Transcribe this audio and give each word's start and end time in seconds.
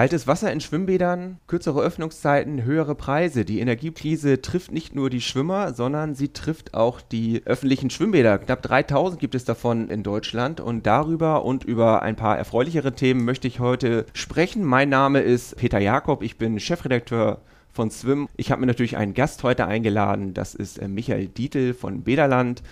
Kaltes 0.00 0.26
Wasser 0.26 0.50
in 0.50 0.62
Schwimmbädern, 0.62 1.40
kürzere 1.46 1.82
Öffnungszeiten, 1.82 2.64
höhere 2.64 2.94
Preise. 2.94 3.44
Die 3.44 3.60
Energiekrise 3.60 4.40
trifft 4.40 4.72
nicht 4.72 4.94
nur 4.94 5.10
die 5.10 5.20
Schwimmer, 5.20 5.74
sondern 5.74 6.14
sie 6.14 6.32
trifft 6.32 6.72
auch 6.72 7.02
die 7.02 7.42
öffentlichen 7.44 7.90
Schwimmbäder. 7.90 8.38
Knapp 8.38 8.62
3000 8.62 9.20
gibt 9.20 9.34
es 9.34 9.44
davon 9.44 9.90
in 9.90 10.02
Deutschland 10.02 10.58
und 10.58 10.86
darüber 10.86 11.44
und 11.44 11.64
über 11.64 12.00
ein 12.00 12.16
paar 12.16 12.38
erfreulichere 12.38 12.94
Themen 12.94 13.26
möchte 13.26 13.46
ich 13.46 13.60
heute 13.60 14.06
sprechen. 14.14 14.64
Mein 14.64 14.88
Name 14.88 15.20
ist 15.20 15.58
Peter 15.58 15.78
Jakob, 15.78 16.22
ich 16.22 16.38
bin 16.38 16.58
Chefredakteur 16.58 17.42
von 17.70 17.90
Swim. 17.90 18.26
Ich 18.38 18.50
habe 18.50 18.62
mir 18.62 18.68
natürlich 18.68 18.96
einen 18.96 19.12
Gast 19.12 19.42
heute 19.42 19.66
eingeladen, 19.66 20.32
das 20.32 20.54
ist 20.54 20.78
äh, 20.78 20.88
Michael 20.88 21.28
Dietl 21.28 21.74
von 21.74 22.04
Bederland. 22.04 22.62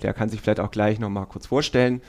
Der 0.00 0.14
kann 0.14 0.30
sich 0.30 0.40
vielleicht 0.40 0.60
auch 0.60 0.70
gleich 0.70 0.98
nochmal 0.98 1.26
kurz 1.26 1.48
vorstellen. 1.48 2.00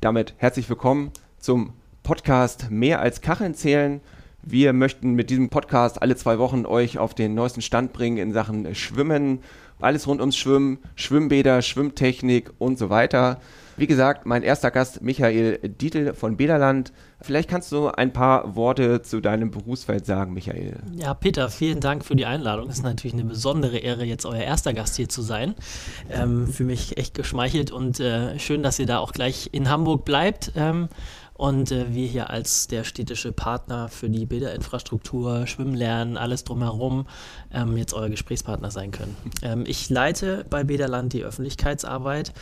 Damit 0.00 0.32
herzlich 0.38 0.70
willkommen 0.70 1.10
zum 1.38 1.74
Podcast 2.02 2.70
Mehr 2.70 3.00
als 3.00 3.20
Kacheln 3.20 3.54
zählen. 3.54 4.00
Wir 4.44 4.72
möchten 4.72 5.12
mit 5.14 5.30
diesem 5.30 5.50
Podcast 5.50 6.02
alle 6.02 6.16
zwei 6.16 6.38
Wochen 6.40 6.66
euch 6.66 6.98
auf 6.98 7.14
den 7.14 7.34
neuesten 7.34 7.62
Stand 7.62 7.92
bringen 7.92 8.18
in 8.18 8.32
Sachen 8.32 8.74
Schwimmen, 8.74 9.38
alles 9.80 10.08
rund 10.08 10.20
ums 10.20 10.36
Schwimmen, 10.36 10.78
Schwimmbäder, 10.96 11.62
Schwimmtechnik 11.62 12.50
und 12.58 12.76
so 12.76 12.90
weiter. 12.90 13.40
Wie 13.76 13.86
gesagt, 13.86 14.26
mein 14.26 14.42
erster 14.42 14.70
Gast 14.70 15.00
Michael 15.00 15.58
Dietl 15.60 16.12
von 16.14 16.36
Bederland. 16.36 16.92
Vielleicht 17.20 17.48
kannst 17.48 17.72
du 17.72 17.88
ein 17.88 18.12
paar 18.12 18.54
Worte 18.54 19.00
zu 19.02 19.20
deinem 19.20 19.50
Berufsfeld 19.50 20.04
sagen, 20.04 20.34
Michael. 20.34 20.80
Ja, 20.92 21.14
Peter, 21.14 21.48
vielen 21.48 21.80
Dank 21.80 22.04
für 22.04 22.16
die 22.16 22.26
Einladung. 22.26 22.68
Es 22.68 22.78
ist 22.78 22.82
natürlich 22.82 23.14
eine 23.14 23.24
besondere 23.24 23.78
Ehre, 23.78 24.04
jetzt 24.04 24.26
euer 24.26 24.42
erster 24.42 24.74
Gast 24.74 24.96
hier 24.96 25.08
zu 25.08 25.22
sein. 25.22 25.54
Ähm, 26.10 26.48
für 26.48 26.64
mich 26.64 26.98
echt 26.98 27.14
geschmeichelt 27.14 27.70
und 27.70 28.00
äh, 28.00 28.38
schön, 28.38 28.62
dass 28.62 28.78
ihr 28.78 28.86
da 28.86 28.98
auch 28.98 29.12
gleich 29.12 29.50
in 29.52 29.70
Hamburg 29.70 30.04
bleibt. 30.04 30.52
Ähm, 30.56 30.88
und 31.34 31.72
äh, 31.72 31.94
wir 31.94 32.06
hier 32.06 32.30
als 32.30 32.68
der 32.68 32.84
städtische 32.84 33.32
Partner 33.32 33.88
für 33.88 34.08
die 34.08 34.26
Bilderinfrastruktur, 34.26 35.46
Schwimmlernen, 35.46 36.16
alles 36.16 36.44
drumherum 36.44 37.06
ähm, 37.52 37.76
jetzt 37.76 37.94
euer 37.94 38.08
Gesprächspartner 38.08 38.70
sein 38.70 38.90
können. 38.90 39.16
Ähm, 39.44 39.64
ich 39.66 39.90
leite 39.90 40.44
bei 40.48 40.62
Bederland 40.62 41.12
die 41.12 41.24
Öffentlichkeitsarbeit. 41.24 42.32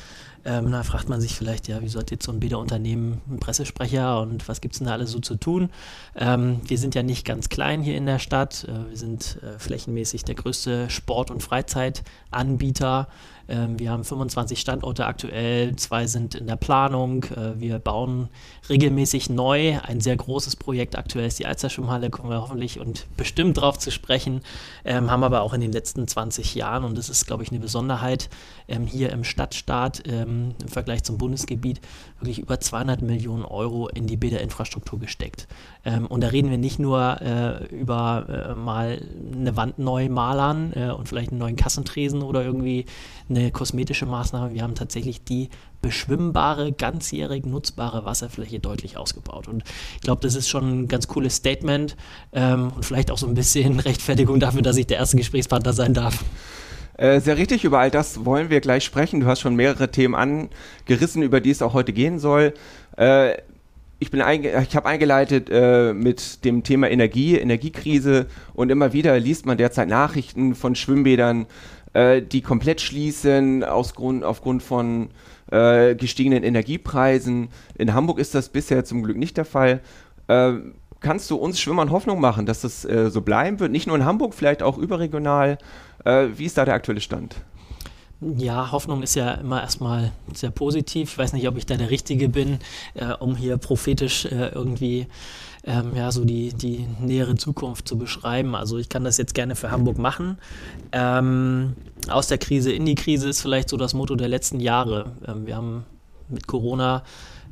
Ähm, 0.44 0.70
da 0.70 0.82
fragt 0.82 1.08
man 1.08 1.20
sich 1.20 1.34
vielleicht, 1.34 1.68
ja, 1.68 1.78
wieso 1.80 1.98
hat 1.98 2.10
jetzt 2.10 2.24
so 2.24 2.32
ein 2.32 2.40
Bäderunternehmen 2.40 3.20
einen 3.28 3.40
Pressesprecher 3.40 4.20
und 4.20 4.48
was 4.48 4.60
gibt 4.60 4.74
es 4.74 4.78
denn 4.78 4.86
da 4.86 4.94
alles 4.94 5.10
so 5.10 5.18
zu 5.18 5.36
tun? 5.36 5.70
Ähm, 6.14 6.60
wir 6.66 6.78
sind 6.78 6.94
ja 6.94 7.02
nicht 7.02 7.26
ganz 7.26 7.48
klein 7.48 7.82
hier 7.82 7.96
in 7.96 8.06
der 8.06 8.18
Stadt. 8.18 8.64
Äh, 8.64 8.90
wir 8.90 8.96
sind 8.96 9.38
äh, 9.42 9.58
flächenmäßig 9.58 10.24
der 10.24 10.34
größte 10.34 10.88
Sport- 10.88 11.30
und 11.30 11.42
Freizeitanbieter 11.42 13.08
ähm, 13.50 13.78
wir 13.78 13.90
haben 13.90 14.04
25 14.04 14.60
Standorte 14.60 15.06
aktuell, 15.06 15.74
zwei 15.76 16.06
sind 16.06 16.34
in 16.34 16.46
der 16.46 16.56
Planung. 16.56 17.24
Äh, 17.24 17.60
wir 17.60 17.78
bauen 17.78 18.28
regelmäßig 18.68 19.28
neu. 19.28 19.78
Ein 19.82 20.00
sehr 20.00 20.16
großes 20.16 20.56
Projekt 20.56 20.96
aktuell 20.96 21.26
ist 21.26 21.38
die 21.38 21.46
Alsterschwimmhalle, 21.46 22.10
kommen 22.10 22.30
wir 22.30 22.40
hoffentlich 22.40 22.78
und 22.78 23.06
bestimmt 23.16 23.60
drauf 23.60 23.78
zu 23.78 23.90
sprechen. 23.90 24.40
Ähm, 24.84 25.10
haben 25.10 25.24
aber 25.24 25.42
auch 25.42 25.52
in 25.52 25.60
den 25.60 25.72
letzten 25.72 26.06
20 26.06 26.54
Jahren, 26.54 26.84
und 26.84 26.96
das 26.96 27.08
ist, 27.08 27.26
glaube 27.26 27.42
ich, 27.42 27.50
eine 27.50 27.60
Besonderheit, 27.60 28.30
ähm, 28.68 28.86
hier 28.86 29.10
im 29.10 29.24
Stadtstaat 29.24 30.00
im 30.00 30.54
Vergleich 30.66 31.02
zum 31.02 31.18
Bundesgebiet 31.18 31.80
wirklich 32.20 32.38
über 32.38 32.60
200 32.60 33.02
Millionen 33.02 33.44
Euro 33.44 33.88
in 33.88 34.06
die 34.06 34.16
Bäderinfrastruktur 34.16 34.98
gesteckt. 34.98 35.48
und 36.08 36.22
da 36.22 36.28
reden 36.28 36.50
wir 36.50 36.58
nicht 36.58 36.78
nur 36.78 37.20
äh, 37.20 37.64
über 37.74 38.50
äh, 38.50 38.54
mal 38.54 39.00
eine 39.32 39.56
Wand 39.56 39.78
neu 39.78 40.08
malern 40.08 40.72
und 40.72 41.08
vielleicht 41.08 41.30
einen 41.30 41.38
neuen 41.38 41.56
Kassentresen 41.56 42.22
oder 42.22 42.44
irgendwie 42.44 42.86
eine 43.28 43.50
kosmetische 43.50 44.06
Maßnahme. 44.06 44.52
Wir 44.52 44.62
haben 44.62 44.74
tatsächlich 44.74 45.24
die 45.24 45.48
beschwimmbare, 45.82 46.72
ganzjährig 46.72 47.46
nutzbare 47.46 48.04
Wasserfläche 48.04 48.60
deutlich 48.60 48.96
ausgebaut. 48.96 49.48
Und 49.48 49.64
ich 49.94 50.02
glaube, 50.02 50.20
das 50.22 50.34
ist 50.34 50.48
schon 50.48 50.82
ein 50.82 50.88
ganz 50.88 51.08
cooles 51.08 51.36
Statement 51.36 51.96
ähm, 52.32 52.72
und 52.74 52.84
vielleicht 52.84 53.10
auch 53.10 53.18
so 53.18 53.26
ein 53.26 53.34
bisschen 53.34 53.80
Rechtfertigung 53.80 54.40
dafür, 54.40 54.62
dass 54.62 54.76
ich 54.76 54.86
der 54.86 54.98
erste 54.98 55.16
Gesprächspartner 55.16 55.72
sein 55.72 55.94
darf. 55.94 56.24
Äh, 56.96 57.20
sehr 57.20 57.38
richtig, 57.38 57.64
über 57.64 57.78
all 57.78 57.90
das 57.90 58.24
wollen 58.24 58.50
wir 58.50 58.60
gleich 58.60 58.84
sprechen. 58.84 59.20
Du 59.20 59.26
hast 59.26 59.40
schon 59.40 59.56
mehrere 59.56 59.90
Themen 59.90 60.14
angerissen, 60.14 61.22
über 61.22 61.40
die 61.40 61.50
es 61.50 61.62
auch 61.62 61.74
heute 61.74 61.92
gehen 61.92 62.18
soll. 62.18 62.54
Äh, 62.96 63.34
ich, 64.00 64.12
ich 64.12 64.76
habe 64.76 64.86
eingeleitet 64.86 65.48
äh, 65.50 65.92
mit 65.92 66.44
dem 66.44 66.62
Thema 66.62 66.90
Energie, 66.90 67.36
Energiekrise 67.36 68.26
und 68.54 68.70
immer 68.70 68.94
wieder 68.94 69.18
liest 69.20 69.44
man 69.44 69.58
derzeit 69.58 69.88
Nachrichten 69.88 70.54
von 70.54 70.74
Schwimmbädern, 70.74 71.46
äh, 71.92 72.22
die 72.22 72.40
komplett 72.40 72.80
schließen 72.80 73.62
aus 73.62 73.94
Grund, 73.94 74.24
aufgrund 74.24 74.62
von 74.62 75.10
äh, 75.50 75.94
gestiegenen 75.94 76.42
Energiepreisen. 76.42 77.48
In 77.76 77.92
Hamburg 77.92 78.18
ist 78.18 78.34
das 78.34 78.48
bisher 78.48 78.84
zum 78.84 79.02
Glück 79.02 79.18
nicht 79.18 79.36
der 79.36 79.44
Fall. 79.44 79.80
Äh, 80.28 80.52
kannst 81.00 81.30
du 81.30 81.36
uns 81.36 81.60
Schwimmern 81.60 81.90
Hoffnung 81.90 82.20
machen, 82.20 82.46
dass 82.46 82.62
das 82.62 82.84
äh, 82.86 83.10
so 83.10 83.20
bleiben 83.20 83.60
wird? 83.60 83.70
Nicht 83.70 83.86
nur 83.86 83.96
in 83.96 84.04
Hamburg, 84.04 84.34
vielleicht 84.34 84.62
auch 84.62 84.78
überregional. 84.78 85.58
Äh, 86.04 86.28
wie 86.36 86.44
ist 86.46 86.56
da 86.58 86.64
der 86.64 86.74
aktuelle 86.74 87.00
Stand? 87.00 87.36
Ja, 88.20 88.70
Hoffnung 88.70 89.02
ist 89.02 89.14
ja 89.14 89.32
immer 89.32 89.62
erstmal 89.62 90.12
sehr 90.34 90.50
positiv. 90.50 91.12
Ich 91.12 91.18
weiß 91.18 91.32
nicht, 91.32 91.48
ob 91.48 91.56
ich 91.56 91.64
da 91.64 91.76
der 91.76 91.90
Richtige 91.90 92.28
bin, 92.28 92.58
äh, 92.94 93.14
um 93.14 93.34
hier 93.34 93.56
prophetisch 93.56 94.26
äh, 94.26 94.48
irgendwie 94.48 95.06
ähm, 95.64 95.92
ja, 95.94 96.12
so 96.12 96.24
die, 96.24 96.52
die 96.52 96.86
nähere 97.00 97.36
Zukunft 97.36 97.88
zu 97.88 97.96
beschreiben. 97.96 98.54
Also 98.54 98.76
ich 98.76 98.90
kann 98.90 99.04
das 99.04 99.16
jetzt 99.16 99.34
gerne 99.34 99.56
für 99.56 99.70
Hamburg 99.70 99.96
machen. 99.96 100.38
Ähm, 100.92 101.74
aus 102.08 102.28
der 102.28 102.38
Krise 102.38 102.72
in 102.72 102.84
die 102.84 102.94
Krise 102.94 103.28
ist 103.28 103.40
vielleicht 103.40 103.70
so 103.70 103.78
das 103.78 103.94
Motto 103.94 104.16
der 104.16 104.28
letzten 104.28 104.60
Jahre. 104.60 105.12
Ähm, 105.26 105.46
wir 105.46 105.56
haben 105.56 105.84
mit 106.28 106.46
Corona 106.46 107.02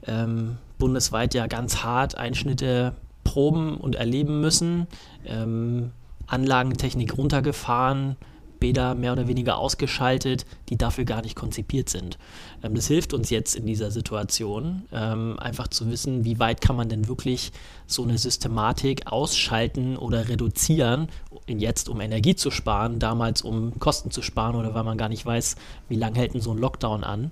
ähm, 0.06 0.58
bundesweit 0.78 1.32
ja 1.34 1.46
ganz 1.46 1.82
hart 1.82 2.16
Einschnitte 2.16 2.94
proben 3.24 3.76
und 3.78 3.94
erleben 3.94 4.40
müssen. 4.40 4.86
Ähm, 5.26 5.92
Anlagentechnik 6.26 7.16
runtergefahren, 7.16 8.16
Bäder 8.60 8.94
mehr 8.94 9.12
oder 9.12 9.28
weniger 9.28 9.58
ausgeschaltet, 9.58 10.46
die 10.68 10.76
dafür 10.76 11.04
gar 11.04 11.22
nicht 11.22 11.36
konzipiert 11.36 11.88
sind. 11.88 12.18
Ähm, 12.62 12.74
das 12.74 12.86
hilft 12.86 13.14
uns 13.14 13.30
jetzt 13.30 13.54
in 13.54 13.66
dieser 13.66 13.90
Situation, 13.90 14.82
ähm, 14.92 15.38
einfach 15.38 15.68
zu 15.68 15.90
wissen, 15.90 16.24
wie 16.24 16.38
weit 16.38 16.60
kann 16.60 16.76
man 16.76 16.88
denn 16.88 17.08
wirklich 17.08 17.52
so 17.86 18.02
eine 18.02 18.18
Systematik 18.18 19.06
ausschalten 19.06 19.96
oder 19.96 20.28
reduzieren, 20.28 21.08
jetzt 21.46 21.88
um 21.88 22.00
Energie 22.00 22.36
zu 22.36 22.50
sparen, 22.50 22.98
damals 22.98 23.42
um 23.42 23.78
Kosten 23.78 24.10
zu 24.10 24.22
sparen 24.22 24.56
oder 24.56 24.74
weil 24.74 24.84
man 24.84 24.98
gar 24.98 25.08
nicht 25.08 25.24
weiß, 25.24 25.56
wie 25.88 25.96
lange 25.96 26.18
hält 26.18 26.34
denn 26.34 26.40
so 26.40 26.52
ein 26.52 26.58
Lockdown 26.58 27.04
an. 27.04 27.30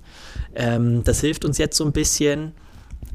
Ähm, 0.55 1.03
das 1.03 1.21
hilft 1.21 1.45
uns 1.45 1.57
jetzt 1.57 1.77
so 1.77 1.85
ein 1.85 1.91
bisschen. 1.91 2.53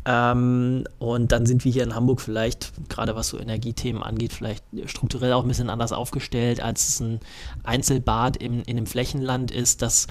Ähm, 0.04 0.84
und 0.98 1.30
dann 1.30 1.46
sind 1.46 1.64
wir 1.64 1.72
hier 1.72 1.84
in 1.84 1.94
Hamburg 1.94 2.20
vielleicht, 2.20 2.72
gerade 2.88 3.14
was 3.14 3.28
so 3.28 3.38
Energiethemen 3.38 4.02
angeht, 4.02 4.32
vielleicht 4.32 4.64
strukturell 4.86 5.32
auch 5.32 5.42
ein 5.42 5.48
bisschen 5.48 5.70
anders 5.70 5.92
aufgestellt, 5.92 6.60
als 6.60 6.88
es 6.88 7.00
ein 7.00 7.20
Einzelbad 7.62 8.36
in, 8.36 8.62
in 8.62 8.76
einem 8.76 8.86
Flächenland 8.86 9.52
ist, 9.52 9.80
das 9.80 10.08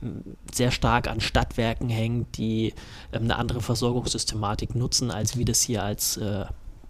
hm, 0.00 0.22
sehr 0.52 0.70
stark 0.70 1.08
an 1.08 1.20
Stadtwerken 1.20 1.90
hängt, 1.90 2.38
die 2.38 2.72
ähm, 3.12 3.24
eine 3.24 3.36
andere 3.36 3.60
Versorgungssystematik 3.60 4.74
nutzen, 4.74 5.10
als 5.10 5.36
wir 5.36 5.44
das 5.44 5.60
hier 5.60 5.82
als 5.82 6.16
äh, 6.16 6.46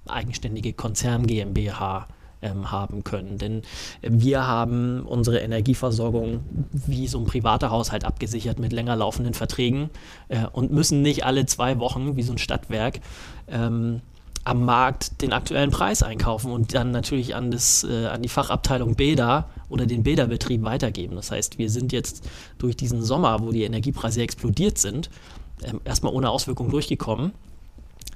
eigenständige 0.07 0.75
Konzern 0.75 1.27
GmbH 1.27 2.07
ähm, 2.45 2.71
haben 2.71 3.03
können. 3.03 3.39
Denn 3.39 3.63
wir 4.03 4.47
haben 4.47 5.03
unsere 5.03 5.39
Energieversorgung 5.39 6.41
wie 6.73 7.09
so 7.09 7.19
ein 7.19 7.25
privater 7.25 7.71
Haushalt 7.71 8.05
abgesichert 8.05 8.59
mit 8.59 8.73
länger 8.73 8.95
laufenden 8.95 9.35
Verträgen 9.35 9.91
äh, 10.29 10.47
und 10.53 10.71
müssen 10.71 11.03
nicht 11.03 11.25
alle 11.25 11.47
zwei 11.47 11.79
Wochen 11.79 12.17
wie 12.17 12.23
so 12.23 12.33
ein 12.33 12.39
Stadtwerk 12.39 13.01
ähm, 13.49 14.03
am 14.45 14.65
Markt 14.67 15.23
den 15.23 15.33
aktuellen 15.33 15.71
Preis 15.71 16.03
einkaufen 16.03 16.53
und 16.53 16.75
dann 16.75 16.91
natürlich 16.91 17.35
an, 17.35 17.51
das, 17.51 17.83
äh, 17.83 18.07
an 18.07 18.21
die 18.21 18.29
Fachabteilung 18.29 18.95
Bäder 18.95 19.49
oder 19.71 19.87
den 19.87 20.03
Bäderbetrieb 20.03 20.63
weitergeben. 20.65 21.17
Das 21.17 21.31
heißt, 21.31 21.59
wir 21.59 21.71
sind 21.71 21.93
jetzt 21.93 22.29
durch 22.59 22.77
diesen 22.77 23.03
Sommer, 23.03 23.41
wo 23.41 23.53
die 23.53 23.63
Energiepreise 23.63 24.21
explodiert 24.21 24.77
sind, 24.77 25.09
äh, 25.63 25.73
erstmal 25.85 26.13
ohne 26.13 26.29
Auswirkung 26.29 26.71
durchgekommen 26.71 27.33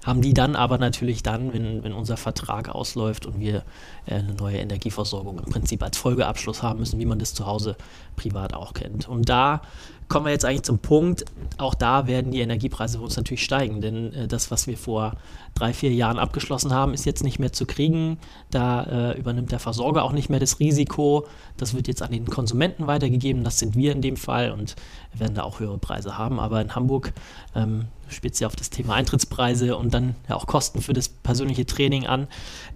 haben 0.09 0.23
die 0.23 0.33
dann 0.33 0.57
aber 0.57 0.79
natürlich 0.79 1.23
dann, 1.23 1.53
wenn, 1.53 1.85
wenn 1.85 1.93
unser 1.93 2.17
Vertrag 2.17 2.71
ausläuft 2.71 3.27
und 3.27 3.39
wir 3.41 3.63
äh, 4.07 4.15
eine 4.15 4.35
neue 4.35 4.57
Energieversorgung 4.57 5.39
im 5.39 5.45
Prinzip 5.45 5.83
als 5.83 5.99
Folgeabschluss 5.99 6.63
haben 6.63 6.79
müssen, 6.79 6.99
wie 6.99 7.07
man 7.07 7.19
das 7.19 7.35
zu 7.35 7.47
Hause 7.47 7.77
privat 8.17 8.55
auch 8.55 8.73
kennt. 8.73 9.07
Und 9.07 9.29
da 9.29 9.61
kommen 10.09 10.27
wir 10.27 10.33
jetzt 10.33 10.45
eigentlich 10.45 10.63
zum 10.63 10.79
Punkt, 10.79 11.25
auch 11.59 11.75
da 11.75 12.07
werden 12.07 12.33
die 12.33 12.41
Energiepreise 12.41 12.99
für 12.99 13.05
uns 13.05 13.17
natürlich 13.17 13.45
steigen, 13.45 13.81
denn 13.81 14.13
äh, 14.13 14.29
das, 14.29 14.51
was 14.51 14.67
wir 14.67 14.79
vor 14.79 15.17
drei, 15.55 15.73
vier 15.73 15.93
Jahren 15.93 16.19
abgeschlossen 16.19 16.73
haben, 16.73 16.95
ist 16.95 17.05
jetzt 17.05 17.23
nicht 17.23 17.39
mehr 17.39 17.53
zu 17.53 17.67
kriegen. 17.67 18.19
Da 18.51 18.85
äh, 18.85 19.19
übernimmt 19.19 19.53
der 19.53 19.59
Versorger 19.59 20.05
auch 20.05 20.13
nicht 20.13 20.31
mehr 20.31 20.41
das 20.41 20.61
Risiko. 20.61 21.27
Das 21.57 21.75
wird 21.75 21.89
jetzt 21.89 22.03
an 22.03 22.13
den 22.13 22.27
Konsumenten 22.27 22.87
weitergegeben. 22.87 23.45
Das 23.45 23.59
sind 23.59 23.77
wir 23.77 23.93
in 23.93 24.01
dem 24.01 24.17
Fall 24.17 24.53
und 24.53 24.77
werden 25.13 25.35
da 25.35 25.43
auch 25.43 25.61
höhere 25.61 25.79
Preise 25.79 26.17
haben. 26.17 26.41
Aber 26.41 26.61
in 26.61 26.75
Hamburg, 26.75 27.13
ähm, 27.55 27.87
speziell 28.09 28.47
auf 28.47 28.57
das 28.57 28.71
Thema 28.71 28.95
Eintrittspreise 28.95 29.77
und 29.77 29.93
dann 29.93 30.15
ja 30.29 30.37
auch 30.37 30.47
Kosten 30.47 30.81
für 30.81 30.93
das 30.93 31.09
persönliche 31.09 31.67
Training 31.67 32.07
an, 32.07 32.29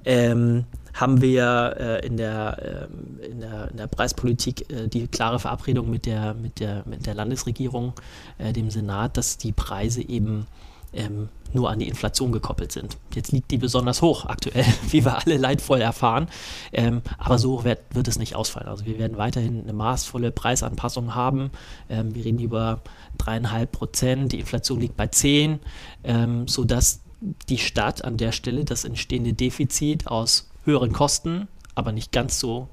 ähm, 0.05 0.65
haben 0.95 1.21
wir 1.21 1.77
äh, 1.79 2.07
in, 2.07 2.17
der, 2.17 2.89
äh, 3.23 3.27
in, 3.27 3.41
der, 3.41 3.71
in 3.71 3.77
der 3.77 3.87
Preispolitik 3.87 4.71
äh, 4.71 4.89
die 4.89 5.07
klare 5.09 5.39
Verabredung 5.39 5.91
mit 5.91 6.07
der, 6.07 6.35
mit 6.35 6.61
der, 6.61 6.83
mit 6.87 7.07
der 7.07 7.15
Landesregierung, 7.15 7.95
äh, 8.39 8.53
dem 8.53 8.71
Senat, 8.71 9.17
dass 9.17 9.39
die 9.39 9.53
Preise 9.53 10.03
eben 10.03 10.47
ähm, 10.93 11.29
nur 11.55 11.71
an 11.71 11.79
die 11.79 11.89
Inflation 11.89 12.33
gekoppelt 12.33 12.73
sind. 12.73 12.97
Jetzt 13.15 13.33
liegt 13.33 13.51
die 13.51 13.59
besonders 13.59 14.03
hoch 14.03 14.27
aktuell, 14.27 14.65
wie 14.91 15.05
wir 15.05 15.19
alle 15.19 15.37
leidvoll 15.37 15.81
erfahren. 15.81 16.29
Ähm, 16.73 17.03
aber 17.19 17.39
so 17.39 17.65
wird, 17.65 17.81
wird, 17.91 18.09
es 18.09 18.19
nicht 18.19 18.35
ausfallen. 18.35 18.69
Also 18.69 18.87
wir 18.87 18.99
werden 18.99 19.17
weiterhin 19.17 19.63
eine 19.63 19.73
maßvolle 19.73 20.31
Preisanpassung 20.31 21.15
haben. 21.15 21.51
Ähm, 21.89 22.15
wir 22.15 22.25
reden 22.25 22.39
über 22.39 22.83
dreieinhalb 23.19 23.73
Prozent. 23.73 24.33
Die 24.33 24.41
Inflation 24.41 24.81
liegt 24.81 24.97
bei 24.97 25.07
zehn, 25.07 25.61
ähm, 26.05 26.49
sodass 26.49 27.01
die 27.49 27.59
Stadt 27.59 28.05
an 28.05 28.17
der 28.17 28.33
Stelle 28.33 28.65
das 28.65 28.85
entstehende 28.85 29.33
Defizit 29.33 30.09
aus 30.09 30.52
höheren 30.65 30.93
Kosten, 30.93 31.49
aber 31.75 31.93
nicht 31.93 32.13
ganz 32.13 32.39
so 32.39 32.69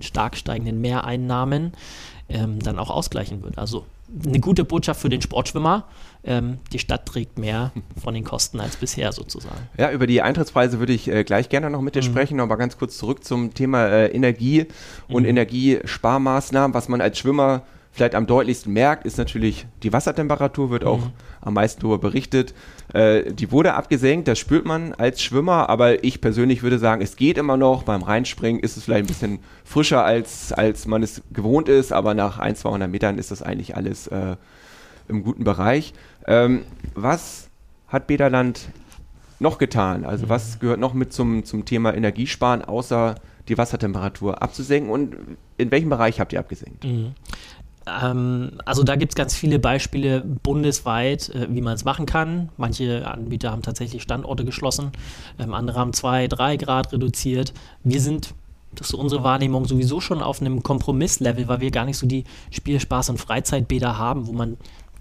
stark 0.00 0.36
steigenden 0.36 0.80
Mehreinnahmen 0.80 1.72
ähm, 2.28 2.60
dann 2.60 2.78
auch 2.78 2.90
ausgleichen 2.90 3.42
wird. 3.42 3.58
Also 3.58 3.84
eine 4.24 4.40
gute 4.40 4.64
Botschaft 4.64 5.00
für 5.00 5.08
den 5.08 5.22
Sportschwimmer. 5.22 5.84
Ähm, 6.24 6.58
die 6.72 6.78
Stadt 6.78 7.06
trägt 7.06 7.38
mehr 7.38 7.72
von 8.00 8.14
den 8.14 8.24
Kosten 8.24 8.60
als 8.60 8.76
bisher 8.76 9.12
sozusagen. 9.12 9.68
Ja, 9.76 9.90
über 9.90 10.06
die 10.06 10.22
Eintrittspreise 10.22 10.78
würde 10.78 10.92
ich 10.92 11.08
äh, 11.08 11.24
gleich 11.24 11.48
gerne 11.48 11.70
noch 11.70 11.80
mit 11.80 11.94
dir 11.94 12.02
mhm. 12.02 12.06
sprechen, 12.06 12.40
aber 12.40 12.56
ganz 12.56 12.78
kurz 12.78 12.98
zurück 12.98 13.24
zum 13.24 13.54
Thema 13.54 13.86
äh, 13.86 14.06
Energie 14.08 14.66
und 15.08 15.22
mhm. 15.22 15.30
Energiesparmaßnahmen, 15.30 16.74
was 16.74 16.88
man 16.88 17.00
als 17.00 17.18
Schwimmer 17.18 17.62
vielleicht 17.92 18.14
am 18.14 18.26
deutlichsten 18.26 18.72
merkt, 18.72 19.04
ist 19.04 19.18
natürlich 19.18 19.66
die 19.82 19.92
Wassertemperatur, 19.92 20.70
wird 20.70 20.84
auch 20.84 20.98
mhm. 21.00 21.12
am 21.42 21.54
meisten 21.54 21.82
darüber 21.82 21.98
berichtet. 21.98 22.54
Äh, 22.94 23.32
die 23.32 23.52
wurde 23.52 23.74
abgesenkt, 23.74 24.28
das 24.28 24.38
spürt 24.38 24.64
man 24.64 24.94
als 24.94 25.22
Schwimmer, 25.22 25.68
aber 25.68 26.02
ich 26.02 26.22
persönlich 26.22 26.62
würde 26.62 26.78
sagen, 26.78 27.02
es 27.02 27.16
geht 27.16 27.36
immer 27.36 27.58
noch. 27.58 27.82
Beim 27.82 28.02
Reinspringen 28.02 28.62
ist 28.62 28.78
es 28.78 28.84
vielleicht 28.84 29.04
ein 29.04 29.08
bisschen 29.08 29.38
frischer, 29.64 30.04
als, 30.04 30.52
als 30.52 30.86
man 30.86 31.02
es 31.02 31.20
gewohnt 31.32 31.68
ist, 31.68 31.92
aber 31.92 32.14
nach 32.14 32.38
1, 32.38 32.60
200 32.60 32.90
Metern 32.90 33.18
ist 33.18 33.30
das 33.30 33.42
eigentlich 33.42 33.76
alles 33.76 34.06
äh, 34.06 34.36
im 35.08 35.22
guten 35.22 35.44
Bereich. 35.44 35.92
Ähm, 36.26 36.62
was 36.94 37.50
hat 37.88 38.06
Bederland 38.06 38.68
noch 39.38 39.58
getan? 39.58 40.06
Also 40.06 40.24
mhm. 40.24 40.30
was 40.30 40.58
gehört 40.60 40.80
noch 40.80 40.94
mit 40.94 41.12
zum, 41.12 41.44
zum 41.44 41.66
Thema 41.66 41.94
Energiesparen, 41.94 42.62
außer 42.64 43.16
die 43.48 43.58
Wassertemperatur 43.58 44.42
abzusenken 44.42 44.90
und 44.90 45.16
in 45.58 45.70
welchem 45.70 45.90
Bereich 45.90 46.20
habt 46.20 46.32
ihr 46.32 46.38
abgesenkt? 46.38 46.84
Mhm. 46.84 47.12
Ähm, 47.86 48.52
also 48.64 48.82
da 48.82 48.96
gibt 48.96 49.12
es 49.12 49.16
ganz 49.16 49.34
viele 49.34 49.58
Beispiele 49.58 50.22
bundesweit, 50.22 51.28
äh, 51.30 51.48
wie 51.50 51.60
man 51.60 51.74
es 51.74 51.84
machen 51.84 52.06
kann. 52.06 52.50
Manche 52.56 53.06
Anbieter 53.06 53.50
haben 53.50 53.62
tatsächlich 53.62 54.02
Standorte 54.02 54.44
geschlossen, 54.44 54.92
ähm, 55.38 55.54
andere 55.54 55.78
haben 55.78 55.92
zwei, 55.92 56.28
drei 56.28 56.56
Grad 56.56 56.92
reduziert. 56.92 57.52
Wir 57.82 58.00
sind, 58.00 58.34
das 58.74 58.88
ist 58.88 58.94
unsere 58.94 59.24
Wahrnehmung, 59.24 59.66
sowieso 59.66 60.00
schon 60.00 60.22
auf 60.22 60.40
einem 60.40 60.62
Kompromisslevel, 60.62 61.48
weil 61.48 61.60
wir 61.60 61.70
gar 61.70 61.84
nicht 61.84 61.98
so 61.98 62.06
die 62.06 62.24
Spielspaß- 62.52 63.10
und 63.10 63.18
Freizeitbäder 63.18 63.98
haben, 63.98 64.26
wo 64.26 64.32
man 64.32 64.56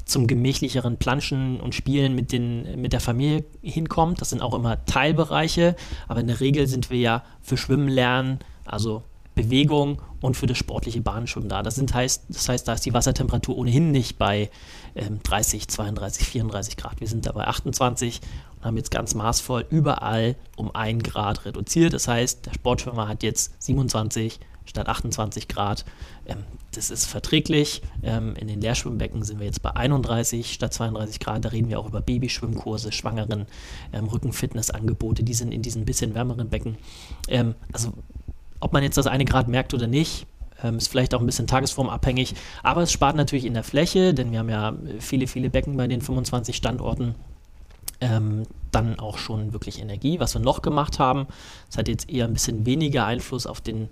zum 0.05 0.27
gemächlicheren 0.27 0.97
Planschen 0.97 1.59
und 1.61 1.75
Spielen 1.75 2.15
mit, 2.15 2.31
den, 2.31 2.81
mit 2.81 2.91
der 2.91 2.99
Familie 2.99 3.45
hinkommt. 3.61 4.19
Das 4.19 4.31
sind 4.31 4.41
auch 4.41 4.53
immer 4.53 4.83
Teilbereiche, 4.85 5.75
aber 6.07 6.19
in 6.19 6.27
der 6.27 6.39
Regel 6.41 6.67
sind 6.67 6.89
wir 6.89 6.99
ja 6.99 7.23
für 7.41 7.55
Schwimmen 7.55 7.87
lernen, 7.87 8.39
also 8.65 9.03
Bewegung 9.35 10.01
und 10.19 10.35
für 10.35 10.45
das 10.45 10.57
sportliche 10.57 11.01
Bahnschwimmen 11.01 11.49
da. 11.49 11.63
Das, 11.63 11.75
sind, 11.75 11.93
heißt, 11.93 12.25
das 12.29 12.49
heißt, 12.49 12.67
da 12.67 12.73
ist 12.73 12.85
die 12.85 12.93
Wassertemperatur 12.93 13.57
ohnehin 13.57 13.91
nicht 13.91 14.17
bei 14.17 14.49
ähm, 14.95 15.19
30, 15.23 15.67
32, 15.67 16.27
34 16.27 16.77
Grad. 16.77 16.99
Wir 16.99 17.07
sind 17.07 17.25
da 17.25 17.31
bei 17.31 17.45
28 17.47 18.21
und 18.57 18.65
haben 18.65 18.77
jetzt 18.77 18.91
ganz 18.91 19.15
maßvoll 19.15 19.65
überall 19.69 20.35
um 20.55 20.73
1 20.75 21.03
Grad 21.03 21.45
reduziert. 21.45 21.93
Das 21.93 22.07
heißt, 22.07 22.45
der 22.45 22.53
Sportschwimmer 22.53 23.07
hat 23.07 23.23
jetzt 23.23 23.61
27 23.63 24.39
statt 24.65 24.87
28 24.87 25.47
Grad. 25.47 25.85
Ähm, 26.25 26.43
das 26.73 26.89
ist 26.89 27.05
verträglich. 27.05 27.81
Ähm, 28.03 28.35
in 28.35 28.47
den 28.47 28.61
Leerschwimmbecken 28.61 29.23
sind 29.23 29.39
wir 29.39 29.45
jetzt 29.45 29.61
bei 29.61 29.71
31 29.71 30.53
statt 30.53 30.73
32 30.73 31.19
Grad. 31.19 31.45
Da 31.45 31.49
reden 31.49 31.69
wir 31.69 31.79
auch 31.79 31.87
über 31.87 32.01
Babyschwimmkurse, 32.01 32.91
Schwangeren, 32.91 33.45
ähm, 33.91 34.05
Rückenfitnessangebote. 34.05 35.23
Die 35.23 35.33
sind 35.33 35.53
in 35.53 35.61
diesen 35.61 35.85
bisschen 35.85 36.13
wärmeren 36.15 36.49
Becken. 36.49 36.77
Ähm, 37.27 37.55
also 37.73 37.93
ob 38.61 38.73
man 38.73 38.83
jetzt 38.83 38.97
das 38.97 39.07
eine 39.07 39.25
Grad 39.25 39.47
merkt 39.47 39.73
oder 39.73 39.87
nicht, 39.87 40.25
ähm, 40.63 40.77
ist 40.77 40.87
vielleicht 40.87 41.13
auch 41.13 41.19
ein 41.19 41.25
bisschen 41.25 41.47
tagesformabhängig, 41.47 42.35
aber 42.63 42.83
es 42.83 42.91
spart 42.91 43.15
natürlich 43.15 43.45
in 43.45 43.53
der 43.53 43.63
Fläche, 43.63 44.13
denn 44.13 44.31
wir 44.31 44.39
haben 44.39 44.49
ja 44.49 44.73
viele, 44.99 45.27
viele 45.27 45.49
Becken 45.49 45.75
bei 45.77 45.87
den 45.87 46.01
25 46.01 46.55
Standorten. 46.55 47.15
Ähm, 47.99 48.43
dann 48.71 48.99
auch 48.99 49.19
schon 49.19 49.53
wirklich 49.53 49.79
Energie. 49.79 50.19
Was 50.19 50.33
wir 50.33 50.41
noch 50.41 50.63
gemacht 50.63 50.97
haben, 50.97 51.27
das 51.67 51.77
hat 51.77 51.87
jetzt 51.87 52.09
eher 52.09 52.25
ein 52.25 52.33
bisschen 52.33 52.65
weniger 52.65 53.05
Einfluss 53.05 53.45
auf 53.45 53.61
den 53.61 53.89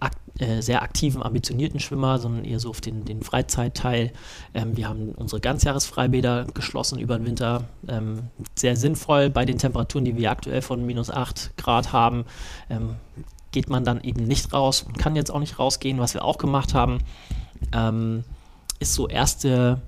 ak 0.00 0.12
äh, 0.38 0.62
sehr 0.62 0.82
aktiven, 0.82 1.22
ambitionierten 1.22 1.78
Schwimmer, 1.78 2.18
sondern 2.18 2.44
eher 2.44 2.58
so 2.58 2.70
auf 2.70 2.80
den, 2.80 3.04
den 3.04 3.22
Freizeitteil. 3.22 4.12
Ähm, 4.54 4.76
wir 4.76 4.88
haben 4.88 5.10
unsere 5.10 5.40
Ganzjahresfreibäder 5.40 6.46
geschlossen 6.54 6.98
über 6.98 7.18
den 7.18 7.26
Winter. 7.26 7.68
Ähm, 7.86 8.30
sehr 8.54 8.76
sinnvoll 8.76 9.30
bei 9.30 9.44
den 9.44 9.58
Temperaturen, 9.58 10.06
die 10.06 10.16
wir 10.16 10.30
aktuell 10.30 10.62
von 10.62 10.84
minus 10.84 11.10
8 11.10 11.56
Grad 11.56 11.92
haben. 11.92 12.24
Geht 13.52 13.68
man 13.68 13.84
dann 13.84 14.00
eben 14.02 14.24
nicht 14.24 14.52
raus 14.52 14.82
und 14.82 14.98
kann 14.98 15.16
jetzt 15.16 15.30
auch 15.30 15.40
nicht 15.40 15.58
rausgehen. 15.58 15.98
Was 15.98 16.14
wir 16.14 16.24
auch 16.24 16.38
gemacht 16.38 16.74
haben, 16.74 16.98
ähm, 17.72 18.24
ist 18.78 18.94
so 18.94 19.08
erste 19.08 19.80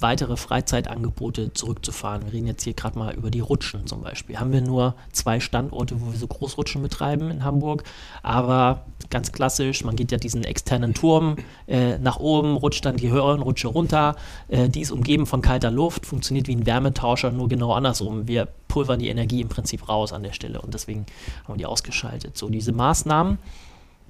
weitere 0.00 0.36
Freizeitangebote 0.36 1.52
zurückzufahren. 1.52 2.24
Wir 2.24 2.32
reden 2.32 2.46
jetzt 2.46 2.62
hier 2.62 2.74
gerade 2.74 2.98
mal 2.98 3.14
über 3.14 3.30
die 3.30 3.40
Rutschen 3.40 3.86
zum 3.86 4.02
Beispiel. 4.02 4.38
Haben 4.38 4.52
wir 4.52 4.60
nur 4.60 4.94
zwei 5.12 5.40
Standorte, 5.40 6.00
wo 6.00 6.12
wir 6.12 6.18
so 6.18 6.26
Großrutschen 6.26 6.82
betreiben 6.82 7.30
in 7.30 7.44
Hamburg, 7.44 7.84
aber 8.22 8.86
ganz 9.10 9.32
klassisch, 9.32 9.84
man 9.84 9.96
geht 9.96 10.12
ja 10.12 10.18
diesen 10.18 10.44
externen 10.44 10.94
Turm 10.94 11.36
äh, 11.66 11.98
nach 11.98 12.18
oben, 12.18 12.56
rutscht 12.56 12.84
dann 12.84 12.96
die 12.96 13.10
Höhenrutsche 13.10 13.68
runter, 13.68 14.16
äh, 14.48 14.68
die 14.68 14.80
ist 14.80 14.90
umgeben 14.90 15.26
von 15.26 15.42
kalter 15.42 15.70
Luft, 15.70 16.06
funktioniert 16.06 16.46
wie 16.48 16.56
ein 16.56 16.66
Wärmetauscher, 16.66 17.30
nur 17.30 17.48
genau 17.48 17.72
andersrum. 17.72 18.28
Wir 18.28 18.48
pulvern 18.68 18.98
die 18.98 19.08
Energie 19.08 19.40
im 19.40 19.48
Prinzip 19.48 19.88
raus 19.88 20.12
an 20.12 20.22
der 20.22 20.32
Stelle 20.32 20.60
und 20.60 20.74
deswegen 20.74 21.06
haben 21.44 21.54
wir 21.54 21.58
die 21.58 21.66
ausgeschaltet. 21.66 22.36
So, 22.36 22.48
diese 22.48 22.72
Maßnahmen 22.72 23.38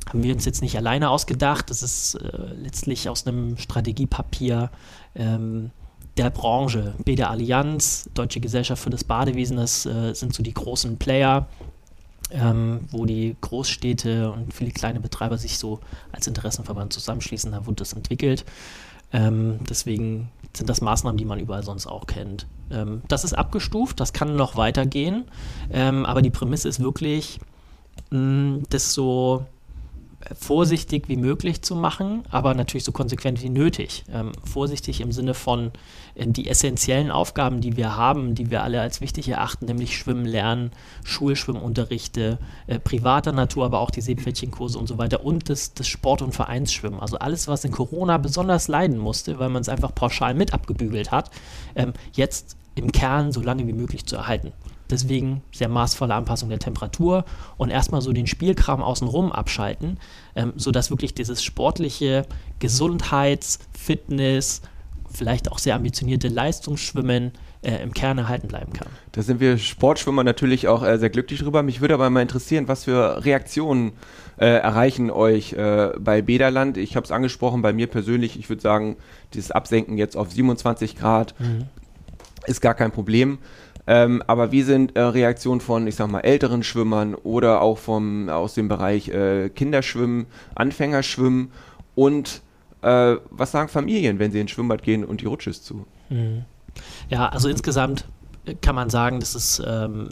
haben 0.09 0.23
wir 0.23 0.35
uns 0.35 0.45
jetzt 0.45 0.63
nicht 0.63 0.77
alleine 0.77 1.11
ausgedacht. 1.11 1.71
Das 1.71 1.83
ist 1.83 2.15
äh, 2.15 2.55
letztlich 2.55 3.09
aus 3.09 3.27
einem 3.27 3.57
Strategiepapier 3.57 4.71
ähm, 5.15 5.71
der 6.17 6.31
Branche. 6.31 6.95
BD 7.05 7.23
Allianz, 7.25 8.11
Deutsche 8.15 8.41
Gesellschaft 8.41 8.83
für 8.83 8.91
das 8.91 9.05
Badewesen, 9.05 9.57
das 9.57 9.87
äh, 9.87 10.15
sind 10.15 10.35
so 10.35 10.43
die 10.43 10.55
großen 10.55 10.99
Player, 10.99 11.49
ähm, 12.31 12.81
wo 12.91 13.07
die 13.07 13.37
Großstädte 13.41 14.31
und 14.33 14.53
viele 14.53 14.71
kleine 14.71 15.01
Betreiber 15.01 15.39
sich 15.39 15.59
so 15.59 15.81
als 16.13 16.27
Interessenverband 16.27 16.93
zusammenschließen. 16.93 17.53
Da 17.53 17.67
wurde 17.67 17.77
das 17.77 17.93
entwickelt. 17.93 18.45
Ähm, 19.13 19.59
deswegen 19.69 20.31
sind 20.53 20.69
das 20.69 20.81
Maßnahmen, 20.81 21.17
die 21.17 21.25
man 21.25 21.41
überall 21.41 21.63
sonst 21.63 21.87
auch 21.87 22.07
kennt. 22.07 22.47
Ähm, 22.71 23.03
das 23.09 23.25
ist 23.25 23.35
abgestuft, 23.35 24.01
das 24.01 24.13
kann 24.13 24.37
noch 24.37 24.57
weitergehen, 24.57 25.25
ähm, 25.73 26.07
aber 26.07 26.23
die 26.23 26.31
Prämisse 26.31 26.69
ist 26.69 26.81
wirklich, 26.81 27.41
mh, 28.11 28.61
das 28.69 28.95
so 28.95 29.47
vorsichtig 30.39 31.09
wie 31.09 31.17
möglich 31.17 31.63
zu 31.63 31.75
machen, 31.75 32.25
aber 32.31 32.55
natürlich 32.55 32.85
so 32.85 32.93
konsequent 32.93 33.43
wie 33.43 33.49
nötig. 33.49 34.05
Ähm, 34.13 34.33
vorsichtig 34.45 35.01
im 35.01 35.13
Sinne 35.13 35.33
von 35.33 35.73
äh, 36.15 36.27
die 36.27 36.49
essentiellen 36.49 37.11
Aufgaben, 37.11 37.61
die 37.61 37.77
wir 37.77 37.97
haben, 37.97 38.35
die 38.35 38.51
wir 38.51 38.63
alle 38.63 38.83
als 38.83 39.01
wichtig 39.01 39.29
erachten, 39.29 39.65
nämlich 39.65 39.97
Schwimmen 39.97 40.27
lernen, 40.27 40.73
Schulschwimmunterrichte, 41.05 42.39
äh, 42.67 42.79
privater 42.79 43.33
Natur, 43.33 43.65
aber 43.65 43.81
auch 43.81 43.91
die 43.91 44.03
Seepferdchenkurse 44.03 44.79
und 44.79 44.89
so 44.89 44.99
weiter 44.99 45.25
und 45.25 45.49
das, 45.49 45.73
das 45.73 45.89
Sport- 45.89 46.23
und 46.23 46.35
Vereinsschwimmen. 46.35 47.01
Also 47.01 47.19
alles, 47.19 47.49
was 47.49 47.65
in 47.65 47.73
Corona 47.73 48.19
besonders 48.19 48.69
leiden 48.69 48.99
musste, 48.99 49.39
weil 49.39 49.49
man 49.49 49.63
es 49.63 49.71
einfach 49.71 49.95
pauschal 49.95 50.35
mit 50.35 50.53
abgebügelt 50.53 51.11
hat, 51.11 51.31
ähm, 51.75 51.95
jetzt 52.13 52.57
im 52.75 52.93
Kern 52.93 53.33
so 53.33 53.41
lange 53.41 53.67
wie 53.67 53.73
möglich 53.73 54.05
zu 54.05 54.17
erhalten. 54.17 54.53
Deswegen 54.91 55.43
sehr 55.53 55.69
maßvolle 55.69 56.15
Anpassung 56.15 56.49
der 56.49 56.59
Temperatur 56.59 57.25
und 57.57 57.71
erstmal 57.71 58.03
so 58.03 58.13
den 58.13 58.27
Spielkram 58.27 58.83
außenrum 58.83 59.33
abschalten, 59.33 59.99
ähm, 60.35 60.53
sodass 60.57 60.91
wirklich 60.91 61.15
dieses 61.15 61.43
sportliche 61.43 62.27
Gesundheits-, 62.59 63.59
Fitness-, 63.73 64.63
vielleicht 65.13 65.51
auch 65.51 65.59
sehr 65.59 65.75
ambitionierte 65.75 66.29
Leistungsschwimmen 66.29 67.33
äh, 67.63 67.83
im 67.83 67.93
Kern 67.93 68.19
erhalten 68.19 68.49
bleiben 68.49 68.73
kann. 68.73 68.89
Da 69.13 69.23
sind 69.23 69.41
wir 69.41 69.59
Sportschwimmer 69.59 70.25
natürlich 70.25 70.69
auch 70.69 70.83
äh, 70.83 70.99
sehr 70.99 71.11
glücklich 71.11 71.41
drüber. 71.41 71.63
Mich 71.63 71.81
würde 71.81 71.95
aber 71.95 72.09
mal 72.11 72.23
interessieren, 72.23 72.69
was 72.69 72.85
für 72.85 73.25
Reaktionen 73.25 73.93
äh, 74.39 74.47
erreichen 74.47 75.11
euch 75.11 75.53
äh, 75.53 75.91
bei 75.99 76.23
Bederland. 76.23 76.77
Ich 76.77 76.97
habe 76.97 77.05
es 77.05 77.11
angesprochen, 77.11 77.63
bei 77.63 77.73
mir 77.73 77.87
persönlich, 77.87 78.39
ich 78.39 78.49
würde 78.49 78.63
sagen, 78.63 78.97
dieses 79.35 79.51
Absenken 79.51 79.99
jetzt 79.99 80.17
auf 80.17 80.31
27 80.31 80.97
Grad 80.97 81.35
mhm. 81.39 81.67
ist 82.47 82.61
gar 82.61 82.75
kein 82.75 82.93
Problem. 82.93 83.39
Ähm, 83.91 84.23
aber 84.29 84.53
wie 84.53 84.63
sind 84.63 84.95
äh, 84.95 85.01
Reaktionen 85.01 85.61
von, 85.61 85.89
ich 85.89 85.97
sag 85.97 86.09
mal, 86.09 86.21
älteren 86.21 86.63
Schwimmern 86.63 87.17
oder 87.17 87.61
auch 87.61 87.77
vom, 87.77 88.29
aus 88.29 88.55
dem 88.55 88.69
Bereich 88.69 89.09
äh, 89.09 89.49
Kinderschwimmen, 89.49 90.27
Anfängerschwimmen 90.55 91.51
und 91.97 92.41
äh, 92.83 93.17
was 93.31 93.51
sagen 93.51 93.69
Familien, 93.69 94.21
wenn 94.21 94.31
sie 94.31 94.39
ins 94.39 94.53
Schwimmbad 94.53 94.85
gehen 94.85 95.05
und 95.05 95.23
die 95.23 95.27
Rutsche 95.27 95.51
ist 95.51 95.65
zu? 95.65 95.87
Mhm. 96.09 96.45
Ja, 97.09 97.31
also 97.31 97.49
insgesamt 97.49 98.05
kann 98.63 98.77
man 98.77 98.91
sagen, 98.91 99.19
dass 99.19 99.35
es 99.35 99.61
ähm, 99.67 100.09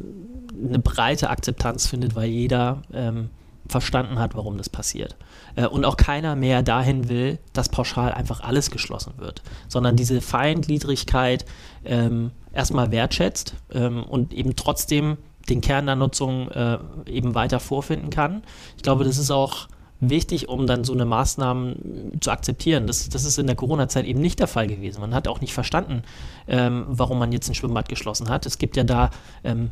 eine 0.61 0.81
breite 0.81 1.31
Akzeptanz 1.31 1.87
findet, 1.87 2.17
weil 2.17 2.29
jeder 2.29 2.83
ähm, 2.93 3.31
verstanden 3.69 4.19
hat, 4.19 4.35
warum 4.35 4.59
das 4.59 4.69
passiert. 4.69 5.15
Äh, 5.59 5.67
und 5.67 5.85
auch 5.85 5.97
keiner 5.97 6.37
mehr 6.37 6.63
dahin 6.63 7.09
will, 7.09 7.39
dass 7.53 7.69
pauschal 7.69 8.13
einfach 8.13 8.41
alles 8.41 8.71
geschlossen 8.71 9.15
wird, 9.19 9.43
sondern 9.67 9.97
diese 9.97 10.21
Feingliedrigkeit 10.21 11.45
ähm, 11.85 12.31
erstmal 12.53 12.93
wertschätzt 12.93 13.55
ähm, 13.73 14.05
und 14.05 14.33
eben 14.33 14.55
trotzdem 14.55 15.19
den 15.49 15.61
Kern 15.61 15.87
der 15.87 15.97
Nutzung 15.97 16.49
äh, 16.51 16.79
eben 17.07 17.35
weiter 17.35 17.59
vorfinden 17.59 18.11
kann. 18.11 18.43
Ich 18.77 18.83
glaube, 18.83 19.05
das 19.05 19.19
ist 19.19 19.31
auch 19.31 19.69
wichtig, 20.01 20.49
um 20.49 20.69
dann 20.69 20.85
so 20.85 20.93
eine 20.93 21.07
Maßnahmen 21.07 22.19
zu 22.21 22.31
akzeptieren. 22.31 22.87
Das, 22.87 23.09
das 23.09 23.25
ist 23.25 23.39
in 23.39 23.49
der 23.49 23.57
Corona-Zeit 23.57 24.05
eben 24.05 24.21
nicht 24.21 24.39
der 24.39 24.47
Fall 24.47 24.69
gewesen. 24.69 25.01
Man 25.01 25.15
hat 25.15 25.27
auch 25.27 25.41
nicht 25.41 25.55
verstanden, 25.55 26.03
ähm, 26.47 26.85
warum 26.87 27.19
man 27.19 27.33
jetzt 27.33 27.49
ein 27.49 27.55
Schwimmbad 27.55 27.89
geschlossen 27.89 28.29
hat. 28.29 28.47
Es 28.47 28.59
gibt 28.59 28.77
ja 28.77 28.85
da 28.85 29.11
ähm, 29.43 29.71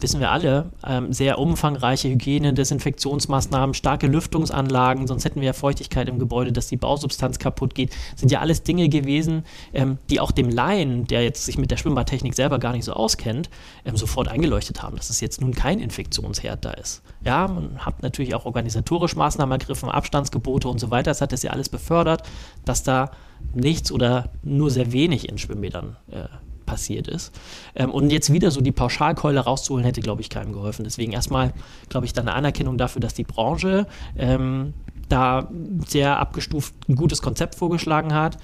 wissen 0.00 0.20
wir 0.20 0.30
alle, 0.30 0.70
ähm, 0.86 1.12
sehr 1.12 1.38
umfangreiche 1.38 2.08
Hygiene, 2.08 2.54
Desinfektionsmaßnahmen, 2.54 3.74
starke 3.74 4.06
Lüftungsanlagen, 4.06 5.06
sonst 5.06 5.24
hätten 5.24 5.40
wir 5.40 5.46
ja 5.46 5.52
Feuchtigkeit 5.52 6.08
im 6.08 6.18
Gebäude, 6.18 6.52
dass 6.52 6.68
die 6.68 6.76
Bausubstanz 6.76 7.38
kaputt 7.38 7.74
geht, 7.74 7.92
sind 8.16 8.30
ja 8.30 8.40
alles 8.40 8.62
Dinge 8.62 8.88
gewesen, 8.88 9.44
ähm, 9.72 9.98
die 10.10 10.20
auch 10.20 10.30
dem 10.30 10.50
Laien, 10.50 11.06
der 11.06 11.22
jetzt 11.22 11.44
sich 11.44 11.58
mit 11.58 11.70
der 11.70 11.76
Schwimmbadtechnik 11.76 12.34
selber 12.34 12.58
gar 12.58 12.72
nicht 12.72 12.84
so 12.84 12.92
auskennt, 12.92 13.50
ähm, 13.84 13.96
sofort 13.96 14.28
eingeleuchtet 14.28 14.82
haben, 14.82 14.96
dass 14.96 15.10
es 15.10 15.20
jetzt 15.20 15.40
nun 15.40 15.52
kein 15.52 15.80
Infektionsherd 15.80 16.64
da 16.64 16.70
ist. 16.72 17.02
Ja, 17.24 17.48
man 17.48 17.78
hat 17.78 18.02
natürlich 18.02 18.34
auch 18.34 18.44
organisatorisch 18.44 19.16
Maßnahmen 19.16 19.60
ergriffen, 19.60 19.88
Abstandsgebote 19.88 20.68
und 20.68 20.78
so 20.78 20.90
weiter, 20.90 21.10
das 21.10 21.20
hat 21.20 21.32
das 21.32 21.42
ja 21.42 21.50
alles 21.50 21.68
befördert, 21.68 22.22
dass 22.64 22.82
da 22.82 23.10
nichts 23.54 23.92
oder 23.92 24.30
nur 24.42 24.70
sehr 24.70 24.92
wenig 24.92 25.28
in 25.28 25.38
Schwimmbädern 25.38 25.96
äh, 26.10 26.24
passiert 26.68 27.08
ist. 27.08 27.32
Ähm, 27.74 27.90
und 27.90 28.10
jetzt 28.10 28.32
wieder 28.32 28.50
so 28.50 28.60
die 28.60 28.72
Pauschalkeule 28.72 29.40
rauszuholen, 29.40 29.84
hätte, 29.84 30.02
glaube 30.02 30.20
ich, 30.20 30.28
keinem 30.28 30.52
geholfen. 30.52 30.84
Deswegen 30.84 31.12
erstmal, 31.12 31.54
glaube 31.88 32.06
ich, 32.06 32.12
da 32.12 32.20
eine 32.20 32.34
Anerkennung 32.34 32.76
dafür, 32.76 33.00
dass 33.00 33.14
die 33.14 33.24
Branche 33.24 33.86
ähm, 34.16 34.74
da 35.08 35.48
sehr 35.86 36.18
abgestuft 36.18 36.74
ein 36.88 36.94
gutes 36.94 37.22
Konzept 37.22 37.54
vorgeschlagen 37.54 38.12
hat 38.14 38.36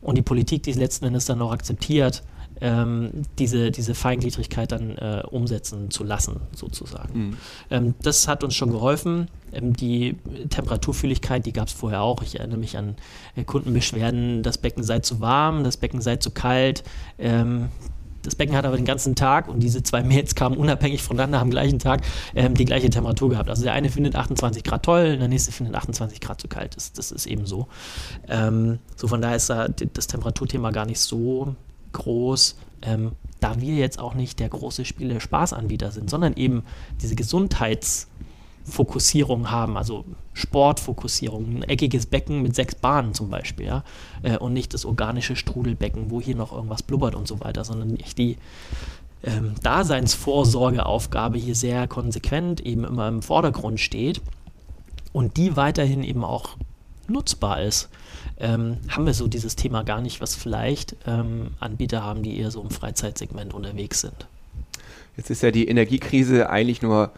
und 0.00 0.16
die 0.16 0.22
Politik, 0.22 0.62
die 0.62 0.72
letzten 0.72 1.04
Endes 1.04 1.26
dann 1.26 1.42
auch 1.42 1.52
akzeptiert, 1.52 2.22
ähm, 2.60 3.10
diese, 3.38 3.70
diese 3.70 3.94
Feingliedrigkeit 3.94 4.72
dann 4.72 4.96
äh, 4.96 5.22
umsetzen 5.30 5.90
zu 5.90 6.04
lassen, 6.04 6.40
sozusagen. 6.54 7.18
Mhm. 7.18 7.36
Ähm, 7.70 7.94
das 8.02 8.28
hat 8.28 8.44
uns 8.44 8.54
schon 8.54 8.70
geholfen. 8.70 9.28
Ähm, 9.52 9.74
die 9.74 10.16
Temperaturfühligkeit, 10.48 11.44
die 11.46 11.52
gab 11.52 11.68
es 11.68 11.74
vorher 11.74 12.02
auch. 12.02 12.22
Ich 12.22 12.38
erinnere 12.38 12.58
mich 12.58 12.78
an 12.78 12.96
äh, 13.34 13.44
Kundenbeschwerden, 13.44 14.42
das 14.42 14.58
Becken 14.58 14.82
sei 14.82 15.00
zu 15.00 15.20
warm, 15.20 15.64
das 15.64 15.76
Becken 15.76 16.00
sei 16.00 16.16
zu 16.16 16.30
kalt. 16.30 16.82
Ähm, 17.18 17.68
das 18.22 18.34
Becken 18.34 18.56
hat 18.56 18.64
aber 18.64 18.76
den 18.76 18.84
ganzen 18.84 19.14
Tag 19.14 19.46
und 19.46 19.60
diese 19.60 19.84
zwei 19.84 20.02
Mails 20.02 20.34
kamen 20.34 20.56
unabhängig 20.56 21.02
voneinander 21.02 21.38
am 21.38 21.48
gleichen 21.48 21.78
Tag 21.78 22.02
ähm, 22.34 22.54
die 22.54 22.64
gleiche 22.64 22.90
Temperatur 22.90 23.30
gehabt. 23.30 23.48
Also 23.48 23.62
der 23.62 23.72
eine 23.72 23.88
findet 23.88 24.16
28 24.16 24.64
Grad 24.64 24.82
toll, 24.82 25.16
der 25.16 25.28
nächste 25.28 25.52
findet 25.52 25.76
28 25.76 26.20
Grad 26.20 26.40
zu 26.40 26.48
kalt. 26.48 26.74
Das, 26.74 26.92
das 26.92 27.12
ist 27.12 27.26
eben 27.26 27.46
so. 27.46 27.68
Ähm, 28.28 28.80
so 28.96 29.06
von 29.06 29.22
daher 29.22 29.36
ist 29.36 29.48
da 29.48 29.68
das 29.68 30.08
Temperaturthema 30.08 30.72
gar 30.72 30.86
nicht 30.86 30.98
so 30.98 31.54
groß, 31.96 32.56
ähm, 32.82 33.12
da 33.40 33.60
wir 33.60 33.74
jetzt 33.74 33.98
auch 33.98 34.14
nicht 34.14 34.38
der 34.40 34.48
große 34.48 34.84
Spiele-Spaßanbieter 34.84 35.90
sind, 35.90 36.08
sondern 36.08 36.34
eben 36.34 36.62
diese 37.02 37.16
Gesundheitsfokussierung 37.16 39.50
haben, 39.50 39.76
also 39.76 40.04
Sportfokussierung, 40.32 41.56
ein 41.56 41.62
eckiges 41.62 42.06
Becken 42.06 42.42
mit 42.42 42.54
sechs 42.54 42.74
Bahnen 42.74 43.14
zum 43.14 43.30
Beispiel, 43.30 43.66
ja, 43.66 43.84
äh, 44.22 44.38
und 44.38 44.52
nicht 44.52 44.74
das 44.74 44.84
organische 44.84 45.36
Strudelbecken, 45.36 46.10
wo 46.10 46.20
hier 46.20 46.36
noch 46.36 46.52
irgendwas 46.52 46.82
blubbert 46.82 47.14
und 47.14 47.28
so 47.28 47.40
weiter, 47.40 47.64
sondern 47.64 47.88
nicht 47.88 48.18
die 48.18 48.36
ähm, 49.22 49.54
Daseinsvorsorgeaufgabe 49.62 51.38
hier 51.38 51.54
sehr 51.54 51.88
konsequent 51.88 52.60
eben 52.60 52.84
immer 52.84 53.08
im 53.08 53.22
Vordergrund 53.22 53.80
steht 53.80 54.20
und 55.12 55.36
die 55.36 55.56
weiterhin 55.56 56.04
eben 56.04 56.24
auch 56.24 56.56
nutzbar 57.08 57.62
ist 57.62 57.88
ähm, 58.38 58.78
haben 58.88 59.06
wir 59.06 59.14
so 59.14 59.28
dieses 59.28 59.56
Thema 59.56 59.82
gar 59.82 60.00
nicht, 60.00 60.20
was 60.20 60.34
vielleicht 60.34 60.96
ähm, 61.06 61.48
Anbieter 61.60 62.02
haben, 62.02 62.22
die 62.22 62.38
eher 62.38 62.50
so 62.50 62.60
im 62.60 62.70
Freizeitsegment 62.70 63.54
unterwegs 63.54 64.00
sind. 64.00 64.26
Jetzt 65.16 65.30
ist 65.30 65.42
ja 65.42 65.50
die 65.50 65.68
Energiekrise 65.68 66.50
eigentlich 66.50 66.82
nur 66.82 67.12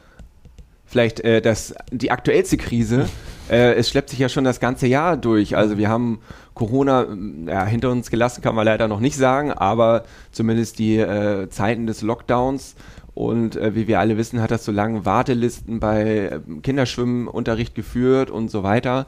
vielleicht 0.87 1.21
äh, 1.21 1.43
das, 1.43 1.75
die 1.91 2.11
aktuellste 2.11 2.57
Krise. 2.57 3.09
Äh, 3.51 3.77
es 3.77 3.89
schleppt 3.89 4.11
sich 4.11 4.19
ja 4.19 4.29
schon 4.29 4.45
das 4.45 4.61
ganze 4.61 4.87
Jahr 4.87 5.17
durch. 5.17 5.57
Also 5.57 5.79
wir 5.79 5.89
haben 5.89 6.21
Corona 6.53 7.07
ja, 7.47 7.65
hinter 7.65 7.91
uns 7.91 8.11
gelassen, 8.11 8.43
kann 8.43 8.55
man 8.55 8.67
leider 8.67 8.89
noch 8.89 9.01
nicht 9.01 9.17
sagen, 9.17 9.53
aber 9.53 10.05
zumindest 10.33 10.79
die 10.79 10.99
äh, 10.99 11.49
Zeiten 11.49 11.87
des 11.87 12.03
Lockdowns 12.03 12.75
und 13.15 13.57
äh, 13.57 13.75
wie 13.75 13.89
wir 13.89 13.99
alle 13.99 14.17
wissen, 14.17 14.41
hat 14.41 14.51
das 14.51 14.65
so 14.65 14.71
lange 14.71 15.05
Wartelisten 15.05 15.81
bei 15.81 16.05
äh, 16.05 16.41
Kinderschwimmunterricht 16.63 17.75
geführt 17.75 18.31
und 18.31 18.51
so 18.51 18.63
weiter 18.63 19.07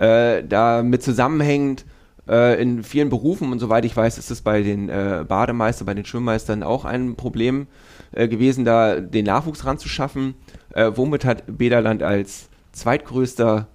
äh, 0.00 0.42
damit 0.42 1.02
zusammenhängend 1.02 1.84
äh, 2.28 2.60
in 2.60 2.82
vielen 2.82 3.10
Berufen 3.10 3.52
und 3.52 3.58
soweit 3.58 3.84
ich 3.84 3.96
weiß, 3.96 4.18
ist 4.18 4.30
es 4.30 4.40
bei 4.40 4.62
den 4.62 4.88
äh, 4.88 5.24
Bademeistern, 5.26 5.86
bei 5.86 5.94
den 5.94 6.04
Schwimmmeistern 6.04 6.62
auch 6.62 6.84
ein 6.84 7.16
Problem 7.16 7.66
äh, 8.12 8.26
gewesen, 8.26 8.64
da 8.64 9.00
den 9.00 9.26
Nachwuchs 9.26 9.64
ranzuschaffen. 9.64 10.34
Äh, 10.72 10.92
womit 10.94 11.24
hat 11.24 11.44
Bederland 11.46 12.02
als 12.02 12.48
zweitgrößter 12.72 13.66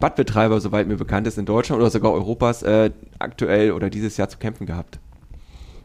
Badbetreiber, 0.00 0.60
soweit 0.60 0.86
mir 0.86 0.96
bekannt 0.96 1.26
ist, 1.26 1.38
in 1.38 1.46
Deutschland 1.46 1.80
oder 1.80 1.90
sogar 1.90 2.12
Europas 2.12 2.62
äh, 2.62 2.90
aktuell 3.18 3.72
oder 3.72 3.90
dieses 3.90 4.16
Jahr 4.16 4.28
zu 4.28 4.38
kämpfen 4.38 4.66
gehabt? 4.66 4.98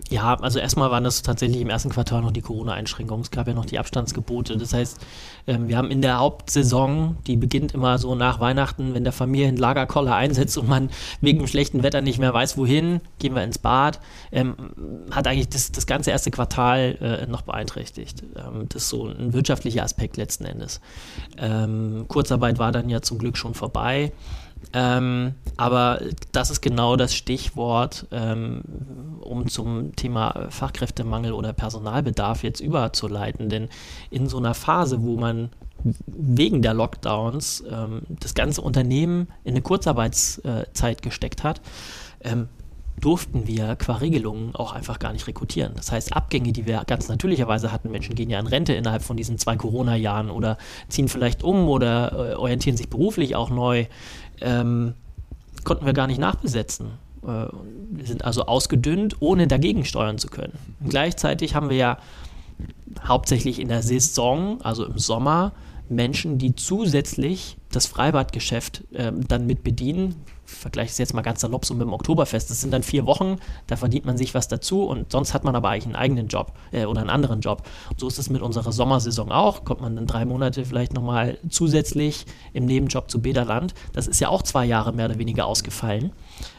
Ja, 0.10 0.34
also 0.36 0.58
erstmal 0.58 0.90
waren 0.90 1.04
das 1.04 1.22
tatsächlich 1.22 1.62
im 1.62 1.70
ersten 1.70 1.90
Quartal 1.90 2.24
noch 2.24 2.32
die 2.32 2.42
Corona-Einschränkungen. 2.42 3.22
Es 3.22 3.30
gab 3.30 3.48
ja 3.48 3.54
noch 3.54 3.66
die 3.66 3.78
Abstandsgebote. 3.78 4.58
Das 4.58 4.74
heißt, 4.74 4.98
ähm, 5.46 5.68
wir 5.68 5.78
haben 5.78 5.92
in 5.92 6.02
der 6.02 6.18
Hauptsaison, 6.18 7.18
die 7.28 7.36
beginnt 7.36 7.76
immer 7.76 8.00
so 8.00 8.16
nach 8.16 8.40
Weihnachten, 8.40 8.96
wenn 8.96 9.04
der 9.04 9.14
Familienlagerkoller 9.14 10.16
einsetzt 10.16 10.58
und 10.58 10.68
man 10.68 10.90
wegen 11.22 11.38
dem 11.38 11.48
schlechten 11.48 11.84
Wetter 11.84 12.02
nicht 12.02 12.18
mehr 12.18 12.34
weiß, 12.34 12.58
wohin, 12.58 13.02
gehen 13.20 13.36
wir 13.36 13.44
ins 13.44 13.60
Bad, 13.60 14.00
ähm, 14.32 14.56
hat 15.12 15.28
eigentlich 15.28 15.50
das, 15.50 15.72
das 15.72 15.86
ganze 15.86 16.10
erste 16.10 16.32
Quartal 16.32 16.98
äh, 17.02 17.28
noch 17.28 17.44
beeinträchtigt. 17.44 18.24
Ähm, 18.36 18.66
das 18.68 18.84
ist 18.84 18.90
so 18.90 19.08
ein 19.08 19.34
wirtschaftlicher 19.34 19.84
Aspekt 19.84 20.18
letzten 20.18 20.46
Endes. 20.46 20.82
Kurzarbeit 22.08 22.60
war 22.60 22.72
dann 22.72 22.90
ja 22.90 23.02
zum 23.02 23.18
Glück 23.18 23.38
schon 23.38 23.54
vorbei. 23.54 24.12
Ähm, 24.74 25.34
aber 25.58 26.02
das 26.32 26.52
ist 26.52 26.62
genau 26.62 26.96
das 26.96 27.16
Stichwort, 27.16 28.06
ähm, 28.12 28.62
um 29.22 29.48
zum 29.48 29.96
Thema 29.96 30.48
Fachkräftemangel 30.50 31.34
oder 31.34 31.54
Personalbedarf 31.54 32.44
jetzt 32.44 32.60
überzuleiten. 32.60 33.50
Denn 33.50 33.70
in 34.12 34.28
so 34.28 34.38
einer 34.38 34.54
Phase, 34.54 35.02
wo 35.02 35.18
man 35.18 35.50
wegen 36.06 36.62
der 36.62 36.74
Lockdowns 36.74 37.64
ähm, 37.72 38.02
das 38.20 38.36
ganze 38.36 38.62
Unternehmen 38.62 39.28
in 39.44 39.52
eine 39.52 39.62
Kurzarbeitszeit 39.62 41.02
gesteckt 41.02 41.44
hat, 41.44 41.62
ähm, 42.22 42.50
durften 43.00 43.48
wir 43.48 43.76
qua 43.76 43.96
Regelungen 43.96 44.56
auch 44.56 44.74
einfach 44.74 45.00
gar 45.00 45.14
nicht 45.14 45.28
rekrutieren. 45.28 45.74
Das 45.76 45.92
heißt, 45.92 46.14
Abgänge, 46.14 46.52
die 46.52 46.66
wir 46.66 46.84
ganz 46.86 47.08
natürlicherweise 47.08 47.72
hatten, 47.72 47.92
Menschen 47.92 48.16
gehen 48.16 48.30
ja 48.30 48.40
in 48.40 48.48
Rente 48.48 48.74
innerhalb 48.74 49.04
von 49.04 49.18
diesen 49.18 49.38
zwei 49.38 49.56
Corona-Jahren 49.56 50.30
oder 50.30 50.58
ziehen 50.90 51.08
vielleicht 51.08 51.44
um 51.44 51.68
oder 51.68 52.32
äh, 52.32 52.36
orientieren 52.36 52.78
sich 52.78 52.90
beruflich 52.90 53.36
auch 53.36 53.50
neu 53.50 53.86
ähm, 54.42 54.94
konnten 55.64 55.86
wir 55.86 55.94
gar 55.94 56.08
nicht 56.08 56.20
nachbesetzen. 56.20 56.88
Äh, 57.24 57.28
wir 57.92 58.06
sind 58.06 58.24
also 58.26 58.46
ausgedünnt, 58.46 59.18
ohne 59.20 59.48
dagegen 59.48 59.86
steuern 59.86 60.18
zu 60.18 60.28
können. 60.28 60.54
Und 60.80 60.90
gleichzeitig 60.90 61.56
haben 61.56 61.70
wir 61.70 61.78
ja 61.78 61.98
hauptsächlich 63.08 63.60
in 63.60 63.68
der 63.68 63.82
Saison, 63.82 64.62
also 64.62 64.86
im 64.86 64.98
Sommer, 64.98 65.54
Menschen, 65.90 66.38
die 66.38 66.56
zusätzlich 66.56 67.58
das 67.72 67.88
Freibadgeschäft 67.88 68.84
äh, 68.94 69.12
dann 69.28 69.48
mit 69.48 69.64
bedienen. 69.64 70.16
Ich 70.52 70.58
vergleiche 70.60 70.92
es 70.92 70.98
jetzt 70.98 71.14
mal 71.14 71.22
ganz 71.22 71.42
salopp 71.42 71.66
so 71.66 71.74
mit 71.74 71.84
dem 71.84 71.94
Oktoberfest. 71.94 72.50
Das 72.50 72.62
sind 72.62 72.72
dann 72.72 72.84
vier 72.84 73.06
Wochen, 73.06 73.38
da 73.68 73.76
verdient 73.76 74.06
man 74.06 74.18
sich 74.18 74.34
was 74.34 74.48
dazu 74.48 74.84
und 74.84 75.12
sonst 75.12 75.34
hat 75.34 75.44
man 75.44 75.56
aber 75.56 75.70
eigentlich 75.70 75.86
einen 75.86 75.96
eigenen 75.96 76.28
Job 76.28 76.54
äh, 76.72 76.86
oder 76.86 77.02
einen 77.02 77.10
anderen 77.10 77.42
Job. 77.42 77.64
Und 77.90 78.00
so 78.00 78.08
ist 78.08 78.18
es 78.20 78.30
mit 78.30 78.42
unserer 78.42 78.72
Sommersaison 78.72 79.32
auch. 79.32 79.64
Kommt 79.64 79.82
man 79.82 79.96
dann 79.96 80.08
drei 80.08 80.26
Monate 80.26 80.66
vielleicht 80.66 80.94
nochmal 80.94 81.38
zusätzlich 81.50 82.26
im 82.54 82.66
Nebenjob 82.66 83.10
zu 83.10 83.22
Bäderland. 83.22 83.74
Das 83.94 84.08
ist 84.08 84.20
ja 84.20 84.30
auch 84.30 84.42
zwei 84.42 84.66
Jahre 84.66 84.92
mehr 84.94 85.06
oder 85.06 85.20
weniger 85.20 85.46
ausgefallen, 85.46 86.12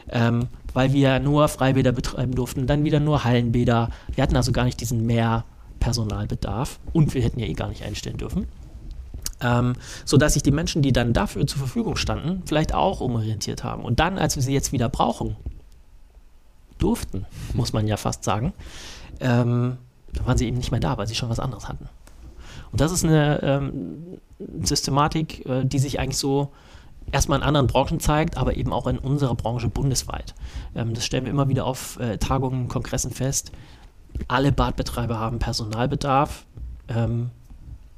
ähm, 0.09 0.47
weil 0.73 0.93
wir 0.93 1.19
nur 1.19 1.47
Freibäder 1.47 1.91
betreiben 1.91 2.33
durften, 2.33 2.67
dann 2.67 2.83
wieder 2.83 2.99
nur 2.99 3.23
Hallenbäder. 3.23 3.89
Wir 4.13 4.23
hatten 4.23 4.35
also 4.35 4.51
gar 4.51 4.63
nicht 4.63 4.79
diesen 4.79 5.05
Mehrpersonalbedarf 5.05 6.79
und 6.93 7.13
wir 7.13 7.21
hätten 7.21 7.39
ja 7.39 7.47
eh 7.47 7.53
gar 7.53 7.67
nicht 7.67 7.83
einstellen 7.83 8.17
dürfen 8.17 8.47
ähm, 9.41 9.73
sodass 10.05 10.33
sich 10.33 10.43
die 10.43 10.51
Menschen, 10.51 10.81
die 10.81 10.93
dann 10.93 11.13
dafür 11.13 11.45
zur 11.47 11.59
Verfügung 11.59 11.95
standen, 11.95 12.43
vielleicht 12.45 12.73
auch 12.73 13.01
umorientiert 13.01 13.63
haben. 13.63 13.83
Und 13.83 13.99
dann, 13.99 14.17
als 14.17 14.35
wir 14.35 14.43
sie 14.43 14.53
jetzt 14.53 14.71
wieder 14.71 14.89
brauchen, 14.89 15.35
durften, 16.77 17.25
muss 17.53 17.73
man 17.73 17.87
ja 17.87 17.97
fast 17.97 18.23
sagen, 18.23 18.53
ähm, 19.19 19.77
dann 20.13 20.25
waren 20.25 20.37
sie 20.37 20.47
eben 20.47 20.57
nicht 20.57 20.71
mehr 20.71 20.79
da, 20.79 20.97
weil 20.97 21.07
sie 21.07 21.15
schon 21.15 21.29
was 21.29 21.39
anderes 21.39 21.67
hatten. 21.67 21.87
Und 22.71 22.81
das 22.81 22.91
ist 22.91 23.03
eine 23.03 23.41
ähm, 23.43 24.19
Systematik, 24.63 25.45
äh, 25.45 25.65
die 25.65 25.79
sich 25.79 25.99
eigentlich 25.99 26.17
so 26.17 26.51
erstmal 27.11 27.39
in 27.39 27.43
anderen 27.43 27.67
Branchen 27.67 27.99
zeigt, 27.99 28.37
aber 28.37 28.55
eben 28.55 28.71
auch 28.73 28.87
in 28.87 28.97
unserer 28.97 29.35
Branche 29.35 29.67
bundesweit. 29.67 30.33
Ähm, 30.75 30.93
das 30.93 31.05
stellen 31.05 31.25
wir 31.25 31.31
immer 31.31 31.49
wieder 31.49 31.65
auf 31.65 31.99
äh, 31.99 32.17
Tagungen, 32.17 32.67
Kongressen 32.67 33.11
fest. 33.11 33.51
Alle 34.27 34.51
Badbetreiber 34.51 35.19
haben 35.19 35.39
Personalbedarf. 35.39 36.45
Ähm, 36.87 37.31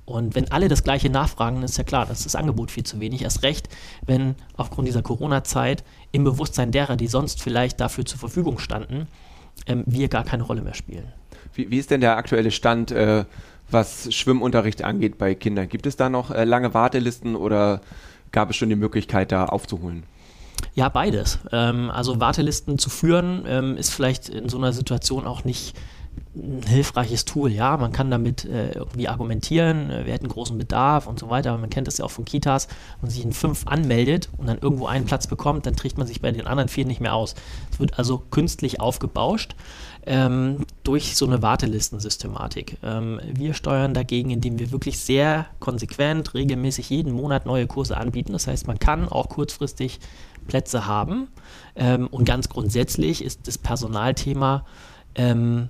Und 0.05 0.35
wenn 0.35 0.51
alle 0.51 0.67
das 0.67 0.83
gleiche 0.83 1.09
nachfragen, 1.09 1.63
ist 1.63 1.77
ja 1.77 1.83
klar, 1.83 2.05
das 2.05 2.19
ist 2.19 2.25
das 2.25 2.35
Angebot 2.35 2.71
viel 2.71 2.83
zu 2.83 2.99
wenig. 2.99 3.21
Erst 3.21 3.43
recht, 3.43 3.69
wenn 4.05 4.35
aufgrund 4.57 4.87
dieser 4.87 5.01
Corona-Zeit 5.01 5.83
im 6.11 6.23
Bewusstsein 6.23 6.71
derer, 6.71 6.97
die 6.97 7.07
sonst 7.07 7.41
vielleicht 7.41 7.79
dafür 7.79 8.05
zur 8.05 8.19
Verfügung 8.19 8.59
standen, 8.59 9.07
ähm, 9.65 9.83
wir 9.85 10.09
gar 10.09 10.23
keine 10.23 10.43
Rolle 10.43 10.61
mehr 10.61 10.73
spielen. 10.73 11.11
Wie, 11.53 11.69
wie 11.71 11.77
ist 11.77 11.91
denn 11.91 12.01
der 12.01 12.17
aktuelle 12.17 12.51
Stand, 12.51 12.91
äh, 12.91 13.25
was 13.69 14.13
Schwimmunterricht 14.13 14.83
angeht 14.83 15.17
bei 15.17 15.35
Kindern? 15.35 15.69
Gibt 15.69 15.85
es 15.85 15.95
da 15.95 16.09
noch 16.09 16.31
äh, 16.31 16.43
lange 16.43 16.73
Wartelisten 16.73 17.35
oder 17.35 17.81
gab 18.31 18.49
es 18.49 18.57
schon 18.57 18.69
die 18.69 18.75
Möglichkeit, 18.75 19.31
da 19.31 19.45
aufzuholen? 19.45 20.03
Ja, 20.75 20.89
beides. 20.89 21.39
Ähm, 21.51 21.89
also 21.91 22.19
Wartelisten 22.19 22.77
zu 22.77 22.89
führen 22.89 23.43
ähm, 23.47 23.77
ist 23.77 23.93
vielleicht 23.93 24.29
in 24.29 24.49
so 24.49 24.57
einer 24.57 24.73
Situation 24.73 25.25
auch 25.25 25.43
nicht 25.43 25.77
ein 26.35 26.63
hilfreiches 26.63 27.25
Tool. 27.25 27.51
Ja, 27.51 27.77
man 27.77 27.91
kann 27.91 28.09
damit 28.09 28.45
äh, 28.45 28.71
irgendwie 28.71 29.07
argumentieren, 29.07 29.89
äh, 29.89 30.05
wir 30.05 30.13
hätten 30.13 30.27
großen 30.27 30.57
Bedarf 30.57 31.07
und 31.07 31.19
so 31.19 31.29
weiter. 31.29 31.51
Aber 31.51 31.59
man 31.59 31.69
kennt 31.69 31.87
das 31.87 31.97
ja 31.99 32.05
auch 32.05 32.11
von 32.11 32.25
Kitas, 32.25 32.67
wenn 32.67 33.07
man 33.07 33.11
sich 33.11 33.23
in 33.23 33.33
fünf 33.33 33.67
anmeldet 33.67 34.29
und 34.37 34.47
dann 34.47 34.57
irgendwo 34.57 34.87
einen 34.87 35.05
Platz 35.05 35.27
bekommt, 35.27 35.65
dann 35.65 35.75
trägt 35.75 35.97
man 35.97 36.07
sich 36.07 36.21
bei 36.21 36.31
den 36.31 36.47
anderen 36.47 36.69
vier 36.69 36.85
nicht 36.85 37.01
mehr 37.01 37.13
aus. 37.13 37.35
Es 37.71 37.79
wird 37.79 37.99
also 37.99 38.23
künstlich 38.31 38.79
aufgebauscht 38.79 39.55
ähm, 40.05 40.65
durch 40.83 41.15
so 41.15 41.25
eine 41.25 41.41
Wartelistensystematik. 41.41 42.77
Ähm, 42.83 43.19
wir 43.31 43.53
steuern 43.53 43.93
dagegen, 43.93 44.31
indem 44.31 44.59
wir 44.59 44.71
wirklich 44.71 44.99
sehr 44.99 45.45
konsequent, 45.59 46.33
regelmäßig 46.33 46.89
jeden 46.89 47.13
Monat 47.13 47.45
neue 47.45 47.67
Kurse 47.67 47.97
anbieten. 47.97 48.33
Das 48.33 48.47
heißt, 48.47 48.67
man 48.67 48.79
kann 48.79 49.07
auch 49.07 49.29
kurzfristig 49.29 49.99
Plätze 50.47 50.87
haben. 50.87 51.27
Ähm, 51.75 52.07
und 52.07 52.25
ganz 52.25 52.49
grundsätzlich 52.49 53.23
ist 53.23 53.47
das 53.47 53.57
Personalthema 53.57 54.65
ähm, 55.15 55.69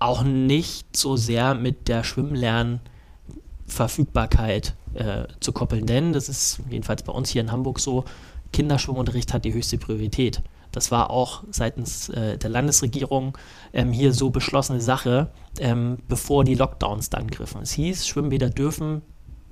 auch 0.00 0.24
nicht 0.24 0.96
so 0.96 1.16
sehr 1.16 1.54
mit 1.54 1.88
der 1.88 2.04
Schwimmlernverfügbarkeit 2.04 4.74
äh, 4.94 5.24
zu 5.38 5.52
koppeln, 5.52 5.86
denn 5.86 6.12
das 6.12 6.28
ist 6.28 6.58
jedenfalls 6.68 7.04
bei 7.04 7.12
uns 7.12 7.30
hier 7.30 7.42
in 7.42 7.52
Hamburg 7.52 7.78
so, 7.78 8.04
Kinderschwimmunterricht 8.52 9.32
hat 9.32 9.44
die 9.44 9.54
höchste 9.54 9.78
Priorität. 9.78 10.42
Das 10.72 10.90
war 10.90 11.10
auch 11.10 11.42
seitens 11.50 12.08
äh, 12.10 12.38
der 12.38 12.50
Landesregierung 12.50 13.36
ähm, 13.72 13.92
hier 13.92 14.12
so 14.12 14.30
beschlossene 14.30 14.80
Sache, 14.80 15.30
ähm, 15.58 15.98
bevor 16.08 16.44
die 16.44 16.54
Lockdowns 16.54 17.10
dann 17.10 17.28
griffen. 17.28 17.62
Es 17.62 17.72
hieß, 17.72 18.06
Schwimmbäder 18.06 18.50
dürfen 18.50 19.02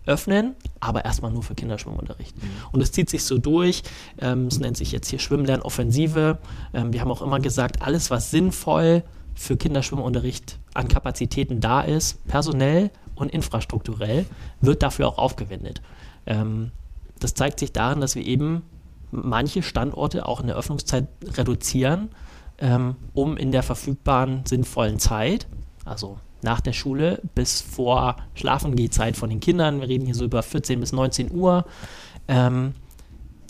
öffnen, 0.07 0.55
aber 0.81 1.05
erstmal 1.05 1.31
nur 1.31 1.43
für 1.43 1.55
Kinderschwimmunterricht. 1.55 2.37
Mhm. 2.37 2.49
Und 2.73 2.81
es 2.81 2.93
zieht 2.93 3.11
sich 3.11 3.25
so 3.25 3.38
durch. 3.38 3.83
Ähm, 4.19 4.47
es 4.47 4.59
nennt 4.59 4.76
sich 4.76 4.90
jetzt 4.90 5.09
hier 5.09 5.19
Schwimmlernoffensive. 5.19 6.38
Ähm, 6.73 6.93
wir 6.93 7.00
haben 7.00 7.11
auch 7.11 7.23
immer 7.23 7.40
gesagt, 7.40 7.83
alles, 7.83 8.11
was 8.11 8.31
sinnvoll 8.31 9.02
für 9.38 9.57
Kinderschwimmunterricht 9.57 10.59
an 10.75 10.88
Kapazitäten 10.88 11.61
da 11.61 11.80
ist, 11.80 12.26
personell 12.26 12.90
und 13.14 13.30
infrastrukturell, 13.30 14.26
wird 14.61 14.83
dafür 14.83 15.09
auch 15.09 15.18
aufgewendet. 15.18 15.80
Ähm, 16.26 16.73
das 17.21 17.35
zeigt 17.35 17.61
sich 17.61 17.73
darin, 17.73 18.00
dass 18.00 18.16
wir 18.16 18.26
eben 18.26 18.62
manche 19.11 19.62
Standorte 19.62 20.26
auch 20.26 20.40
in 20.40 20.49
der 20.49 20.57
Öffnungszeit 20.57 21.07
reduzieren, 21.37 22.11
ähm, 22.59 22.97
um 23.14 23.37
in 23.37 23.52
der 23.52 23.62
verfügbaren 23.62 24.42
sinnvollen 24.45 24.99
Zeit, 24.99 25.47
also 25.85 26.18
nach 26.42 26.61
der 26.61 26.73
Schule 26.73 27.23
bis 27.35 27.61
vor 27.61 28.16
Schlafengehzeit 28.35 29.16
von 29.16 29.30
den 29.30 29.40
Kindern, 29.40 29.80
wir 29.80 29.88
reden 29.88 30.04
hier 30.04 30.14
so 30.14 30.25
über 30.25 30.42
14 30.42 30.80
bis 30.80 30.92
19 30.92 31.33
Uhr, 31.33 31.64
ähm, 32.26 32.75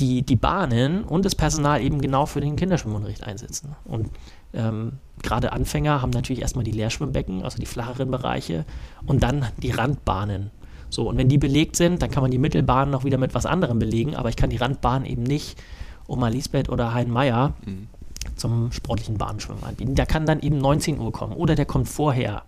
die, 0.01 0.23
die 0.23 0.37
Bahnen 0.37 1.03
und 1.05 1.25
das 1.25 1.35
Personal 1.35 1.83
eben 1.83 2.01
genau 2.01 2.27
für 2.27 2.41
den 2.41 2.57
Kinderschwimmunterricht 2.57 3.25
einsetzen. 3.25 3.75
Und 3.85 4.11
ähm, 4.53 4.99
gerade 5.23 5.53
Anfänger 5.53 6.03
haben 6.03 6.11
natürlich 6.11 6.43
erstmal 6.43 6.65
die 6.65 6.73
Leerschwimmbecken, 6.73 7.43
also 7.43 7.59
die 7.59 7.67
flacheren 7.67 8.11
Bereiche, 8.11 8.65
und 9.07 9.23
dann 9.23 9.47
die 9.63 9.71
Randbahnen. 9.71 10.51
So, 10.91 11.09
und 11.09 11.19
wenn 11.19 11.29
die 11.29 11.39
belegt 11.39 11.77
sind, 11.77 12.03
dann 12.03 12.11
kann 12.11 12.23
man 12.23 12.31
die 12.31 12.39
Mittelbahnen 12.39 12.91
noch 12.91 13.05
wieder 13.05 13.19
mit 13.19 13.35
was 13.35 13.47
anderem 13.47 13.79
belegen, 13.79 14.17
aber 14.17 14.29
ich 14.29 14.37
kann 14.37 14.51
die 14.51 14.57
Randbahn 14.57 15.05
eben 15.05 15.23
nicht 15.23 15.61
Oma 16.07 16.29
Lisbeth 16.29 16.69
oder 16.69 16.95
Hein 16.95 17.11
Meier 17.11 17.55
mhm. 17.65 17.89
zum 18.37 18.73
sportlichen 18.73 19.19
Bahnschwimmen 19.19 19.63
anbieten. 19.63 19.95
Der 19.95 20.07
kann 20.07 20.27
dann 20.27 20.41
eben 20.41 20.59
19 20.59 20.99
Uhr 20.99 21.13
kommen 21.13 21.35
oder 21.35 21.55
der 21.55 21.67
kommt 21.67 21.89
vorher. 21.89 22.43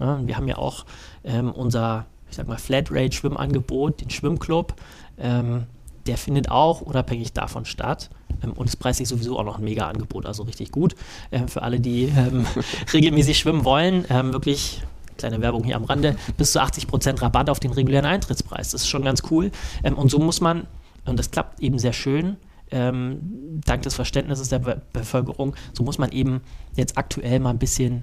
Ja, 0.00 0.26
wir 0.26 0.36
haben 0.36 0.48
ja 0.48 0.56
auch 0.56 0.86
ähm, 1.22 1.52
unser, 1.52 2.06
ich 2.30 2.36
sag 2.36 2.48
mal, 2.48 2.56
Flatrate-Schwimmangebot, 2.56 4.00
den 4.00 4.10
Schwimmclub. 4.10 4.74
Ähm, 5.18 5.66
der 6.06 6.16
findet 6.16 6.50
auch 6.50 6.80
unabhängig 6.80 7.32
davon 7.32 7.64
statt. 7.64 8.10
Ähm, 8.42 8.52
und 8.52 8.66
ist 8.66 8.76
preislich 8.76 9.08
sowieso 9.08 9.38
auch 9.38 9.44
noch 9.44 9.58
ein 9.58 9.64
Mega-Angebot, 9.64 10.26
also 10.26 10.42
richtig 10.44 10.72
gut. 10.72 10.94
Ähm, 11.30 11.48
für 11.48 11.62
alle, 11.62 11.80
die 11.80 12.04
ähm, 12.04 12.46
regelmäßig 12.92 13.38
schwimmen 13.38 13.64
wollen, 13.64 14.08
wirklich 14.08 14.82
kleine 15.18 15.40
Werbung 15.40 15.64
hier 15.64 15.76
am 15.76 15.84
Rande, 15.84 16.16
bis 16.36 16.52
zu 16.52 16.60
80% 16.60 17.20
Rabatt 17.22 17.50
auf 17.50 17.60
den 17.60 17.72
regulären 17.72 18.06
Eintrittspreis. 18.06 18.70
Das 18.70 18.82
ist 18.82 18.88
schon 18.88 19.04
ganz 19.04 19.22
cool. 19.30 19.50
Und 19.94 20.10
so 20.10 20.18
muss 20.18 20.40
man, 20.40 20.66
und 21.04 21.18
das 21.18 21.30
klappt 21.30 21.60
eben 21.60 21.78
sehr 21.78 21.92
schön, 21.92 22.36
dank 22.70 23.82
des 23.82 23.94
Verständnisses 23.94 24.48
der 24.48 24.58
Be 24.60 24.82
Bevölkerung, 24.92 25.54
so 25.74 25.84
muss 25.84 25.98
man 25.98 26.10
eben 26.10 26.40
jetzt 26.74 26.96
aktuell 26.96 27.38
mal 27.38 27.50
ein 27.50 27.58
bisschen 27.58 28.02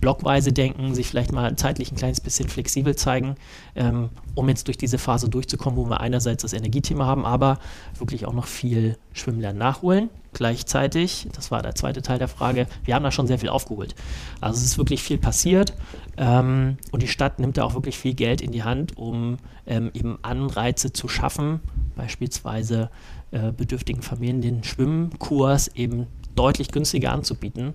blockweise 0.00 0.52
denken, 0.52 0.94
sich 0.94 1.08
vielleicht 1.08 1.32
mal 1.32 1.56
zeitlich 1.56 1.90
ein 1.90 1.96
kleines 1.96 2.20
bisschen 2.20 2.48
flexibel 2.48 2.94
zeigen, 2.96 3.36
ähm, 3.74 4.10
um 4.34 4.48
jetzt 4.48 4.66
durch 4.68 4.76
diese 4.76 4.98
Phase 4.98 5.28
durchzukommen, 5.28 5.78
wo 5.78 5.88
wir 5.88 6.00
einerseits 6.00 6.42
das 6.42 6.52
Energiethema 6.52 7.06
haben, 7.06 7.24
aber 7.24 7.58
wirklich 7.98 8.26
auch 8.26 8.32
noch 8.32 8.46
viel 8.46 8.96
Schwimmlernen 9.12 9.58
nachholen. 9.58 10.10
Gleichzeitig, 10.32 11.28
das 11.32 11.50
war 11.50 11.62
der 11.62 11.74
zweite 11.74 12.02
Teil 12.02 12.18
der 12.18 12.28
Frage, 12.28 12.66
wir 12.84 12.94
haben 12.94 13.02
da 13.02 13.10
schon 13.10 13.26
sehr 13.26 13.38
viel 13.38 13.48
aufgeholt. 13.48 13.94
Also 14.40 14.58
es 14.58 14.64
ist 14.64 14.78
wirklich 14.78 15.02
viel 15.02 15.18
passiert 15.18 15.72
ähm, 16.18 16.76
und 16.92 17.02
die 17.02 17.08
Stadt 17.08 17.38
nimmt 17.38 17.56
da 17.56 17.64
auch 17.64 17.74
wirklich 17.74 17.96
viel 17.96 18.14
Geld 18.14 18.42
in 18.42 18.52
die 18.52 18.62
Hand, 18.62 18.98
um 18.98 19.38
ähm, 19.66 19.90
eben 19.94 20.18
Anreize 20.22 20.92
zu 20.92 21.08
schaffen, 21.08 21.60
beispielsweise 21.96 22.90
äh, 23.30 23.50
bedürftigen 23.50 24.02
Familien 24.02 24.42
den 24.42 24.62
Schwimmkurs 24.62 25.68
eben 25.68 26.06
deutlich 26.36 26.70
günstiger 26.70 27.12
anzubieten. 27.12 27.74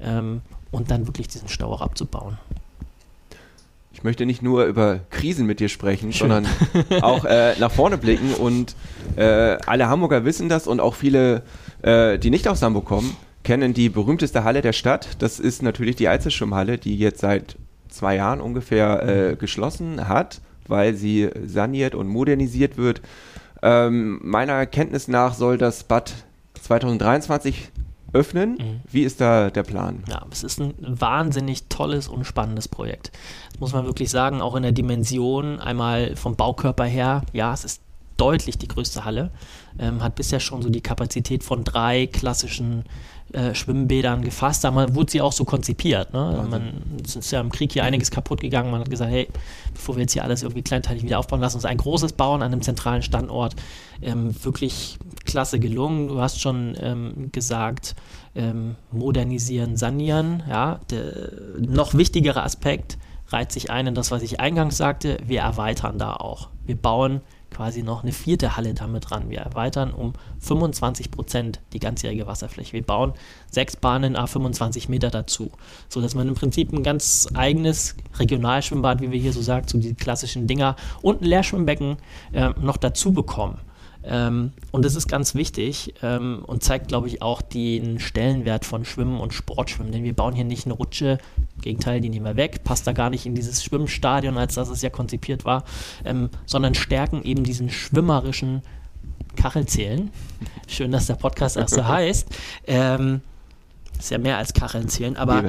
Ähm, 0.00 0.42
und 0.70 0.90
dann 0.90 1.06
wirklich 1.06 1.28
diesen 1.28 1.48
Stau 1.48 1.72
auch 1.72 1.80
abzubauen. 1.80 2.38
Ich 3.92 4.04
möchte 4.04 4.26
nicht 4.26 4.42
nur 4.42 4.66
über 4.66 5.00
Krisen 5.10 5.44
mit 5.44 5.58
dir 5.58 5.68
sprechen, 5.68 6.12
Schön. 6.12 6.28
sondern 6.30 7.02
auch 7.02 7.24
äh, 7.24 7.58
nach 7.58 7.72
vorne 7.72 7.98
blicken. 7.98 8.32
Und 8.34 8.76
äh, 9.16 9.56
alle 9.66 9.88
Hamburger 9.88 10.24
wissen 10.24 10.48
das 10.48 10.68
und 10.68 10.78
auch 10.78 10.94
viele, 10.94 11.42
äh, 11.82 12.16
die 12.18 12.30
nicht 12.30 12.46
aus 12.46 12.62
Hamburg 12.62 12.84
kommen, 12.84 13.16
kennen 13.42 13.74
die 13.74 13.88
berühmteste 13.88 14.44
Halle 14.44 14.62
der 14.62 14.72
Stadt. 14.72 15.08
Das 15.18 15.40
ist 15.40 15.62
natürlich 15.62 15.96
die 15.96 16.06
Eizelschwimmhalle, 16.08 16.78
die 16.78 16.96
jetzt 16.96 17.20
seit 17.20 17.56
zwei 17.88 18.14
Jahren 18.14 18.40
ungefähr 18.40 19.02
äh, 19.02 19.36
geschlossen 19.36 20.06
hat, 20.06 20.42
weil 20.68 20.94
sie 20.94 21.30
saniert 21.44 21.96
und 21.96 22.06
modernisiert 22.06 22.76
wird. 22.76 23.00
Ähm, 23.62 24.20
meiner 24.22 24.66
Kenntnis 24.66 25.08
nach 25.08 25.34
soll 25.34 25.58
das 25.58 25.82
Bad 25.82 26.14
2023 26.62 27.70
öffnen. 28.12 28.52
Mhm. 28.52 28.80
Wie 28.90 29.02
ist 29.02 29.20
da 29.20 29.50
der 29.50 29.62
Plan? 29.62 30.02
Ja, 30.08 30.24
es 30.30 30.42
ist 30.42 30.60
ein 30.60 30.74
wahnsinnig 30.78 31.68
tolles 31.68 32.08
und 32.08 32.24
spannendes 32.24 32.68
Projekt. 32.68 33.12
Das 33.50 33.60
muss 33.60 33.72
man 33.72 33.84
wirklich 33.84 34.10
sagen, 34.10 34.40
auch 34.40 34.54
in 34.54 34.62
der 34.62 34.72
Dimension, 34.72 35.60
einmal 35.60 36.16
vom 36.16 36.36
Baukörper 36.36 36.84
her, 36.84 37.22
ja, 37.32 37.52
es 37.52 37.64
ist 37.64 37.82
deutlich 38.16 38.58
die 38.58 38.68
größte 38.68 39.04
Halle, 39.04 39.30
ähm, 39.78 40.02
hat 40.02 40.16
bisher 40.16 40.40
schon 40.40 40.62
so 40.62 40.70
die 40.70 40.80
Kapazität 40.80 41.44
von 41.44 41.64
drei 41.64 42.06
klassischen 42.06 42.84
äh, 43.32 43.54
Schwimmbädern 43.54 44.22
gefasst. 44.22 44.64
Da 44.64 44.74
wurde 44.94 45.10
sie 45.10 45.20
auch 45.20 45.32
so 45.32 45.44
konzipiert. 45.44 46.12
Ne? 46.12 46.46
Man, 46.48 47.02
es 47.04 47.16
ist 47.16 47.30
ja 47.30 47.40
im 47.40 47.50
Krieg 47.50 47.72
hier 47.72 47.84
einiges 47.84 48.10
kaputt 48.10 48.40
gegangen. 48.40 48.70
Man 48.70 48.80
hat 48.80 48.90
gesagt, 48.90 49.10
hey, 49.10 49.28
bevor 49.74 49.96
wir 49.96 50.02
jetzt 50.02 50.12
hier 50.12 50.24
alles 50.24 50.42
irgendwie 50.42 50.62
kleinteilig 50.62 51.02
wieder 51.02 51.18
aufbauen, 51.18 51.40
lass 51.40 51.54
uns 51.54 51.64
ein 51.64 51.76
großes 51.76 52.14
bauen 52.14 52.42
an 52.42 52.52
einem 52.52 52.62
zentralen 52.62 53.02
Standort. 53.02 53.54
Ähm, 54.00 54.34
wirklich 54.44 54.98
klasse 55.26 55.58
gelungen. 55.58 56.08
Du 56.08 56.20
hast 56.20 56.40
schon 56.40 56.74
ähm, 56.80 57.30
gesagt, 57.32 57.96
ähm, 58.34 58.76
modernisieren, 58.92 59.76
sanieren. 59.76 60.42
Ja, 60.48 60.80
der 60.90 61.30
noch 61.58 61.94
wichtigere 61.94 62.42
Aspekt 62.42 62.96
reiht 63.28 63.52
sich 63.52 63.70
ein 63.70 63.88
in 63.88 63.94
das, 63.94 64.10
was 64.10 64.22
ich 64.22 64.40
eingangs 64.40 64.76
sagte. 64.76 65.18
Wir 65.24 65.40
erweitern 65.40 65.98
da 65.98 66.14
auch. 66.14 66.48
Wir 66.64 66.76
bauen 66.76 67.20
quasi 67.50 67.82
noch 67.82 68.02
eine 68.02 68.12
vierte 68.12 68.56
Halle 68.56 68.74
damit 68.74 69.10
dran. 69.10 69.30
Wir 69.30 69.38
erweitern 69.38 69.92
um 69.92 70.12
25 70.40 71.10
Prozent 71.10 71.60
die 71.72 71.78
ganzjährige 71.78 72.26
Wasserfläche. 72.26 72.72
Wir 72.72 72.82
bauen 72.82 73.12
sechs 73.50 73.76
Bahnen 73.76 74.16
a 74.16 74.26
25 74.26 74.88
Meter 74.88 75.10
dazu, 75.10 75.50
sodass 75.88 76.14
man 76.14 76.28
im 76.28 76.34
Prinzip 76.34 76.72
ein 76.72 76.82
ganz 76.82 77.28
eigenes 77.34 77.96
Regionalschwimmbad, 78.18 79.00
wie 79.00 79.10
wir 79.10 79.20
hier 79.20 79.32
so 79.32 79.42
sagen, 79.42 79.66
so 79.68 79.78
die 79.78 79.94
klassischen 79.94 80.46
Dinger 80.46 80.76
und 81.02 81.22
ein 81.22 81.24
Leerschwimmbecken 81.24 81.96
äh, 82.32 82.50
noch 82.60 82.76
dazu 82.76 83.12
bekommen. 83.12 83.60
Ähm, 84.04 84.52
und 84.70 84.84
das 84.84 84.94
ist 84.94 85.08
ganz 85.08 85.34
wichtig 85.34 85.94
ähm, 86.02 86.42
und 86.46 86.62
zeigt, 86.62 86.88
glaube 86.88 87.08
ich, 87.08 87.20
auch 87.20 87.42
den 87.42 87.98
Stellenwert 87.98 88.64
von 88.64 88.84
Schwimmen 88.84 89.20
und 89.20 89.34
Sportschwimmen. 89.34 89.92
Denn 89.92 90.04
wir 90.04 90.14
bauen 90.14 90.34
hier 90.34 90.44
nicht 90.44 90.66
eine 90.66 90.74
Rutsche, 90.74 91.18
Gegenteil, 91.68 92.00
die 92.00 92.08
nehmen 92.08 92.24
wir 92.24 92.36
weg, 92.36 92.64
passt 92.64 92.86
da 92.86 92.92
gar 92.92 93.10
nicht 93.10 93.26
in 93.26 93.34
dieses 93.34 93.62
Schwimmstadion, 93.62 94.38
als 94.38 94.54
das 94.54 94.70
es 94.70 94.80
ja 94.80 94.88
konzipiert 94.88 95.44
war, 95.44 95.64
ähm, 96.02 96.30
sondern 96.46 96.74
stärken 96.74 97.22
eben 97.24 97.44
diesen 97.44 97.68
schwimmerischen 97.68 98.62
Kachelzählen. 99.36 100.10
Schön, 100.66 100.92
dass 100.92 101.08
der 101.08 101.16
Podcast 101.16 101.58
erst 101.58 101.74
so 101.74 101.86
heißt. 101.86 102.26
Ähm, 102.66 103.20
ist 103.98 104.10
ja 104.10 104.16
mehr 104.16 104.38
als 104.38 104.54
Kacheln 104.54 104.88
zählen, 104.88 105.16
aber 105.18 105.44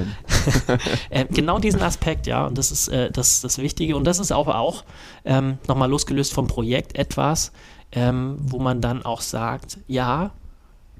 äh, 1.08 1.24
genau 1.24 1.58
diesen 1.58 1.80
Aspekt, 1.80 2.26
ja, 2.26 2.46
und 2.46 2.58
das 2.58 2.70
ist 2.70 2.88
äh, 2.88 3.10
das, 3.10 3.40
das 3.40 3.56
Wichtige. 3.56 3.96
Und 3.96 4.04
das 4.04 4.18
ist 4.18 4.30
aber 4.30 4.58
auch 4.58 4.84
ähm, 5.24 5.56
nochmal 5.68 5.88
losgelöst 5.88 6.34
vom 6.34 6.48
Projekt 6.48 6.98
etwas, 6.98 7.50
ähm, 7.92 8.36
wo 8.42 8.58
man 8.58 8.82
dann 8.82 9.06
auch 9.06 9.22
sagt, 9.22 9.78
ja, 9.86 10.32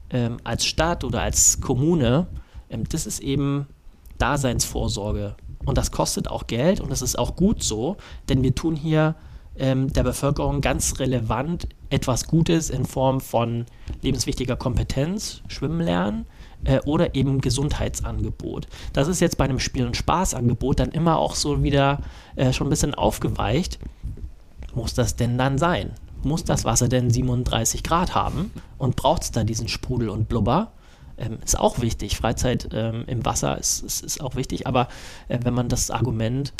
ähm, 0.08 0.38
als 0.44 0.64
Stadt 0.64 1.04
oder 1.04 1.20
als 1.20 1.60
Kommune, 1.60 2.26
ähm, 2.70 2.84
das 2.88 3.04
ist 3.04 3.20
eben 3.20 3.66
Daseinsvorsorge. 4.20 5.36
Und 5.64 5.76
das 5.76 5.90
kostet 5.90 6.28
auch 6.28 6.46
Geld 6.46 6.80
und 6.80 6.90
das 6.90 7.02
ist 7.02 7.18
auch 7.18 7.36
gut 7.36 7.62
so, 7.62 7.96
denn 8.28 8.42
wir 8.42 8.54
tun 8.54 8.76
hier 8.76 9.14
ähm, 9.56 9.92
der 9.92 10.04
Bevölkerung 10.04 10.60
ganz 10.60 10.98
relevant 10.98 11.68
etwas 11.90 12.26
Gutes 12.26 12.70
in 12.70 12.86
Form 12.86 13.20
von 13.20 13.66
lebenswichtiger 14.00 14.56
Kompetenz, 14.56 15.42
Schwimmen 15.48 15.80
lernen 15.80 16.26
äh, 16.64 16.80
oder 16.80 17.14
eben 17.14 17.40
Gesundheitsangebot. 17.40 18.68
Das 18.92 19.08
ist 19.08 19.20
jetzt 19.20 19.36
bei 19.36 19.44
einem 19.44 19.58
Spiel- 19.58 19.86
und 19.86 19.96
Spaßangebot 19.96 20.80
dann 20.80 20.92
immer 20.92 21.18
auch 21.18 21.34
so 21.34 21.62
wieder 21.62 22.00
äh, 22.36 22.52
schon 22.52 22.68
ein 22.68 22.70
bisschen 22.70 22.94
aufgeweicht. 22.94 23.78
Muss 24.74 24.94
das 24.94 25.16
denn 25.16 25.36
dann 25.36 25.58
sein? 25.58 25.92
Muss 26.22 26.44
das 26.44 26.64
Wasser 26.64 26.88
denn 26.88 27.10
37 27.10 27.82
Grad 27.82 28.14
haben? 28.14 28.50
Und 28.78 28.96
braucht 28.96 29.22
es 29.22 29.30
da 29.30 29.44
diesen 29.44 29.68
Sprudel 29.68 30.08
und 30.10 30.28
Blubber? 30.28 30.72
Ähm, 31.20 31.38
ist 31.44 31.58
auch 31.58 31.80
wichtig. 31.80 32.16
Freizeit 32.16 32.68
ähm, 32.72 33.04
im 33.06 33.24
Wasser 33.24 33.58
ist, 33.58 33.82
ist, 33.84 34.02
ist, 34.02 34.20
auch 34.20 34.34
wichtig, 34.34 34.66
aber 34.66 34.88
äh, 35.28 35.38
wenn 35.42 35.54
man 35.54 35.68
das 35.68 35.90
Argument 35.90 36.52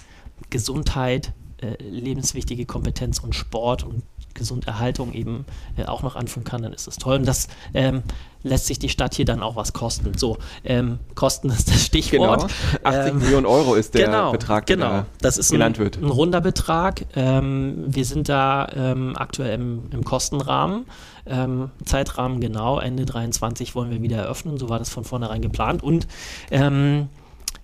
Gesundheit, 0.51 1.33
äh, 1.61 1.83
lebenswichtige 1.83 2.66
Kompetenz 2.66 3.18
und 3.18 3.35
Sport 3.35 3.85
und 3.85 4.03
Gesunderhaltung 4.35 5.12
eben 5.12 5.45
äh, 5.77 5.85
auch 5.85 6.03
noch 6.03 6.16
anführen 6.16 6.45
kann, 6.45 6.62
dann 6.62 6.73
ist 6.73 6.87
das 6.87 6.97
toll. 6.97 7.16
Und 7.16 7.27
das 7.27 7.49
ähm, 7.75 8.03
lässt 8.43 8.66
sich 8.66 8.79
die 8.79 8.88
Stadt 8.88 9.14
hier 9.14 9.25
dann 9.25 9.43
auch 9.43 9.57
was 9.57 9.73
kosten. 9.73 10.16
So, 10.16 10.38
ähm, 10.64 10.99
Kosten 11.14 11.51
ist 11.51 11.69
das 11.69 11.85
Stichwort. 11.87 12.40
Genau. 12.40 12.97
80 12.99 13.12
ähm, 13.12 13.19
Millionen 13.19 13.47
Euro 13.47 13.75
ist 13.75 13.95
der 13.95 14.07
genau, 14.07 14.33
Betrag, 14.33 14.66
der 14.66 14.77
genau. 14.77 15.07
das 15.21 15.38
ist 15.38 15.51
genannt 15.51 15.79
ein, 15.79 15.85
wird. 15.85 15.99
Ein 15.99 16.11
runder 16.11 16.40
Betrag. 16.40 17.07
Ähm, 17.14 17.85
wir 17.87 18.05
sind 18.05 18.29
da 18.29 18.69
ähm, 18.75 19.14
aktuell 19.16 19.55
im, 19.55 19.83
im 19.90 20.05
Kostenrahmen. 20.05 20.87
Ähm, 21.27 21.71
Zeitrahmen 21.85 22.40
genau, 22.40 22.81
Ende 22.81 23.05
23 23.05 23.75
wollen 23.75 23.90
wir 23.90 24.03
wieder 24.03 24.16
eröffnen, 24.16 24.59
so 24.59 24.69
war 24.69 24.79
das 24.79 24.88
von 24.88 25.05
vornherein 25.05 25.43
geplant. 25.43 25.83
Und 25.83 26.07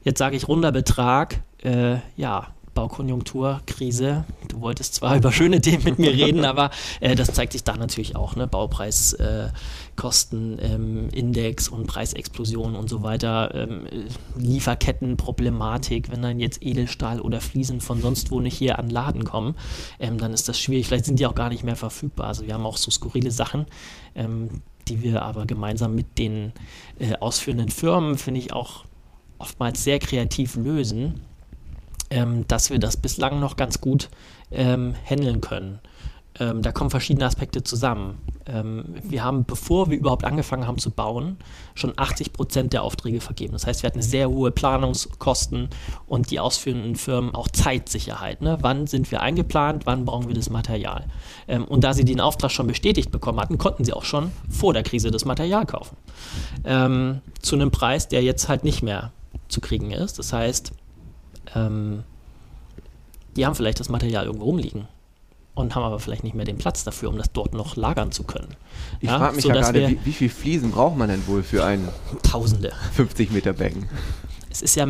jetzt 0.04 0.18
sage 0.18 0.36
ich 0.36 0.46
runder 0.46 0.72
Betrag, 0.72 1.40
äh, 1.64 1.96
ja, 2.16 2.48
Baukonjunktur, 2.76 3.62
Krise. 3.66 4.24
Du 4.46 4.60
wolltest 4.60 4.94
zwar 4.94 5.16
über 5.20 5.32
schöne 5.32 5.60
Themen 5.60 5.82
mit 5.82 5.98
mir 5.98 6.12
reden, 6.12 6.44
aber 6.44 6.70
äh, 7.00 7.16
das 7.16 7.32
zeigt 7.32 7.54
sich 7.54 7.64
da 7.64 7.76
natürlich 7.76 8.14
auch. 8.14 8.36
Ne? 8.36 8.46
Baupreiskosten, 8.46 10.58
äh, 10.60 10.74
ähm, 10.74 11.10
und 11.72 11.88
Preisexplosion 11.88 12.76
und 12.76 12.88
so 12.88 13.02
weiter. 13.02 13.52
Ähm, 13.54 13.88
Lieferkettenproblematik, 14.36 16.12
wenn 16.12 16.22
dann 16.22 16.38
jetzt 16.38 16.62
Edelstahl 16.62 17.20
oder 17.20 17.40
Fliesen 17.40 17.80
von 17.80 18.00
sonst 18.00 18.30
wo 18.30 18.38
nicht 18.38 18.56
hier 18.56 18.78
an 18.78 18.90
Laden 18.90 19.24
kommen, 19.24 19.56
ähm, 19.98 20.18
dann 20.18 20.32
ist 20.32 20.48
das 20.48 20.60
schwierig. 20.60 20.86
Vielleicht 20.86 21.06
sind 21.06 21.18
die 21.18 21.26
auch 21.26 21.34
gar 21.34 21.48
nicht 21.48 21.64
mehr 21.64 21.74
verfügbar. 21.74 22.28
Also 22.28 22.46
wir 22.46 22.54
haben 22.54 22.66
auch 22.66 22.76
so 22.76 22.92
skurrile 22.92 23.32
Sachen 23.32 23.66
ähm, 24.14 24.62
die 24.88 25.02
wir 25.02 25.22
aber 25.22 25.46
gemeinsam 25.46 25.96
mit 25.96 26.16
den 26.16 26.52
äh, 27.00 27.16
ausführenden 27.16 27.70
Firmen, 27.70 28.18
finde 28.18 28.38
ich, 28.38 28.52
auch 28.52 28.84
oftmals 29.38 29.82
sehr 29.82 29.98
kreativ 29.98 30.54
lösen 30.54 31.22
ähm, 32.10 32.46
dass 32.48 32.70
wir 32.70 32.78
das 32.78 32.96
bislang 32.96 33.40
noch 33.40 33.56
ganz 33.56 33.80
gut 33.80 34.08
ähm, 34.50 34.94
handeln 35.04 35.40
können. 35.40 35.80
Ähm, 36.38 36.62
da 36.62 36.72
kommen 36.72 36.90
verschiedene 36.90 37.24
Aspekte 37.24 37.62
zusammen. 37.62 38.18
Ähm, 38.46 38.84
wir 39.02 39.24
haben, 39.24 39.44
bevor 39.44 39.90
wir 39.90 39.96
überhaupt 39.96 40.24
angefangen 40.24 40.66
haben 40.66 40.78
zu 40.78 40.90
bauen, 40.90 41.38
schon 41.74 41.94
80 41.96 42.32
Prozent 42.32 42.72
der 42.72 42.82
Aufträge 42.82 43.20
vergeben. 43.20 43.52
Das 43.54 43.66
heißt, 43.66 43.82
wir 43.82 43.88
hatten 43.88 44.02
sehr 44.02 44.28
hohe 44.28 44.50
Planungskosten 44.50 45.70
und 46.06 46.30
die 46.30 46.38
ausführenden 46.38 46.96
Firmen 46.96 47.34
auch 47.34 47.48
Zeitsicherheit. 47.48 48.42
Ne? 48.42 48.58
Wann 48.60 48.86
sind 48.86 49.10
wir 49.10 49.22
eingeplant, 49.22 49.86
wann 49.86 50.04
brauchen 50.04 50.28
wir 50.28 50.34
das 50.34 50.50
Material? 50.50 51.06
Ähm, 51.48 51.64
und 51.64 51.84
da 51.84 51.94
sie 51.94 52.04
den 52.04 52.20
Auftrag 52.20 52.50
schon 52.50 52.66
bestätigt 52.66 53.10
bekommen 53.10 53.40
hatten, 53.40 53.58
konnten 53.58 53.84
sie 53.84 53.92
auch 53.92 54.04
schon 54.04 54.30
vor 54.50 54.74
der 54.74 54.82
Krise 54.82 55.10
das 55.10 55.24
Material 55.24 55.64
kaufen. 55.64 55.96
Ähm, 56.64 57.20
zu 57.40 57.56
einem 57.56 57.70
Preis, 57.70 58.08
der 58.08 58.22
jetzt 58.22 58.48
halt 58.48 58.64
nicht 58.64 58.82
mehr 58.82 59.12
zu 59.48 59.60
kriegen 59.60 59.90
ist. 59.90 60.18
Das 60.18 60.32
heißt, 60.32 60.72
ähm, 61.54 62.02
die 63.36 63.46
haben 63.46 63.54
vielleicht 63.54 63.80
das 63.80 63.88
Material 63.88 64.26
irgendwo 64.26 64.46
rumliegen 64.46 64.88
und 65.54 65.74
haben 65.74 65.84
aber 65.84 65.98
vielleicht 65.98 66.22
nicht 66.22 66.34
mehr 66.34 66.44
den 66.44 66.58
Platz 66.58 66.84
dafür, 66.84 67.08
um 67.08 67.16
das 67.16 67.32
dort 67.32 67.54
noch 67.54 67.76
lagern 67.76 68.12
zu 68.12 68.24
können. 68.24 68.54
Ich 69.00 69.08
ja, 69.08 69.18
frage 69.18 69.36
mich 69.36 69.44
ja 69.44 69.54
gerade, 69.54 69.88
wie, 69.88 69.98
wie 70.04 70.12
viel 70.12 70.28
Fliesen 70.28 70.70
braucht 70.70 70.96
man 70.96 71.08
denn 71.08 71.26
wohl 71.26 71.42
für 71.42 71.64
ein 71.64 71.88
Tausende 72.22 72.72
50 72.92 73.30
Meter 73.30 73.52
Becken? 73.52 73.88
Es 74.50 74.62
ist 74.62 74.76
ja 74.76 74.86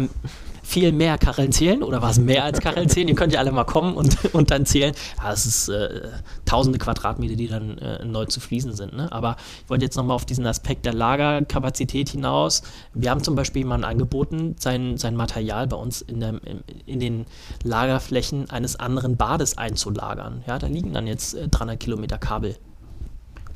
viel 0.67 0.91
mehr 0.91 1.17
Kacheln 1.17 1.53
zählen 1.53 1.83
oder 1.83 2.03
war 2.03 2.11
es 2.11 2.19
mehr 2.19 2.43
als 2.43 2.61
Kacheln 2.61 2.89
zählen? 2.89 3.07
Ihr 3.07 3.15
könnt 3.15 3.33
ja 3.33 3.39
alle 3.39 3.53
mal 3.53 3.65
kommen 3.65 3.95
und, 3.95 4.17
und 4.35 4.51
dann 4.51 4.67
zählen. 4.67 4.95
Ja, 5.23 5.33
es 5.33 5.47
ist 5.47 5.69
äh, 5.69 6.09
tausende 6.45 6.79
Quadratmeter, 6.79 7.37
die 7.37 7.47
dann 7.47 7.79
äh, 7.79 8.05
neu 8.05 8.25
zu 8.25 8.41
fließen 8.41 8.75
sind. 8.75 8.95
Ne? 8.95 9.11
Aber 9.13 9.37
ich 9.63 9.71
wollte 9.71 9.85
jetzt 9.85 9.97
nochmal 9.97 10.17
auf 10.17 10.25
diesen 10.25 10.45
Aspekt 10.45 10.85
der 10.85 10.93
Lagerkapazität 10.93 12.09
hinaus. 12.09 12.63
Wir 12.95 13.11
haben 13.11 13.23
zum 13.23 13.37
Beispiel 13.37 13.63
jemanden 13.63 13.85
angeboten, 13.85 14.57
sein, 14.59 14.99
sein 14.99 15.15
Material 15.15 15.69
bei 15.69 15.77
uns 15.77 16.03
in, 16.03 16.19
der, 16.19 16.41
in, 16.85 16.99
den 16.99 17.27
Lagerflächen 17.63 18.51
eines 18.51 18.75
anderen 18.75 19.17
Bades 19.17 19.57
einzulagern. 19.57 20.43
Ja, 20.49 20.59
da 20.59 20.67
liegen 20.67 20.93
dann 20.93 21.07
jetzt 21.07 21.35
äh, 21.35 21.47
300 21.49 21.79
Kilometer 21.79 22.19
Kabel 22.19 22.57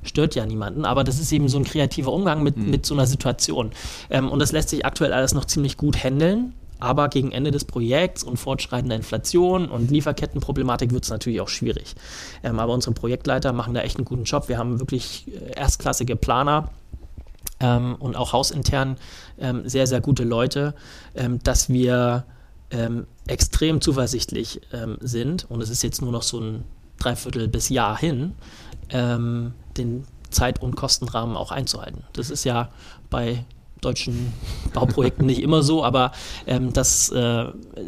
stört 0.03 0.35
ja 0.35 0.47
niemanden, 0.47 0.87
aber 0.87 1.05
das 1.05 1.19
ist 1.19 1.31
eben 1.31 1.51
so 1.51 1.59
ein 1.59 1.65
kreativer 1.65 2.11
Umgang 2.11 2.43
mit, 2.43 2.57
mhm. 2.57 2.71
mit 2.71 2.87
so 2.87 2.95
einer 2.95 3.07
Situation. 3.07 3.73
Ähm, 4.09 4.31
und 4.31 4.39
das 4.39 4.51
lässt 4.51 4.71
sich 4.71 4.87
aktuell 4.87 5.13
alles 5.13 5.35
noch 5.35 5.45
ziemlich 5.45 5.77
gut 5.77 6.03
handeln. 6.03 6.55
Aber 6.81 7.09
gegen 7.09 7.31
Ende 7.33 7.51
des 7.51 7.65
Projekts 7.65 8.23
und 8.23 8.39
fortschreitender 8.39 8.97
Inflation 8.97 9.69
und 9.69 9.91
Lieferkettenproblematik 9.91 10.93
wird 10.93 11.05
es 11.05 11.11
natürlich 11.11 11.41
auch 11.41 11.49
schwierig. 11.49 11.95
Ähm, 12.43 12.59
aber 12.59 12.73
unsere 12.73 12.95
Projektleiter 12.95 13.53
machen 13.53 13.75
da 13.75 13.83
echt 13.83 13.97
einen 13.97 14.05
guten 14.05 14.25
Job. 14.25 14.49
Wir 14.49 14.59
haben 14.59 14.81
wirklich 14.81 15.27
äh, 15.29 15.59
erstklassige 15.59 16.17
Planer. 16.17 16.71
Ähm, 17.61 17.97
und 17.99 18.17
auch 18.17 18.33
hausintern 18.33 18.97
ähm, 19.39 19.69
sehr, 19.69 19.87
sehr 19.87 20.01
gute 20.01 20.25
Leute, 20.25 20.75
ähm, 21.15 21.41
dass 21.43 21.69
wir 21.69 22.25
ähm, 22.71 23.07
extrem 23.27 23.83
zuversichtlich 23.83 24.63
ähm, 24.73 24.97
sind. 25.01 25.51
Und 25.51 25.61
es 25.61 25.69
ist 25.69 25.83
jetzt 25.83 26.01
nur 26.01 26.13
noch 26.13 26.23
so 26.23 26.41
ein 26.41 26.65
Dreiviertel 26.99 27.49
bis 27.49 27.71
Jahr 27.71 27.99
hin, 27.99 28.35
den 28.93 30.05
Zeit- 30.31 30.61
und 30.61 30.77
Kostenrahmen 30.77 31.37
auch 31.37 31.51
einzuhalten. 31.51 32.05
Das 32.13 32.29
ist 32.29 32.45
ja 32.45 32.71
bei 33.09 33.47
deutschen 33.81 34.33
Bauprojekten 34.73 35.27
nicht 35.27 35.43
immer 35.43 35.63
so, 35.63 35.85
aber 35.85 36.13
ähm, 36.47 36.73
das 36.73 37.11
äh, 37.11 37.47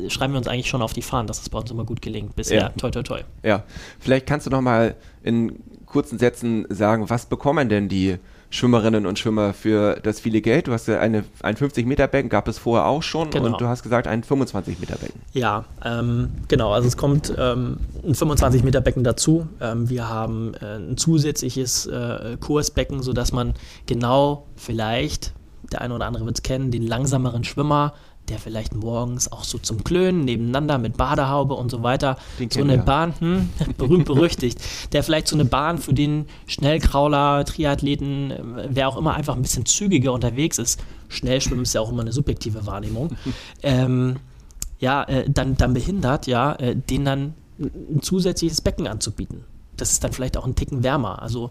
schreiben 0.09 0.33
wir 0.35 0.39
uns 0.39 0.49
eigentlich 0.49 0.69
schon 0.69 0.83
auf 0.83 0.93
die 0.93 1.03
Fahnen, 1.03 1.27
dass 1.27 1.41
es 1.41 1.49
bei 1.49 1.59
uns 1.59 1.71
immer 1.71 1.85
gut 1.85 2.03
gelingt. 2.03 2.37
Bisher, 2.37 2.61
ja. 2.61 2.69
toi, 2.71 2.91
toi, 2.91 3.03
toi. 3.03 3.21
Ja, 3.43 3.65
vielleicht 3.99 4.27
kannst 4.27 4.47
du 4.47 4.51
noch 4.51 4.61
mal 4.61 4.97
in 5.23 5.59
kurzen 5.87 6.19
Sätzen 6.19 6.67
sagen, 6.71 7.11
was 7.11 7.27
bekommen 7.27 7.69
denn 7.69 7.89
die 7.89 8.19
Schwimmerinnen 8.53 9.07
und 9.07 9.19
Schwimmer 9.19 9.55
für 9.55 9.99
das 10.03 10.21
viele 10.21 10.43
Geld. 10.43 10.69
Du 10.69 10.73
hast 10.73 10.87
ja 10.87 11.01
eine, 11.01 11.25
ein 11.43 11.57
50-Meter-Becken, 11.57 12.29
gab 12.29 12.49
es 12.49 12.59
vorher 12.59 12.87
auch 12.87 13.03
schon 13.03 13.31
genau. 13.31 13.47
und 13.47 13.61
du 13.61 13.67
hast 13.67 13.83
gesagt 13.83 14.07
ein 14.07 14.23
25-Meter-Becken. 14.23 15.21
Ja, 15.33 15.65
ähm, 15.83 16.29
genau, 16.49 16.73
also 16.73 16.87
es 16.87 16.99
kommt 16.99 17.33
ähm, 17.39 17.79
ein 18.05 18.15
25-Meter-Becken 18.15 19.05
dazu. 19.05 19.49
Ähm, 19.61 19.89
wir 19.89 20.09
haben 20.09 20.53
äh, 20.61 20.77
ein 20.77 20.99
zusätzliches 20.99 21.87
äh, 21.87 22.37
Kursbecken, 22.41 23.03
sodass 23.03 23.33
man 23.33 23.55
genau 23.87 24.47
vielleicht 24.57 25.33
der 25.73 25.81
eine 25.81 25.95
oder 25.95 26.07
andere 26.07 26.25
wird 26.27 26.39
es 26.39 26.43
kennen, 26.43 26.71
den 26.71 26.87
langsameren 26.87 27.45
Schwimmer, 27.45 27.95
der 28.29 28.39
vielleicht 28.39 28.75
morgens 28.75 29.31
auch 29.33 29.45
so 29.45 29.59
zum 29.59 29.83
Klönen 29.83 30.25
nebeneinander 30.25 30.79
mit 30.79 30.97
Badehaube 30.97 31.55
und 31.55 31.71
so 31.71 31.83
weiter 31.83 32.17
den 32.39 32.51
so 32.51 32.61
eine 32.61 32.77
ja. 32.77 32.83
Bahn, 32.83 33.15
hm, 33.19 33.49
berühmt 33.77 34.05
berüchtigt, 34.05 34.61
der 34.93 35.03
vielleicht 35.03 35.29
so 35.29 35.37
eine 35.37 35.45
Bahn 35.45 35.79
für 35.79 35.93
den 35.93 36.27
Schnellkrauler, 36.47 37.45
Triathleten, 37.45 38.31
äh, 38.31 38.69
wer 38.71 38.89
auch 38.89 38.97
immer 38.97 39.15
einfach 39.15 39.35
ein 39.35 39.43
bisschen 39.43 39.67
zügiger 39.67 40.13
unterwegs 40.13 40.59
ist. 40.59 40.81
Schnellschwimmen 41.09 41.65
ist 41.65 41.75
ja 41.75 41.81
auch 41.81 41.91
immer 41.91 42.03
eine 42.03 42.13
subjektive 42.13 42.65
Wahrnehmung. 42.67 43.17
ähm, 43.63 44.17
ja, 44.79 45.05
äh, 45.05 45.29
dann, 45.29 45.57
dann 45.57 45.75
behindert, 45.75 46.27
ja, 46.27 46.55
äh, 46.55 46.77
den 46.77 47.05
dann 47.05 47.35
ein 47.59 48.03
zusätzliches 48.03 48.61
Becken 48.61 48.87
anzubieten. 48.87 49.45
Das 49.77 49.93
ist 49.93 50.03
dann 50.05 50.13
vielleicht 50.13 50.37
auch 50.37 50.47
ein 50.47 50.55
Ticken 50.55 50.83
wärmer. 50.83 51.23
Also 51.23 51.51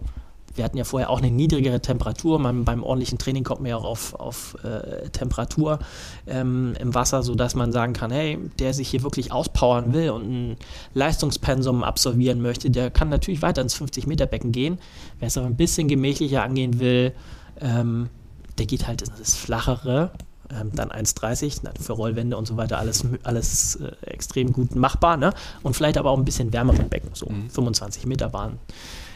wir 0.56 0.64
hatten 0.64 0.78
ja 0.78 0.84
vorher 0.84 1.10
auch 1.10 1.20
eine 1.20 1.32
niedrigere 1.32 1.82
Temperatur. 1.82 2.40
Man, 2.40 2.66
beim 2.66 2.84
ordentlichen 2.84 3.18
Training 3.18 3.44
kommt 3.44 3.62
man 3.62 3.70
ja 3.70 3.78
auch 3.78 3.86
auf, 3.86 4.14
auf 4.16 4.58
äh, 4.64 5.10
Temperatur 5.10 5.80
ähm, 6.28 6.74
im 6.80 6.94
Wasser, 6.94 7.24
sodass 7.24 7.56
man 7.56 7.72
sagen 7.72 7.94
kann, 7.94 8.12
hey, 8.12 8.38
der 8.60 8.74
sich 8.74 8.90
hier 8.90 9.04
wirklich 9.04 9.32
auspowern 9.32 9.94
will 9.94 10.10
und 10.10 10.24
ein 10.24 10.58
Leistungspensum 10.94 11.84
absolvieren 11.84 12.42
möchte, 12.42 12.70
der 12.70 12.92
kann 12.92 13.10
natürlich 13.10 13.42
weiter 13.42 13.62
ins 13.62 13.76
50-Meter-Becken 13.76 14.52
gehen. 14.52 14.80
Wer 15.20 15.28
es 15.28 15.38
aber 15.38 15.48
ein 15.48 15.56
bisschen 15.56 15.88
gemächlicher 15.88 16.44
angehen 16.44 16.80
will, 16.80 17.14
ähm, 17.60 18.10
der 18.58 18.66
geht 18.66 18.88
halt 18.88 19.02
in 19.02 19.10
das 19.18 19.36
flachere, 19.36 20.12
ähm, 20.50 20.72
dann 20.74 20.90
1,30 20.90 21.80
für 21.80 21.94
Rollwände 21.94 22.38
und 22.38 22.48
so 22.48 22.58
weiter, 22.58 22.78
alles, 22.78 23.06
alles 23.24 23.76
äh, 23.76 23.92
extrem 24.06 24.52
gut 24.52 24.76
machbar. 24.76 25.18
Ne? 25.18 25.34
Und 25.64 25.76
vielleicht 25.76 25.98
aber 25.98 26.12
auch 26.12 26.18
ein 26.18 26.26
bisschen 26.26 26.52
wärmere 26.52 26.84
Becken, 26.84 27.12
so 27.14 27.28
mhm. 27.30 27.50
25 27.50 28.06
Meter 28.06 28.30
Bahn. 28.30 28.60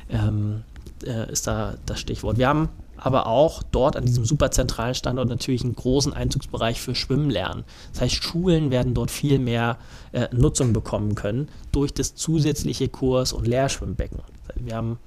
Ähm, 0.09 0.63
äh, 1.05 1.31
ist 1.31 1.47
da 1.47 1.75
das 1.85 1.99
Stichwort. 1.99 2.37
Wir 2.37 2.47
haben 2.47 2.69
aber 2.97 3.27
auch 3.27 3.61
dort 3.63 3.97
an 3.97 4.05
diesem 4.05 4.25
super 4.25 4.51
zentralen 4.51 4.95
Standort 4.95 5.27
natürlich 5.27 5.63
einen 5.63 5.75
großen 5.75 6.13
Einzugsbereich 6.13 6.81
für 6.81 6.95
Schwimmen 6.95 7.29
lernen. 7.29 7.63
Das 7.91 8.01
heißt, 8.01 8.23
Schulen 8.23 8.71
werden 8.71 8.93
dort 8.93 9.11
viel 9.11 9.39
mehr 9.39 9.77
äh, 10.11 10.27
Nutzung 10.31 10.73
bekommen 10.73 11.15
können 11.15 11.49
durch 11.71 11.93
das 11.93 12.15
zusätzliche 12.15 12.87
Kurs- 12.87 13.33
und 13.33 13.47
Lehrschwimmbecken. 13.47 14.19
Wir 14.55 14.75
haben 14.75 14.99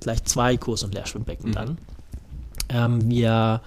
gleich 0.00 0.24
zwei 0.24 0.56
Kurs- 0.56 0.82
und 0.82 0.94
Lehrschwimmbecken 0.94 1.50
mhm. 1.50 1.54
dann. 1.54 1.78
Ähm, 2.68 3.08
wir 3.08 3.60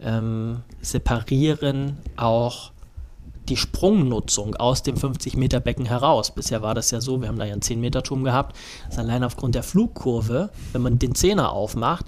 ähm, 0.00 0.62
separieren 0.80 1.98
auch 2.16 2.70
die 3.48 3.56
Sprungnutzung 3.56 4.56
aus 4.56 4.82
dem 4.82 4.96
50-Meter-Becken 4.96 5.86
heraus. 5.86 6.34
Bisher 6.34 6.62
war 6.62 6.74
das 6.74 6.90
ja 6.90 7.00
so, 7.00 7.20
wir 7.20 7.28
haben 7.28 7.38
da 7.38 7.44
ja 7.44 7.52
einen 7.52 7.62
10-Meter-Turm 7.62 8.24
gehabt, 8.24 8.56
dass 8.88 8.98
allein 8.98 9.24
aufgrund 9.24 9.54
der 9.54 9.62
Flugkurve, 9.62 10.50
wenn 10.72 10.82
man 10.82 10.98
den 10.98 11.14
Zehner 11.14 11.52
aufmacht, 11.52 12.06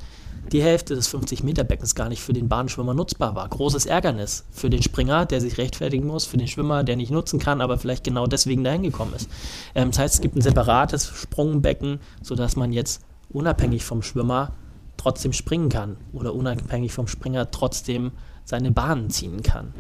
die 0.52 0.62
Hälfte 0.62 0.94
des 0.94 1.12
50-Meter-Beckens 1.12 1.94
gar 1.94 2.08
nicht 2.08 2.22
für 2.22 2.32
den 2.32 2.48
Bahnschwimmer 2.48 2.94
nutzbar 2.94 3.34
war. 3.34 3.48
Großes 3.48 3.86
Ärgernis 3.86 4.44
für 4.50 4.70
den 4.70 4.82
Springer, 4.82 5.26
der 5.26 5.40
sich 5.40 5.58
rechtfertigen 5.58 6.06
muss, 6.06 6.24
für 6.24 6.36
den 6.36 6.46
Schwimmer, 6.46 6.84
der 6.84 6.96
nicht 6.96 7.10
nutzen 7.10 7.38
kann, 7.38 7.60
aber 7.60 7.78
vielleicht 7.78 8.04
genau 8.04 8.26
deswegen 8.26 8.62
dahin 8.62 8.82
gekommen 8.82 9.14
ist. 9.14 9.28
Ähm, 9.74 9.90
das 9.90 9.98
heißt, 9.98 10.14
es 10.14 10.20
gibt 10.20 10.36
ein 10.36 10.42
separates 10.42 11.06
Sprungbecken, 11.06 12.00
sodass 12.22 12.56
man 12.56 12.72
jetzt 12.72 13.02
unabhängig 13.28 13.84
vom 13.84 14.02
Schwimmer 14.02 14.52
trotzdem 14.96 15.32
springen 15.32 15.68
kann 15.68 15.96
oder 16.12 16.34
unabhängig 16.34 16.92
vom 16.92 17.08
Springer 17.08 17.50
trotzdem 17.50 18.12
seine 18.46 18.70
Bahnen 18.70 19.10
ziehen 19.10 19.42
kann. 19.42 19.74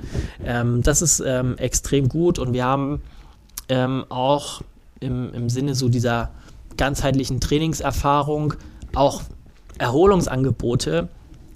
Ähm, 0.44 0.82
das 0.82 1.00
ist 1.00 1.20
ähm, 1.20 1.56
extrem 1.56 2.10
gut 2.10 2.38
und 2.38 2.52
wir 2.52 2.64
haben 2.64 3.00
ähm, 3.70 4.04
auch 4.10 4.60
im, 5.00 5.32
im 5.32 5.48
Sinne 5.48 5.74
so 5.74 5.88
dieser 5.88 6.30
ganzheitlichen 6.76 7.40
Trainingserfahrung 7.40 8.54
auch 8.94 9.22
Erholungsangebote 9.78 11.08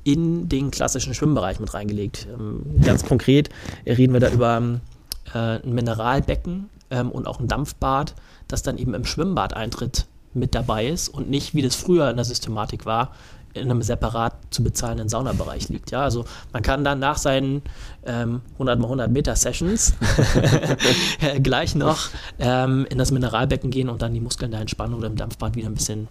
in 0.04 0.48
den 0.48 0.70
klassischen 0.70 1.12
Schwimmbereich 1.12 1.60
mit 1.60 1.74
reingelegt. 1.74 2.26
Ähm, 2.32 2.80
ganz 2.82 3.04
konkret 3.04 3.50
reden 3.84 4.12
wir 4.12 4.20
da 4.20 4.30
über 4.30 4.80
äh, 5.34 5.38
ein 5.38 5.74
Mineralbecken 5.74 6.70
ähm, 6.90 7.10
und 7.10 7.26
auch 7.26 7.40
ein 7.40 7.48
Dampfbad, 7.48 8.14
das 8.48 8.62
dann 8.62 8.78
eben 8.78 8.94
im 8.94 9.04
Schwimmbadeintritt 9.04 10.06
mit 10.32 10.54
dabei 10.54 10.86
ist 10.86 11.08
und 11.08 11.28
nicht, 11.28 11.54
wie 11.54 11.62
das 11.62 11.74
früher 11.74 12.08
in 12.08 12.16
der 12.16 12.24
Systematik 12.24 12.86
war, 12.86 13.12
in 13.54 13.70
einem 13.70 13.82
separat 13.82 14.34
zu 14.50 14.62
bezahlenden 14.62 15.08
Saunabereich 15.08 15.68
liegt. 15.68 15.90
Ja, 15.90 16.02
also 16.02 16.24
man 16.52 16.62
kann 16.62 16.84
dann 16.84 16.98
nach 16.98 17.18
seinen 17.18 17.62
ähm, 18.06 18.42
100 18.54 18.78
mal 18.78 18.86
100 18.86 19.10
Meter 19.10 19.34
Sessions 19.36 19.94
gleich 21.42 21.74
noch 21.74 22.08
ähm, 22.38 22.86
in 22.90 22.98
das 22.98 23.10
Mineralbecken 23.10 23.70
gehen 23.70 23.88
und 23.88 24.02
dann 24.02 24.14
die 24.14 24.20
Muskeln 24.20 24.52
da 24.52 24.60
entspannen 24.60 24.94
oder 24.94 25.08
im 25.08 25.16
Dampfbad 25.16 25.56
wieder 25.56 25.68
ein 25.68 25.74
bisschen 25.74 26.08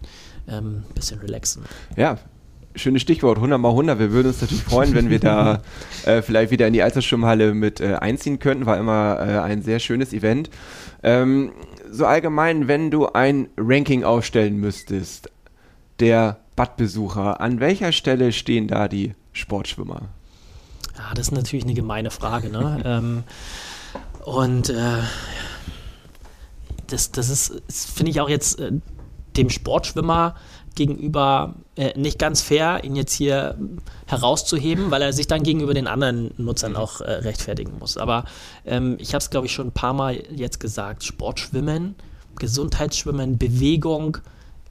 ähm, 0.49 0.83
bisschen 0.93 1.19
relaxen. 1.19 1.63
Ja, 1.95 2.17
schönes 2.75 3.01
Stichwort, 3.01 3.37
100 3.37 3.59
mal 3.59 3.69
100. 3.69 3.99
Wir 3.99 4.11
würden 4.11 4.27
uns 4.27 4.41
natürlich 4.41 4.63
freuen, 4.63 4.93
wenn 4.93 5.09
wir 5.09 5.19
da 5.19 5.61
äh, 6.05 6.21
vielleicht 6.21 6.51
wieder 6.51 6.67
in 6.67 6.73
die 6.73 6.81
Altersschwimmhalle 6.81 7.53
mit 7.53 7.79
äh, 7.79 7.95
einziehen 7.95 8.39
könnten. 8.39 8.65
War 8.65 8.77
immer 8.77 9.17
äh, 9.19 9.39
ein 9.39 9.61
sehr 9.61 9.79
schönes 9.79 10.13
Event. 10.13 10.49
Ähm, 11.03 11.51
so 11.89 12.05
allgemein, 12.05 12.67
wenn 12.67 12.91
du 12.91 13.07
ein 13.07 13.49
Ranking 13.57 14.03
aufstellen 14.03 14.57
müsstest, 14.57 15.31
der 15.99 16.37
Badbesucher, 16.59 17.39
an 17.39 17.61
welcher 17.61 17.93
Stelle 17.93 18.33
stehen 18.33 18.67
da 18.67 18.89
die 18.89 19.15
Sportschwimmer? 19.31 20.09
Ja, 20.97 21.13
das 21.13 21.27
ist 21.27 21.31
natürlich 21.31 21.63
eine 21.63 21.73
gemeine 21.73 22.11
Frage. 22.11 22.49
Ne? 22.49 22.81
ähm, 22.85 23.23
und 24.25 24.69
äh, 24.69 24.97
das, 26.87 27.13
das 27.13 27.29
ist, 27.29 27.61
finde 27.95 28.11
ich 28.11 28.19
auch 28.19 28.27
jetzt 28.27 28.59
äh, 28.59 28.73
dem 29.37 29.49
Sportschwimmer 29.49 30.35
gegenüber 30.75 31.55
äh, 31.77 31.97
nicht 31.97 32.19
ganz 32.19 32.41
fair, 32.41 32.83
ihn 32.83 32.97
jetzt 32.97 33.13
hier 33.13 33.57
herauszuheben, 34.07 34.91
weil 34.91 35.01
er 35.01 35.13
sich 35.13 35.27
dann 35.27 35.43
gegenüber 35.43 35.73
den 35.73 35.87
anderen 35.87 36.31
Nutzern 36.35 36.75
auch 36.75 36.99
äh, 36.99 37.09
rechtfertigen 37.09 37.79
muss. 37.79 37.95
Aber 37.95 38.25
ähm, 38.65 38.97
ich 38.99 39.13
habe 39.13 39.19
es, 39.19 39.29
glaube 39.29 39.47
ich, 39.47 39.53
schon 39.53 39.67
ein 39.67 39.71
paar 39.71 39.93
Mal 39.93 40.21
jetzt 40.29 40.59
gesagt, 40.59 41.05
Sportschwimmen, 41.05 41.95
Gesundheitsschwimmen, 42.35 43.37
Bewegung 43.37 44.17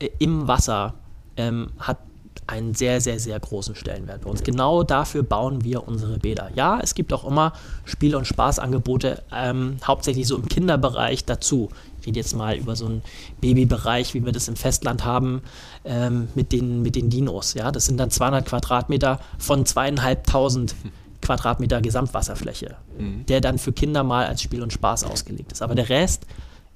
äh, 0.01 0.11
im 0.19 0.49
Wasser 0.49 0.93
ähm, 1.39 1.71
hat 1.79 1.99
einen 2.47 2.75
sehr, 2.75 3.01
sehr, 3.01 3.21
sehr 3.21 3.39
großen 3.39 3.75
Stellenwert 3.75 4.23
bei 4.23 4.31
uns. 4.31 4.43
Genau 4.43 4.83
dafür 4.83 5.23
bauen 5.23 5.65
wir 5.65 5.87
unsere 5.87 6.19
Bäder. 6.19 6.51
Ja, 6.55 6.81
es 6.83 6.95
gibt 6.95 7.13
auch 7.13 7.25
immer 7.25 7.53
Spiel- 7.85 8.17
und 8.17 8.27
Spaßangebote, 8.27 9.23
ähm, 9.33 9.77
hauptsächlich 9.85 10.27
so 10.27 10.37
im 10.37 10.49
Kinderbereich 10.49 11.25
dazu. 11.25 11.69
Ich 12.01 12.07
rede 12.07 12.21
jetzt 12.21 12.35
mal 12.35 12.57
über 12.57 12.75
so 12.75 12.87
einen 12.87 13.03
Babybereich, 13.41 14.15
wie 14.15 14.25
wir 14.25 14.33
das 14.33 14.49
im 14.49 14.57
Festland 14.57 15.05
haben, 15.05 15.43
ähm, 15.85 16.29
mit, 16.35 16.53
den, 16.53 16.83
mit 16.83 16.97
den 16.97 17.11
Dinos. 17.11 17.55
Ja, 17.55 17.71
das 17.71 17.87
sind 17.87 17.99
dann 17.99 18.11
200 18.11 18.47
Quadratmeter 18.47 19.21
von 19.39 19.67
zweieinhalbtausend 19.67 20.75
Quadratmeter 21.21 21.83
Gesamtwasserfläche, 21.83 22.77
mhm. 22.99 23.27
der 23.27 23.41
dann 23.41 23.59
für 23.59 23.73
Kinder 23.73 24.05
mal 24.05 24.27
als 24.27 24.41
Spiel 24.41 24.63
und 24.63 24.73
Spaß 24.73 25.05
ausgelegt 25.05 25.53
ist. 25.53 25.61
Aber 25.61 25.75
der 25.75 25.89
Rest 25.91 26.25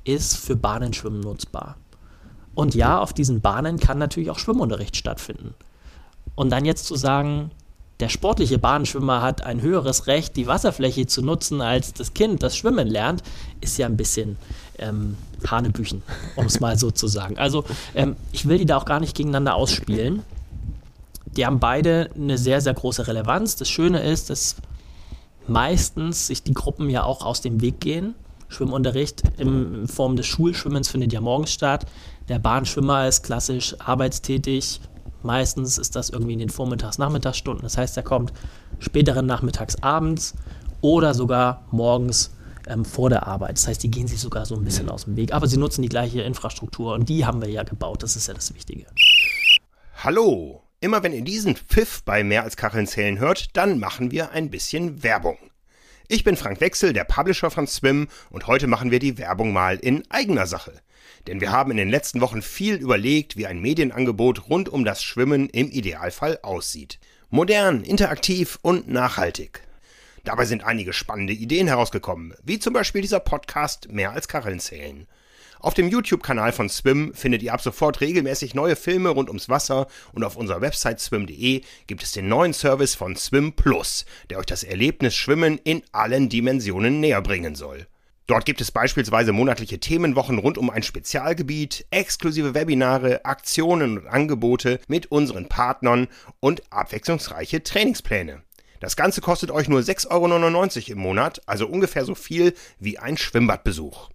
ist 0.05 0.37
für 0.37 0.57
Bahnenschwimmen 0.57 1.21
nutzbar. 1.21 1.77
Und 2.55 2.75
ja, 2.75 3.01
auf 3.01 3.13
diesen 3.13 3.41
Bahnen 3.41 3.79
kann 3.79 3.99
natürlich 3.99 4.31
auch 4.31 4.39
Schwimmunterricht 4.39 4.97
stattfinden. 4.97 5.55
Und 6.35 6.51
dann 6.51 6.65
jetzt 6.65 6.87
zu 6.87 6.97
sagen, 6.97 7.51
der 8.01 8.09
sportliche 8.09 8.59
Bahnschwimmer 8.59 9.23
hat 9.23 9.43
ein 9.43 9.63
höheres 9.63 10.07
Recht, 10.07 10.37
die 10.37 10.47
Wasserfläche 10.47 11.07
zu 11.07 11.23
nutzen, 11.23 11.61
als 11.61 11.93
das 11.93 12.15
Kind, 12.15 12.43
das 12.43 12.57
Schwimmen 12.57 12.89
lernt, 12.89 13.23
ist 13.61 13.79
ja 13.79 13.87
ein 13.87 13.97
bisschen 13.97 14.37
ähm, 14.79 15.17
Hanebüchen, 15.47 16.03
um 16.37 16.47
es 16.47 16.59
mal 16.59 16.77
so 16.77 16.91
zu 16.91 17.07
sagen. 17.07 17.39
Also 17.39 17.65
ähm, 17.95 18.17
ich 18.33 18.49
will 18.49 18.59
die 18.59 18.67
da 18.67 18.77
auch 18.77 18.87
gar 18.87 19.01
nicht 19.01 19.17
gegeneinander 19.17 19.55
ausspielen. 19.55 20.23
Die 21.37 21.47
haben 21.47 21.61
beide 21.61 22.11
eine 22.17 22.39
sehr, 22.39 22.61
sehr 22.61 22.75
große 22.75 23.07
Relevanz. 23.07 23.57
Das 23.57 23.69
Schöne 23.69 24.03
ist, 24.03 24.31
dass 24.31 24.57
meistens 25.47 26.27
sich 26.27 26.43
die 26.43 26.55
Gruppen 26.55 26.91
ja 26.91 27.05
auch 27.05 27.25
aus 27.25 27.41
dem 27.41 27.61
Weg 27.61 27.81
gehen. 27.81 28.15
Schwimmunterricht 28.53 29.23
in 29.39 29.89
Form 29.89 30.17
des 30.17 30.27
Schulschwimmens 30.27 30.89
findet 30.89 31.13
ja 31.13 31.21
morgens 31.21 31.53
statt. 31.53 31.87
Der 32.29 32.39
Bahnschwimmer 32.39 33.09
ist 33.09 33.23
klassisch 33.23 33.75
arbeitstätig. 33.81 34.81
Meistens 35.23 35.79
ist 35.79 35.97
das 35.97 36.11
irgendwie 36.11 36.35
in 36.35 36.39
den 36.39 36.51
Vormittags-Nachmittagsstunden. 36.51 37.63
Das 37.63 37.79
heißt, 37.79 37.97
er 37.97 38.03
kommt 38.03 38.33
späteren 38.79 39.27
Nachmittags, 39.27 39.83
abends 39.83 40.35
oder 40.81 41.15
sogar 41.15 41.67
morgens 41.71 42.33
ähm, 42.67 42.85
vor 42.85 43.09
der 43.09 43.27
Arbeit. 43.27 43.57
Das 43.57 43.69
heißt, 43.69 43.83
die 43.83 43.91
gehen 43.91 44.09
sich 44.09 44.21
sogar 44.21 44.47
so 44.47 44.55
ein 44.55 44.65
bisschen 44.65 44.89
aus 44.89 45.05
dem 45.05 45.17
Weg. 45.17 45.33
Aber 45.33 45.47
sie 45.47 45.57
nutzen 45.57 45.83
die 45.83 45.89
gleiche 45.89 46.23
Infrastruktur 46.23 46.95
und 46.95 47.09
die 47.09 47.25
haben 47.25 47.41
wir 47.41 47.49
ja 47.49 47.63
gebaut. 47.63 48.03
Das 48.03 48.17
ist 48.17 48.29
ja 48.29 48.35
das 48.35 48.55
Wichtige. 48.55 48.87
Hallo! 49.97 50.63
Immer 50.81 51.05
wenn 51.05 51.13
ihr 51.13 51.23
diesen 51.23 51.55
Pfiff 51.55 52.03
bei 52.03 52.25
Mehr 52.25 52.43
als 52.43 52.57
Kacheln 52.57 52.89
zählen 52.89 53.21
hört, 53.21 53.57
dann 53.57 53.79
machen 53.79 54.11
wir 54.11 54.33
ein 54.33 54.51
bisschen 54.51 55.05
Werbung. 55.05 55.37
Ich 56.15 56.25
bin 56.25 56.37
Frank 56.37 56.61
Wechsel, 56.61 56.93
der 56.93 57.05
Publisher 57.05 57.51
von 57.51 57.67
Swim 57.67 58.07
und 58.29 58.47
heute 58.47 58.67
machen 58.67 58.91
wir 58.91 58.99
die 58.99 59.17
Werbung 59.17 59.51
mal 59.51 59.79
in 59.79 60.05
eigener 60.11 60.47
Sache. 60.47 60.75
Denn 61.27 61.41
wir 61.41 61.51
haben 61.53 61.71
in 61.71 61.79
den 61.79 61.89
letzten 61.89 62.21
Wochen 62.21 62.43
viel 62.43 62.75
überlegt, 62.75 63.39
wie 63.39 63.47
ein 63.47 63.63
Medienangebot 63.63 64.51
rund 64.51 64.69
um 64.69 64.85
das 64.85 65.03
Schwimmen 65.03 65.49
im 65.49 65.71
Idealfall 65.71 66.39
aussieht. 66.43 66.99
Modern, 67.31 67.83
interaktiv 67.83 68.59
und 68.61 68.89
nachhaltig. 68.89 69.63
Dabei 70.23 70.45
sind 70.45 70.65
einige 70.65 70.93
spannende 70.93 71.33
Ideen 71.33 71.67
herausgekommen, 71.67 72.35
wie 72.43 72.59
zum 72.59 72.75
Beispiel 72.75 73.01
dieser 73.01 73.21
Podcast 73.21 73.91
Mehr 73.91 74.13
als 74.13 74.29
Kacheln 74.29 74.61
zählen. 74.61 75.07
Auf 75.63 75.75
dem 75.75 75.89
YouTube-Kanal 75.89 76.51
von 76.51 76.69
Swim 76.69 77.15
findet 77.15 77.41
ihr 77.45 77.55
ab 77.55 77.61
sofort 77.61 78.01
regelmäßig 78.01 78.53
neue 78.57 78.75
Filme 78.75 79.11
rund 79.11 79.29
ums 79.29 79.49
Wasser 79.49 79.87
und 80.13 80.25
auf 80.25 80.35
unserer 80.35 80.61
Website 80.61 80.99
swim.de 80.99 81.63
gibt 81.87 82.03
es 82.03 82.11
den 82.11 82.27
neuen 82.27 82.53
Service 82.53 82.97
von 82.97 83.15
Swim 83.15 83.53
Plus, 83.53 84.05
der 84.29 84.41
euch 84.41 84.47
das 84.47 84.65
Erlebnis 84.65 85.15
Schwimmen 85.15 85.59
in 85.63 85.85
allen 85.93 86.29
Dimensionen 86.29 86.99
näher 86.99 87.23
bringen 87.23 87.55
soll. 87.55 87.87
Dort 88.27 88.45
gibt 88.45 88.61
es 88.61 88.73
beispielsweise 88.73 89.31
monatliche 89.31 89.79
Themenwochen 89.79 90.39
rund 90.39 90.59
um 90.59 90.69
ein 90.69 90.83
Spezialgebiet, 90.83 91.87
exklusive 91.93 92.55
Webinare, 92.55 93.25
Aktionen 93.25 93.99
und 93.99 94.09
Angebote 94.09 94.81
mit 94.89 95.13
unseren 95.13 95.49
Partnern 95.49 96.09
und 96.41 96.65
abwechslungsreiche 96.73 97.63
Trainingspläne. 97.63 98.43
Das 98.81 98.97
Ganze 98.97 99.21
kostet 99.21 99.53
euch 99.53 99.69
nur 99.69 99.79
6,99 99.79 100.11
Euro 100.11 100.93
im 100.93 100.99
Monat, 100.99 101.41
also 101.47 101.69
ungefähr 101.69 102.05
so 102.05 102.17
viel 102.17 102.53
wie 102.81 102.99
ein 102.99 103.17
Schwimmbadbesuch. 103.17 104.11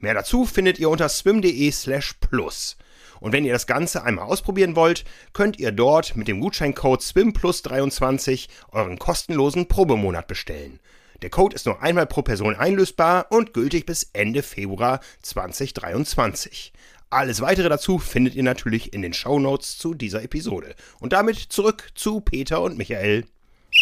Mehr 0.00 0.14
dazu 0.14 0.44
findet 0.44 0.78
ihr 0.78 0.90
unter 0.90 1.08
swim.de 1.08 1.70
slash 1.72 2.14
plus. 2.20 2.76
Und 3.20 3.32
wenn 3.32 3.44
ihr 3.44 3.52
das 3.52 3.66
Ganze 3.66 4.04
einmal 4.04 4.26
ausprobieren 4.26 4.76
wollt, 4.76 5.04
könnt 5.32 5.58
ihr 5.58 5.72
dort 5.72 6.14
mit 6.14 6.28
dem 6.28 6.40
Gutscheincode 6.40 7.02
SWIMPLUS23 7.02 8.48
euren 8.72 8.98
kostenlosen 8.98 9.66
Probemonat 9.66 10.28
bestellen. 10.28 10.78
Der 11.22 11.30
Code 11.30 11.56
ist 11.56 11.66
nur 11.66 11.82
einmal 11.82 12.06
pro 12.06 12.22
Person 12.22 12.54
einlösbar 12.54 13.26
und 13.30 13.52
gültig 13.52 13.86
bis 13.86 14.08
Ende 14.12 14.44
Februar 14.44 15.00
2023. 15.22 16.72
Alles 17.10 17.40
weitere 17.40 17.68
dazu 17.68 17.98
findet 17.98 18.36
ihr 18.36 18.44
natürlich 18.44 18.92
in 18.92 19.02
den 19.02 19.14
Show 19.14 19.40
Notes 19.40 19.78
zu 19.78 19.94
dieser 19.94 20.22
Episode. 20.22 20.76
Und 21.00 21.12
damit 21.12 21.38
zurück 21.38 21.88
zu 21.94 22.20
Peter 22.20 22.60
und 22.60 22.78
Michael. 22.78 23.24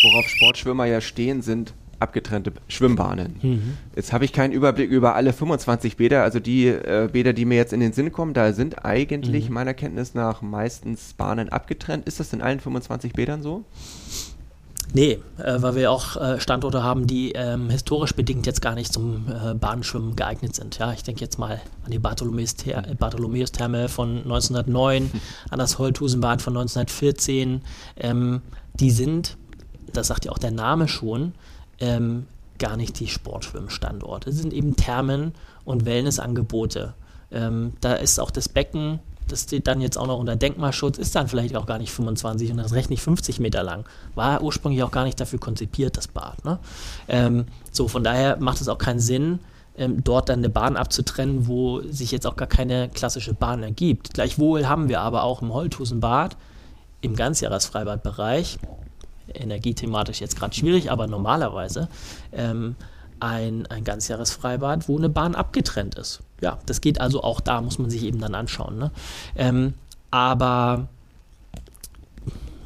Worauf 0.02 0.26
Sportschwimmer 0.28 0.86
ja 0.86 1.00
stehen, 1.00 1.42
sind 1.42 1.74
abgetrennte 1.98 2.52
Schwimmbahnen. 2.68 3.36
Mhm. 3.42 3.76
Jetzt 3.94 4.12
habe 4.12 4.24
ich 4.24 4.32
keinen 4.32 4.52
Überblick 4.52 4.90
über 4.90 5.14
alle 5.14 5.32
25 5.32 5.96
Bäder, 5.96 6.22
also 6.22 6.40
die 6.40 6.66
äh, 6.66 7.08
Bäder, 7.12 7.32
die 7.32 7.44
mir 7.44 7.56
jetzt 7.56 7.72
in 7.72 7.80
den 7.80 7.92
Sinn 7.92 8.12
kommen, 8.12 8.34
da 8.34 8.52
sind 8.52 8.84
eigentlich 8.84 9.48
mhm. 9.48 9.54
meiner 9.54 9.74
Kenntnis 9.74 10.14
nach 10.14 10.42
meistens 10.42 11.14
Bahnen 11.14 11.48
abgetrennt. 11.48 12.06
Ist 12.06 12.20
das 12.20 12.32
in 12.32 12.42
allen 12.42 12.60
25 12.60 13.12
Bädern 13.12 13.42
so? 13.42 13.64
Nee, 14.92 15.18
äh, 15.38 15.60
weil 15.60 15.74
wir 15.74 15.90
auch 15.90 16.16
äh, 16.16 16.40
Standorte 16.40 16.82
haben, 16.82 17.06
die 17.06 17.32
ähm, 17.32 17.70
historisch 17.70 18.14
bedingt 18.14 18.46
jetzt 18.46 18.62
gar 18.62 18.74
nicht 18.74 18.92
zum 18.92 19.26
äh, 19.28 19.54
Bahnschwimmen 19.54 20.16
geeignet 20.16 20.54
sind. 20.54 20.78
Ja, 20.78 20.92
ich 20.92 21.02
denke 21.02 21.20
jetzt 21.22 21.38
mal 21.38 21.60
an 21.84 21.90
die 21.90 21.98
Bartholomäus-Therme 21.98 23.88
von 23.88 24.18
1909, 24.18 25.12
hm. 25.12 25.20
an 25.50 25.58
das 25.58 25.78
Holthusenbad 25.78 26.40
von 26.40 26.56
1914. 26.56 27.62
Ähm, 27.96 28.42
die 28.74 28.90
sind, 28.90 29.36
das 29.92 30.06
sagt 30.06 30.24
ja 30.24 30.32
auch 30.32 30.38
der 30.38 30.52
Name 30.52 30.88
schon, 30.88 31.34
ähm, 31.80 32.26
gar 32.58 32.76
nicht 32.76 32.98
die 33.00 33.08
Sportschwimmstandorte. 33.08 34.30
Es 34.30 34.36
sind 34.36 34.52
eben 34.52 34.76
Thermen 34.76 35.34
und 35.64 35.84
Wellnessangebote. 35.84 36.94
Ähm, 37.30 37.74
da 37.80 37.94
ist 37.94 38.18
auch 38.18 38.30
das 38.30 38.48
Becken 38.48 39.00
das 39.28 39.42
steht 39.42 39.66
dann 39.66 39.80
jetzt 39.80 39.96
auch 39.96 40.06
noch 40.06 40.18
unter 40.18 40.36
Denkmalschutz, 40.36 40.98
ist 40.98 41.14
dann 41.16 41.28
vielleicht 41.28 41.56
auch 41.56 41.66
gar 41.66 41.78
nicht 41.78 41.92
25 41.92 42.50
und 42.52 42.58
das 42.58 42.72
recht 42.72 42.90
nicht 42.90 43.02
50 43.02 43.40
Meter 43.40 43.62
lang. 43.62 43.84
War 44.14 44.42
ursprünglich 44.42 44.82
auch 44.82 44.90
gar 44.90 45.04
nicht 45.04 45.20
dafür 45.20 45.38
konzipiert, 45.38 45.96
das 45.96 46.08
Bad. 46.08 46.44
Ne? 46.44 46.58
Ähm, 47.08 47.46
so, 47.72 47.88
von 47.88 48.04
daher 48.04 48.36
macht 48.38 48.60
es 48.60 48.68
auch 48.68 48.78
keinen 48.78 49.00
Sinn, 49.00 49.40
ähm, 49.76 50.02
dort 50.04 50.28
dann 50.28 50.38
eine 50.38 50.48
Bahn 50.48 50.76
abzutrennen, 50.76 51.46
wo 51.46 51.82
sich 51.82 52.12
jetzt 52.12 52.26
auch 52.26 52.36
gar 52.36 52.48
keine 52.48 52.88
klassische 52.88 53.34
Bahn 53.34 53.62
ergibt. 53.62 54.14
Gleichwohl 54.14 54.66
haben 54.66 54.88
wir 54.88 55.00
aber 55.00 55.24
auch 55.24 55.42
im 55.42 55.52
Holthusenbad 55.52 56.36
im 57.00 57.14
Ganzjahresfreibadbereich, 57.14 58.58
energiethematisch 59.40 60.20
jetzt 60.20 60.38
gerade 60.38 60.54
schwierig, 60.54 60.90
aber 60.90 61.06
normalerweise, 61.06 61.88
ähm, 62.32 62.76
ein, 63.20 63.66
ein 63.66 63.84
Ganzjahresfreibad, 63.84 64.88
wo 64.88 64.98
eine 64.98 65.08
Bahn 65.08 65.34
abgetrennt 65.34 65.94
ist. 65.96 66.20
Ja, 66.40 66.58
das 66.66 66.80
geht 66.80 67.00
also 67.00 67.22
auch 67.22 67.40
da, 67.40 67.60
muss 67.60 67.78
man 67.78 67.90
sich 67.90 68.02
eben 68.04 68.20
dann 68.20 68.34
anschauen. 68.34 68.78
Ne? 68.78 68.90
Ähm, 69.36 69.74
aber 70.10 70.88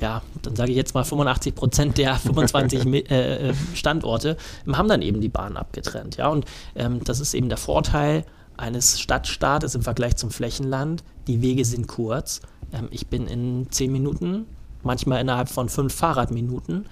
ja, 0.00 0.22
dann 0.42 0.56
sage 0.56 0.70
ich 0.70 0.76
jetzt 0.76 0.94
mal 0.94 1.04
85 1.04 1.54
Prozent 1.54 1.98
der 1.98 2.14
25 2.16 2.86
äh, 2.86 3.50
äh, 3.50 3.54
Standorte 3.74 4.36
haben 4.72 4.88
dann 4.88 5.02
eben 5.02 5.20
die 5.20 5.28
Bahn 5.28 5.56
abgetrennt. 5.56 6.16
Ja, 6.16 6.28
und 6.28 6.46
ähm, 6.74 7.04
das 7.04 7.20
ist 7.20 7.34
eben 7.34 7.48
der 7.48 7.58
Vorteil 7.58 8.24
eines 8.56 9.00
Stadtstaates 9.00 9.74
im 9.74 9.82
Vergleich 9.82 10.16
zum 10.16 10.30
Flächenland. 10.30 11.04
Die 11.26 11.42
Wege 11.42 11.64
sind 11.64 11.86
kurz. 11.86 12.40
Ähm, 12.72 12.88
ich 12.90 13.06
bin 13.06 13.26
in 13.26 13.70
10 13.70 13.92
Minuten, 13.92 14.46
manchmal 14.82 15.20
innerhalb 15.20 15.48
von 15.48 15.68
5 15.68 15.92
Fahrradminuten 15.94 16.86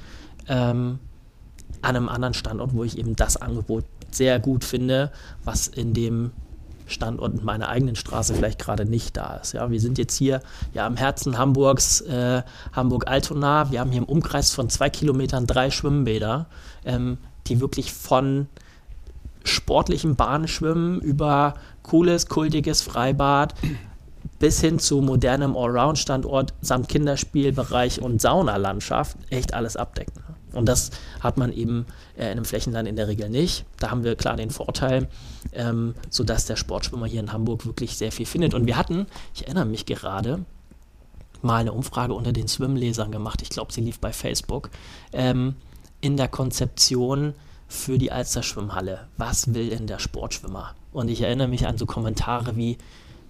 ähm, 0.48 0.98
an 1.82 1.96
einem 1.96 2.08
anderen 2.08 2.34
Standort, 2.34 2.74
wo 2.74 2.84
ich 2.84 2.98
eben 2.98 3.16
das 3.16 3.36
Angebot 3.36 3.84
sehr 4.10 4.40
gut 4.40 4.64
finde, 4.64 5.12
was 5.44 5.68
in 5.68 5.94
dem 5.94 6.32
Standort 6.86 7.34
in 7.34 7.44
meiner 7.44 7.68
eigenen 7.68 7.96
Straße 7.96 8.34
vielleicht 8.34 8.58
gerade 8.58 8.86
nicht 8.86 9.16
da 9.16 9.36
ist. 9.36 9.52
Ja, 9.52 9.70
wir 9.70 9.80
sind 9.80 9.98
jetzt 9.98 10.16
hier 10.16 10.40
ja 10.72 10.86
am 10.86 10.96
Herzen 10.96 11.36
Hamburgs, 11.36 12.00
äh, 12.00 12.42
Hamburg-Altona. 12.72 13.70
Wir 13.70 13.80
haben 13.80 13.90
hier 13.90 14.00
im 14.00 14.08
Umkreis 14.08 14.52
von 14.52 14.70
zwei 14.70 14.88
Kilometern 14.88 15.46
drei 15.46 15.70
Schwimmbäder, 15.70 16.46
ähm, 16.84 17.18
die 17.46 17.60
wirklich 17.60 17.92
von 17.92 18.46
sportlichem 19.44 20.16
Bahnschwimmen 20.16 21.00
über 21.00 21.54
cooles, 21.82 22.26
kultiges 22.26 22.82
Freibad 22.82 23.54
bis 24.38 24.60
hin 24.60 24.78
zu 24.78 25.00
modernem 25.00 25.56
Allround-Standort 25.56 26.54
samt 26.60 26.88
Kinderspielbereich 26.88 28.00
und 28.00 28.20
Saunalandschaft 28.20 29.16
echt 29.30 29.54
alles 29.54 29.76
abdecken. 29.76 30.22
Und 30.52 30.66
das 30.66 30.90
hat 31.20 31.36
man 31.36 31.52
eben 31.52 31.86
äh, 32.16 32.24
in 32.24 32.32
einem 32.32 32.44
Flächenland 32.44 32.88
in 32.88 32.96
der 32.96 33.08
Regel 33.08 33.28
nicht. 33.28 33.64
Da 33.78 33.90
haben 33.90 34.04
wir 34.04 34.16
klar 34.16 34.36
den 34.36 34.50
Vorteil, 34.50 35.08
ähm, 35.52 35.94
sodass 36.10 36.46
der 36.46 36.56
Sportschwimmer 36.56 37.06
hier 37.06 37.20
in 37.20 37.32
Hamburg 37.32 37.66
wirklich 37.66 37.96
sehr 37.96 38.12
viel 38.12 38.26
findet. 38.26 38.54
Und 38.54 38.66
wir 38.66 38.76
hatten, 38.76 39.06
ich 39.34 39.44
erinnere 39.44 39.66
mich 39.66 39.86
gerade, 39.86 40.44
mal 41.42 41.60
eine 41.60 41.72
Umfrage 41.72 42.14
unter 42.14 42.32
den 42.32 42.48
Swim-Lesern 42.48 43.12
gemacht. 43.12 43.42
Ich 43.42 43.50
glaube, 43.50 43.72
sie 43.72 43.80
lief 43.80 44.00
bei 44.00 44.12
Facebook. 44.12 44.70
Ähm, 45.12 45.54
in 46.00 46.16
der 46.16 46.28
Konzeption 46.28 47.34
für 47.68 47.98
die 47.98 48.10
Alster-Schwimmhalle. 48.10 49.08
Was 49.16 49.54
will 49.54 49.70
denn 49.70 49.86
der 49.86 49.98
Sportschwimmer? 49.98 50.74
Und 50.92 51.08
ich 51.08 51.20
erinnere 51.20 51.48
mich 51.48 51.66
an 51.66 51.76
so 51.76 51.86
Kommentare 51.86 52.56
wie 52.56 52.78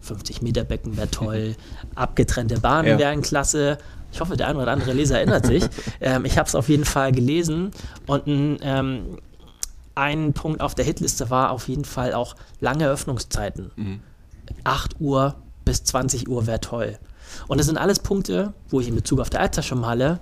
50 0.00 0.42
Meter 0.42 0.64
Becken 0.64 0.96
wäre 0.96 1.10
toll, 1.10 1.56
abgetrennte 1.94 2.60
Bahnen 2.60 2.88
ja. 2.88 2.98
wären 2.98 3.22
klasse, 3.22 3.78
ich 4.12 4.20
hoffe, 4.20 4.36
der 4.36 4.48
eine 4.48 4.58
oder 4.60 4.72
andere 4.72 4.92
Leser 4.92 5.18
erinnert 5.18 5.46
sich. 5.46 5.64
ähm, 6.00 6.24
ich 6.24 6.38
habe 6.38 6.48
es 6.48 6.54
auf 6.54 6.68
jeden 6.68 6.84
Fall 6.84 7.12
gelesen 7.12 7.72
und 8.06 8.26
ein, 8.26 8.58
ähm, 8.62 9.18
ein 9.94 10.32
Punkt 10.32 10.60
auf 10.60 10.74
der 10.74 10.84
Hitliste 10.84 11.30
war 11.30 11.50
auf 11.50 11.68
jeden 11.68 11.84
Fall 11.84 12.14
auch 12.14 12.36
lange 12.60 12.88
Öffnungszeiten. 12.88 13.70
Mhm. 13.76 14.00
8 14.64 15.00
Uhr 15.00 15.34
bis 15.64 15.84
20 15.84 16.28
Uhr 16.28 16.46
wäre 16.46 16.60
toll. 16.60 16.98
Und 17.46 17.58
das 17.58 17.66
sind 17.66 17.76
alles 17.76 17.98
Punkte, 17.98 18.54
wo 18.68 18.80
ich 18.80 18.88
in 18.88 18.94
Bezug 18.94 19.20
auf 19.20 19.28
der 19.28 19.40
Altersschwimmhalle 19.40 20.20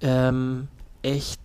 ähm, 0.00 0.68
echt 1.02 1.40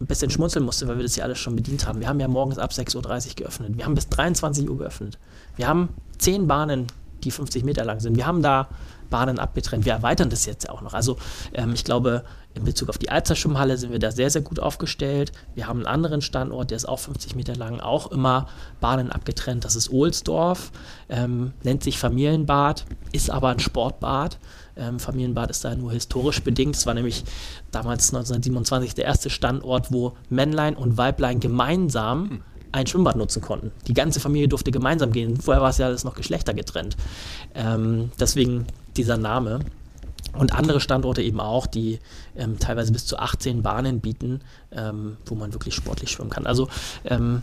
ein 0.00 0.06
bisschen 0.06 0.30
schmunzeln 0.30 0.64
musste, 0.64 0.88
weil 0.88 0.96
wir 0.96 1.02
das 1.02 1.16
ja 1.16 1.24
alles 1.24 1.38
schon 1.38 1.56
bedient 1.56 1.86
haben. 1.86 2.00
Wir 2.00 2.08
haben 2.08 2.20
ja 2.20 2.28
morgens 2.28 2.58
ab 2.58 2.70
6.30 2.70 2.96
Uhr 2.96 3.34
geöffnet. 3.36 3.76
Wir 3.76 3.84
haben 3.84 3.94
bis 3.94 4.08
23 4.08 4.68
Uhr 4.68 4.78
geöffnet. 4.78 5.18
Wir 5.56 5.68
haben 5.68 5.88
zehn 6.18 6.46
Bahnen, 6.46 6.86
die 7.26 7.30
50 7.32 7.64
Meter 7.64 7.84
lang 7.84 8.00
sind. 8.00 8.16
Wir 8.16 8.26
haben 8.26 8.42
da 8.42 8.68
Bahnen 9.10 9.38
abgetrennt. 9.38 9.84
Wir 9.84 9.92
erweitern 9.92 10.30
das 10.30 10.46
jetzt 10.46 10.68
auch 10.68 10.82
noch. 10.82 10.94
Also 10.94 11.16
ähm, 11.54 11.72
ich 11.74 11.84
glaube, 11.84 12.24
in 12.54 12.64
Bezug 12.64 12.88
auf 12.88 12.98
die 12.98 13.10
Alzerschwimmhalle 13.10 13.76
sind 13.76 13.92
wir 13.92 13.98
da 13.98 14.10
sehr, 14.10 14.30
sehr 14.30 14.42
gut 14.42 14.60
aufgestellt. 14.60 15.32
Wir 15.54 15.66
haben 15.66 15.80
einen 15.80 15.86
anderen 15.86 16.22
Standort, 16.22 16.70
der 16.70 16.76
ist 16.76 16.88
auch 16.88 16.98
50 16.98 17.34
Meter 17.34 17.54
lang, 17.54 17.80
auch 17.80 18.10
immer 18.10 18.48
Bahnen 18.80 19.12
abgetrennt. 19.12 19.64
Das 19.64 19.76
ist 19.76 19.90
Ohlsdorf, 19.90 20.72
ähm, 21.08 21.52
nennt 21.62 21.82
sich 21.82 21.98
Familienbad, 21.98 22.86
ist 23.12 23.30
aber 23.30 23.50
ein 23.50 23.58
Sportbad. 23.58 24.38
Ähm, 24.76 24.98
Familienbad 24.98 25.50
ist 25.50 25.64
da 25.64 25.74
nur 25.74 25.92
historisch 25.92 26.42
bedingt. 26.42 26.76
Es 26.76 26.86
war 26.86 26.94
nämlich 26.94 27.24
damals 27.70 28.08
1927 28.08 28.94
der 28.94 29.04
erste 29.04 29.30
Standort, 29.30 29.92
wo 29.92 30.16
Männlein 30.28 30.76
und 30.76 30.96
Weiblein 30.96 31.40
gemeinsam 31.40 32.30
hm 32.30 32.42
ein 32.76 32.86
Schwimmbad 32.86 33.16
nutzen 33.16 33.42
konnten. 33.42 33.72
Die 33.86 33.94
ganze 33.94 34.20
Familie 34.20 34.48
durfte 34.48 34.70
gemeinsam 34.70 35.12
gehen. 35.12 35.36
Vorher 35.40 35.62
war 35.62 35.70
es 35.70 35.78
ja 35.78 35.86
alles 35.86 36.04
noch 36.04 36.14
geschlechtergetrennt. 36.14 36.96
Ähm, 37.54 38.10
deswegen 38.20 38.66
dieser 38.96 39.16
Name. 39.16 39.60
Und 40.32 40.52
andere 40.52 40.80
Standorte 40.80 41.22
eben 41.22 41.40
auch, 41.40 41.66
die 41.66 41.98
ähm, 42.36 42.58
teilweise 42.58 42.92
bis 42.92 43.06
zu 43.06 43.18
18 43.18 43.62
Bahnen 43.62 44.00
bieten, 44.00 44.40
ähm, 44.70 45.16
wo 45.24 45.34
man 45.34 45.54
wirklich 45.54 45.74
sportlich 45.74 46.10
schwimmen 46.10 46.30
kann. 46.30 46.46
Also 46.46 46.68
ähm, 47.04 47.42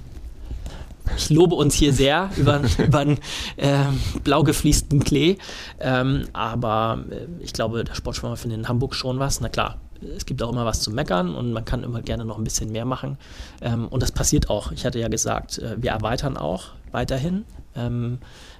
ich 1.17 1.29
lobe 1.29 1.55
uns 1.55 1.73
hier 1.73 1.93
sehr 1.93 2.29
über, 2.37 2.61
über 2.77 2.99
einen 2.99 3.17
äh, 3.57 3.85
blau 4.23 4.43
gefliesten 4.43 5.03
Klee. 5.03 5.37
Ähm, 5.79 6.27
aber 6.33 7.03
äh, 7.09 7.25
ich 7.43 7.53
glaube, 7.53 7.83
der 7.83 7.95
Sportschwimmer 7.95 8.37
findet 8.37 8.59
in 8.59 8.67
Hamburg 8.67 8.93
schon 8.93 9.17
was. 9.17 9.41
Na 9.41 9.49
klar, 9.49 9.79
es 10.15 10.25
gibt 10.25 10.41
auch 10.43 10.51
immer 10.51 10.65
was 10.65 10.81
zu 10.81 10.91
meckern 10.91 11.35
und 11.35 11.53
man 11.53 11.65
kann 11.65 11.83
immer 11.83 12.01
gerne 12.01 12.25
noch 12.25 12.37
ein 12.37 12.43
bisschen 12.43 12.71
mehr 12.71 12.85
machen. 12.85 13.17
Ähm, 13.61 13.87
und 13.87 14.03
das 14.03 14.11
passiert 14.11 14.49
auch. 14.49 14.71
Ich 14.71 14.85
hatte 14.85 14.99
ja 14.99 15.07
gesagt, 15.07 15.59
äh, 15.59 15.75
wir 15.81 15.91
erweitern 15.91 16.37
auch 16.37 16.71
weiterhin. 16.91 17.45
Ähm, 17.75 18.19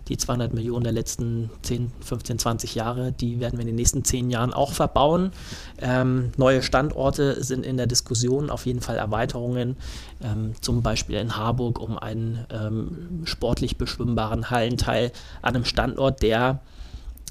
die 0.09 0.17
200 0.17 0.53
Millionen 0.53 0.83
der 0.83 0.91
letzten 0.91 1.49
10, 1.61 1.91
15, 2.01 2.39
20 2.39 2.75
Jahre, 2.75 3.11
die 3.11 3.39
werden 3.39 3.53
wir 3.53 3.61
in 3.61 3.67
den 3.67 3.75
nächsten 3.75 4.03
10 4.03 4.29
Jahren 4.29 4.53
auch 4.53 4.73
verbauen. 4.73 5.31
Ähm, 5.81 6.31
neue 6.35 6.61
Standorte 6.61 7.41
sind 7.43 7.65
in 7.65 7.77
der 7.77 7.87
Diskussion, 7.87 8.49
auf 8.49 8.65
jeden 8.65 8.81
Fall 8.81 8.97
Erweiterungen, 8.97 9.77
ähm, 10.21 10.53
zum 10.59 10.81
Beispiel 10.81 11.17
in 11.17 11.37
Harburg 11.37 11.79
um 11.79 11.97
einen 11.97 12.45
ähm, 12.49 13.21
sportlich 13.23 13.77
beschwimmbaren 13.77 14.49
Hallenteil 14.49 15.11
an 15.41 15.55
einem 15.55 15.65
Standort, 15.65 16.21
der 16.21 16.59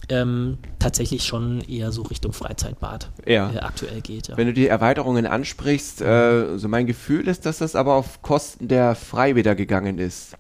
ähm, 0.08 0.58
tatsächlich 0.78 1.24
schon 1.24 1.60
eher 1.60 1.92
so 1.92 2.02
Richtung 2.02 2.32
Freizeitbad 2.32 3.10
ja. 3.26 3.52
äh, 3.52 3.58
aktuell 3.58 4.00
geht. 4.00 4.28
Ja. 4.28 4.36
Wenn 4.36 4.46
du 4.46 4.52
die 4.52 4.66
Erweiterungen 4.66 5.26
ansprichst, 5.26 6.02
äh, 6.02 6.58
so 6.58 6.68
mein 6.68 6.86
Gefühl 6.86 7.28
ist, 7.28 7.46
dass 7.46 7.58
das 7.58 7.76
aber 7.76 7.94
auf 7.94 8.22
Kosten 8.22 8.68
der 8.68 8.94
Freibäder 8.94 9.54
gegangen 9.54 9.98
ist. 9.98 10.36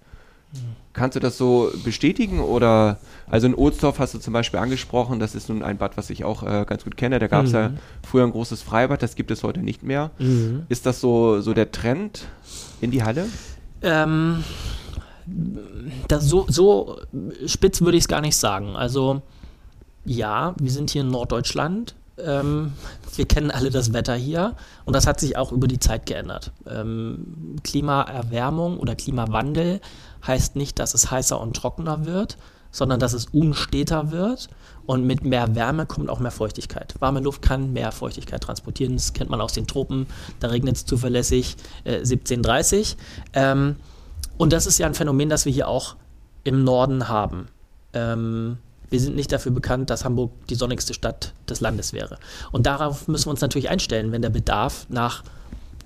Kannst 0.92 1.16
du 1.16 1.20
das 1.20 1.38
so 1.38 1.72
bestätigen 1.84 2.40
oder 2.40 2.98
also 3.26 3.46
in 3.46 3.54
Ohlsdorf 3.54 3.98
hast 3.98 4.12
du 4.12 4.18
zum 4.18 4.34
Beispiel 4.34 4.60
angesprochen, 4.60 5.18
das 5.18 5.34
ist 5.34 5.48
nun 5.48 5.62
ein 5.62 5.78
Bad, 5.78 5.96
was 5.96 6.10
ich 6.10 6.24
auch 6.24 6.42
äh, 6.42 6.66
ganz 6.66 6.84
gut 6.84 6.98
kenne. 6.98 7.18
Da 7.18 7.28
gab 7.28 7.46
es 7.46 7.52
mhm. 7.52 7.56
ja 7.56 7.70
früher 8.06 8.24
ein 8.24 8.32
großes 8.32 8.60
Freibad, 8.60 9.02
das 9.02 9.14
gibt 9.14 9.30
es 9.30 9.42
heute 9.42 9.60
nicht 9.60 9.82
mehr. 9.82 10.10
Mhm. 10.18 10.66
Ist 10.68 10.84
das 10.84 11.00
so, 11.00 11.40
so 11.40 11.54
der 11.54 11.72
Trend 11.72 12.26
in 12.82 12.90
die 12.90 13.02
Halle? 13.02 13.26
Ähm, 13.80 14.44
das 16.08 16.24
so, 16.24 16.44
so 16.48 16.98
spitz 17.46 17.80
würde 17.80 17.96
ich 17.96 18.04
es 18.04 18.08
gar 18.08 18.20
nicht 18.20 18.36
sagen. 18.36 18.76
Also 18.76 19.22
ja, 20.04 20.54
wir 20.58 20.70
sind 20.70 20.90
hier 20.90 21.02
in 21.02 21.10
Norddeutschland. 21.10 21.94
Ähm, 22.18 22.72
wir 23.16 23.26
kennen 23.26 23.50
alle 23.50 23.70
das 23.70 23.92
Wetter 23.92 24.14
hier 24.14 24.54
und 24.84 24.94
das 24.94 25.06
hat 25.06 25.18
sich 25.18 25.36
auch 25.36 25.50
über 25.50 25.66
die 25.66 25.78
Zeit 25.78 26.06
geändert. 26.06 26.52
Ähm, 26.68 27.56
Klimaerwärmung 27.64 28.78
oder 28.78 28.94
Klimawandel 28.94 29.80
heißt 30.26 30.56
nicht, 30.56 30.78
dass 30.78 30.94
es 30.94 31.10
heißer 31.10 31.40
und 31.40 31.56
trockener 31.56 32.04
wird, 32.04 32.36
sondern 32.70 33.00
dass 33.00 33.12
es 33.12 33.26
unsteter 33.26 34.10
wird 34.10 34.48
und 34.86 35.06
mit 35.06 35.24
mehr 35.24 35.54
Wärme 35.54 35.86
kommt 35.86 36.10
auch 36.10 36.18
mehr 36.18 36.30
Feuchtigkeit. 36.30 36.94
Warme 36.98 37.20
Luft 37.20 37.42
kann 37.42 37.72
mehr 37.72 37.92
Feuchtigkeit 37.92 38.42
transportieren. 38.42 38.94
Das 38.94 39.12
kennt 39.12 39.30
man 39.30 39.40
aus 39.40 39.52
den 39.52 39.66
Tropen. 39.66 40.06
Da 40.40 40.48
regnet 40.48 40.76
es 40.76 40.86
zuverlässig 40.86 41.56
äh, 41.84 41.96
1730. 41.96 42.96
Ähm, 43.34 43.76
und 44.38 44.52
das 44.52 44.66
ist 44.66 44.78
ja 44.78 44.86
ein 44.86 44.94
Phänomen, 44.94 45.28
das 45.28 45.44
wir 45.44 45.52
hier 45.52 45.68
auch 45.68 45.96
im 46.44 46.64
Norden 46.64 47.08
haben. 47.08 47.48
Ähm, 47.92 48.58
wir 48.92 49.00
sind 49.00 49.16
nicht 49.16 49.32
dafür 49.32 49.52
bekannt, 49.52 49.88
dass 49.90 50.04
Hamburg 50.04 50.32
die 50.48 50.54
sonnigste 50.54 50.92
Stadt 50.92 51.32
des 51.48 51.60
Landes 51.60 51.92
wäre. 51.94 52.18
Und 52.52 52.66
darauf 52.66 53.08
müssen 53.08 53.26
wir 53.26 53.30
uns 53.30 53.40
natürlich 53.40 53.70
einstellen, 53.70 54.12
wenn 54.12 54.22
der 54.22 54.30
Bedarf 54.30 54.86
nach 54.90 55.24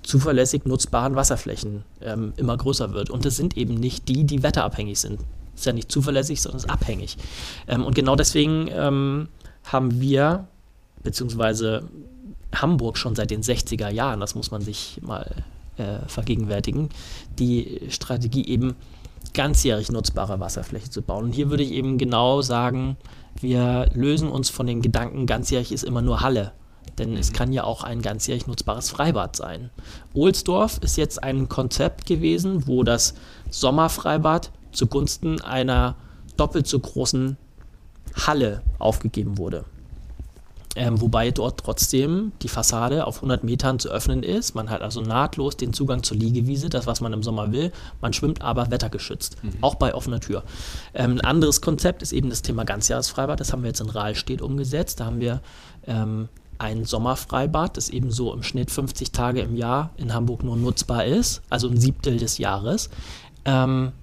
zuverlässig 0.03 0.65
nutzbaren 0.65 1.15
Wasserflächen 1.15 1.83
ähm, 2.01 2.33
immer 2.35 2.57
größer 2.57 2.93
wird. 2.93 3.09
Und 3.09 3.25
das 3.25 3.37
sind 3.37 3.55
eben 3.55 3.75
nicht 3.75 4.09
die, 4.09 4.25
die 4.25 4.43
wetterabhängig 4.43 4.99
sind. 4.99 5.21
Ist 5.55 5.65
ja 5.65 5.73
nicht 5.73 5.91
zuverlässig, 5.91 6.41
sondern 6.41 6.59
ist 6.59 6.69
abhängig. 6.69 7.17
Ähm, 7.67 7.85
und 7.85 7.95
genau 7.95 8.15
deswegen 8.17 8.67
ähm, 8.71 9.29
haben 9.63 10.01
wir, 10.01 10.47
beziehungsweise 11.01 11.83
Hamburg 12.53 12.97
schon 12.97 13.15
seit 13.15 13.31
den 13.31 13.41
60er 13.41 13.89
Jahren, 13.89 14.19
das 14.19 14.35
muss 14.35 14.51
man 14.51 14.61
sich 14.61 14.99
mal 15.01 15.33
äh, 15.77 15.99
vergegenwärtigen, 16.07 16.89
die 17.39 17.81
Strategie 17.89 18.45
eben 18.47 18.75
ganzjährig 19.33 19.91
nutzbare 19.91 20.39
Wasserfläche 20.39 20.89
zu 20.89 21.01
bauen. 21.01 21.25
Und 21.25 21.31
hier 21.31 21.49
würde 21.49 21.63
ich 21.63 21.71
eben 21.71 21.97
genau 21.97 22.41
sagen, 22.41 22.97
wir 23.39 23.89
lösen 23.93 24.29
uns 24.29 24.49
von 24.49 24.67
dem 24.67 24.81
Gedanken, 24.81 25.25
ganzjährig 25.25 25.71
ist 25.71 25.83
immer 25.83 26.01
nur 26.01 26.21
Halle. 26.21 26.53
Denn 26.97 27.11
mhm. 27.11 27.17
es 27.17 27.33
kann 27.33 27.53
ja 27.53 27.63
auch 27.63 27.83
ein 27.83 28.01
ganzjährig 28.01 28.47
nutzbares 28.47 28.89
Freibad 28.89 29.35
sein. 29.35 29.69
Ohlsdorf 30.13 30.79
ist 30.81 30.97
jetzt 30.97 31.23
ein 31.23 31.49
Konzept 31.49 32.05
gewesen, 32.05 32.67
wo 32.67 32.83
das 32.83 33.13
Sommerfreibad 33.49 34.51
zugunsten 34.71 35.41
einer 35.41 35.95
doppelt 36.37 36.67
so 36.67 36.79
großen 36.79 37.37
Halle 38.15 38.61
aufgegeben 38.79 39.37
wurde 39.37 39.65
ähm, 40.77 41.01
wobei 41.01 41.31
dort 41.31 41.59
trotzdem 41.59 42.31
die 42.43 42.47
Fassade 42.47 43.07
auf 43.07 43.17
100 43.17 43.43
Metern 43.43 43.79
zu 43.79 43.89
öffnen 43.89 44.21
ist. 44.21 44.53
Man 44.53 44.69
hat 44.69 44.81
also 44.83 45.01
nahtlos 45.01 45.57
den 45.57 45.73
Zugang 45.73 46.03
zur 46.03 46.17
Liegewiese, 46.17 46.69
das, 46.69 46.85
was 46.85 47.01
man 47.01 47.13
im 47.13 47.23
Sommer 47.23 47.51
will. 47.51 47.71
Man 47.99 48.13
schwimmt 48.13 48.43
aber 48.43 48.69
wettergeschützt, 48.69 49.43
mhm. 49.43 49.53
auch 49.61 49.75
bei 49.75 49.95
offener 49.95 50.19
Tür. 50.19 50.43
Ähm, 50.93 51.13
ein 51.13 51.21
anderes 51.21 51.61
Konzept 51.61 52.03
ist 52.03 52.13
eben 52.13 52.29
das 52.29 52.43
Thema 52.43 52.63
Ganzjahresfreibad. 52.63 53.39
Das 53.39 53.51
haben 53.51 53.63
wir 53.63 53.69
jetzt 53.69 53.81
in 53.81 53.89
Rahlstedt 53.89 54.41
umgesetzt. 54.41 54.99
Da 54.99 55.05
haben 55.05 55.19
wir 55.19 55.41
ähm, 55.87 56.29
ein 56.59 56.85
Sommerfreibad, 56.85 57.75
das 57.75 57.89
eben 57.89 58.11
so 58.11 58.31
im 58.33 58.43
Schnitt 58.43 58.69
50 58.69 59.11
Tage 59.11 59.41
im 59.41 59.55
Jahr 59.55 59.91
in 59.97 60.13
Hamburg 60.13 60.43
nur 60.43 60.57
nutzbar 60.57 61.05
ist, 61.05 61.41
also 61.49 61.67
ein 61.67 61.79
Siebtel 61.79 62.17
des 62.17 62.37
Jahres. 62.37 62.89
Ähm, 63.45 63.93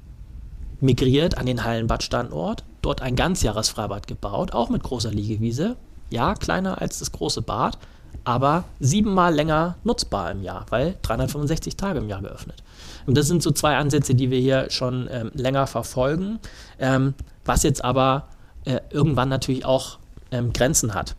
migriert 0.81 1.39
an 1.39 1.47
den 1.47 1.63
Hallenbadstandort, 1.63 2.65
dort 2.83 3.01
ein 3.01 3.15
Ganzjahresfreibad 3.15 4.09
gebaut, 4.09 4.53
auch 4.53 4.71
mit 4.71 4.83
großer 4.83 5.11
Liegewiese, 5.11 5.77
ja, 6.15 6.35
kleiner 6.35 6.81
als 6.81 7.01
das 7.01 7.13
große 7.13 7.43
Bad, 7.43 7.77
aber 8.23 8.65
siebenmal 8.81 9.35
länger 9.35 9.77
nutzbar 9.85 10.31
im 10.31 10.43
Jahr, 10.43 10.65
weil 10.71 10.97
365 11.03 11.77
Tage 11.77 11.99
im 11.99 12.09
Jahr 12.09 12.23
geöffnet. 12.23 12.63
Und 13.05 13.19
das 13.19 13.27
sind 13.27 13.43
so 13.43 13.51
zwei 13.51 13.77
Ansätze, 13.77 14.15
die 14.15 14.31
wir 14.31 14.39
hier 14.39 14.71
schon 14.71 15.09
ähm, 15.11 15.31
länger 15.35 15.67
verfolgen, 15.67 16.39
ähm, 16.79 17.15
was 17.45 17.65
jetzt 17.65 17.85
aber 17.85 18.29
äh, 18.65 18.81
irgendwann 18.91 19.29
natürlich 19.29 19.67
auch 19.67 19.99
ähm, 20.31 20.55
Grenzen 20.55 20.95
hat. 20.95 21.17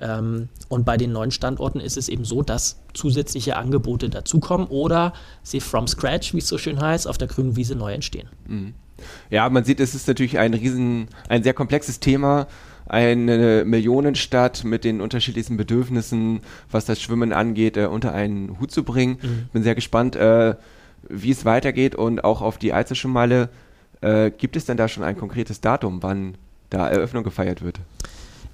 Ähm, 0.00 0.48
und 0.68 0.84
bei 0.84 0.96
den 0.96 1.12
neuen 1.12 1.30
Standorten 1.30 1.80
ist 1.80 1.96
es 1.96 2.08
eben 2.08 2.24
so, 2.24 2.42
dass 2.42 2.80
zusätzliche 2.94 3.56
Angebote 3.56 4.08
dazukommen 4.08 4.66
oder 4.68 5.12
sie 5.42 5.60
from 5.60 5.86
scratch, 5.86 6.34
wie 6.34 6.38
es 6.38 6.48
so 6.48 6.58
schön 6.58 6.80
heißt, 6.80 7.06
auf 7.06 7.18
der 7.18 7.28
grünen 7.28 7.54
Wiese 7.54 7.76
neu 7.76 7.92
entstehen. 7.92 8.28
Mhm. 8.46 8.74
Ja, 9.30 9.48
man 9.48 9.64
sieht, 9.64 9.78
es 9.78 9.94
ist 9.94 10.08
natürlich 10.08 10.38
ein 10.38 10.54
riesen, 10.54 11.08
ein 11.28 11.44
sehr 11.44 11.54
komplexes 11.54 12.00
Thema 12.00 12.48
eine 12.88 13.64
Millionenstadt 13.64 14.64
mit 14.64 14.84
den 14.84 15.00
unterschiedlichsten 15.00 15.56
Bedürfnissen, 15.56 16.40
was 16.70 16.84
das 16.84 17.00
Schwimmen 17.00 17.32
angeht, 17.32 17.76
äh, 17.76 17.86
unter 17.86 18.12
einen 18.12 18.58
Hut 18.60 18.70
zu 18.70 18.82
bringen. 18.82 19.18
Mhm. 19.22 19.48
Bin 19.52 19.62
sehr 19.62 19.74
gespannt, 19.74 20.16
äh, 20.16 20.54
wie 21.08 21.30
es 21.30 21.44
weitergeht 21.44 21.94
und 21.94 22.24
auch 22.24 22.42
auf 22.42 22.58
die 22.58 22.72
Alzerschumale. 22.72 23.50
Äh, 24.00 24.30
gibt 24.30 24.56
es 24.56 24.64
denn 24.64 24.76
da 24.76 24.88
schon 24.88 25.04
ein 25.04 25.16
konkretes 25.16 25.60
Datum, 25.60 26.02
wann 26.02 26.36
da 26.70 26.88
Eröffnung 26.88 27.24
gefeiert 27.24 27.62
wird? 27.62 27.80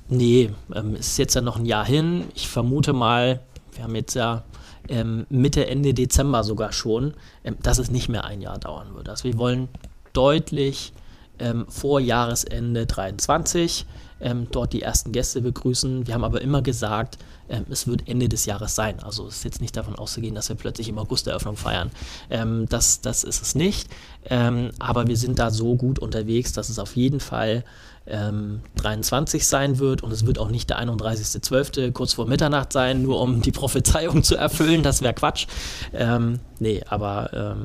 Nee, 0.08 0.50
ähm, 0.74 0.96
ist 0.96 1.18
jetzt 1.18 1.34
ja 1.34 1.40
noch 1.40 1.58
ein 1.58 1.64
Jahr 1.64 1.86
hin. 1.86 2.24
Ich 2.34 2.48
vermute 2.48 2.92
mal, 2.92 3.40
wir 3.74 3.84
haben 3.84 3.94
jetzt 3.94 4.14
ja 4.14 4.44
ähm, 4.88 5.26
Mitte, 5.30 5.66
Ende 5.66 5.94
Dezember 5.94 6.44
sogar 6.44 6.72
schon, 6.72 7.14
ähm, 7.42 7.56
dass 7.62 7.78
es 7.78 7.90
nicht 7.90 8.08
mehr 8.08 8.24
ein 8.24 8.40
Jahr 8.40 8.58
dauern 8.58 8.94
wird. 8.94 9.08
Also 9.08 9.24
wir 9.24 9.38
wollen 9.38 9.68
deutlich 10.12 10.92
ähm, 11.38 11.66
vor 11.68 12.00
Jahresende 12.00 12.86
23 12.86 13.86
ähm, 14.20 14.46
dort 14.50 14.72
die 14.72 14.82
ersten 14.82 15.12
Gäste 15.12 15.40
begrüßen. 15.40 16.06
Wir 16.06 16.14
haben 16.14 16.24
aber 16.24 16.40
immer 16.40 16.62
gesagt, 16.62 17.18
ähm, 17.48 17.66
es 17.70 17.86
wird 17.86 18.08
Ende 18.08 18.28
des 18.28 18.46
Jahres 18.46 18.74
sein. 18.74 19.00
Also 19.02 19.26
es 19.26 19.36
ist 19.36 19.44
jetzt 19.44 19.60
nicht 19.60 19.76
davon 19.76 19.96
auszugehen, 19.96 20.34
dass 20.34 20.48
wir 20.48 20.56
plötzlich 20.56 20.88
im 20.88 20.98
August 20.98 21.26
Eröffnung 21.26 21.56
feiern. 21.56 21.90
Ähm, 22.30 22.66
das, 22.68 23.00
das 23.00 23.24
ist 23.24 23.42
es 23.42 23.54
nicht. 23.54 23.88
Ähm, 24.26 24.70
aber 24.78 25.06
wir 25.06 25.16
sind 25.16 25.38
da 25.38 25.50
so 25.50 25.76
gut 25.76 25.98
unterwegs, 25.98 26.52
dass 26.52 26.68
es 26.68 26.78
auf 26.78 26.96
jeden 26.96 27.20
Fall 27.20 27.64
23 28.06 29.40
ähm, 29.40 29.46
sein 29.46 29.78
wird 29.78 30.02
und 30.02 30.12
es 30.12 30.26
wird 30.26 30.38
auch 30.38 30.50
nicht 30.50 30.68
der 30.68 30.78
31.12. 30.78 31.90
kurz 31.92 32.12
vor 32.12 32.26
Mitternacht 32.26 32.70
sein, 32.70 33.00
nur 33.00 33.18
um 33.18 33.40
die 33.40 33.50
Prophezeiung 33.50 34.22
zu 34.22 34.36
erfüllen. 34.36 34.82
Das 34.82 35.00
wäre 35.00 35.14
Quatsch. 35.14 35.46
Ähm, 35.94 36.40
nee, 36.58 36.82
aber 36.86 37.56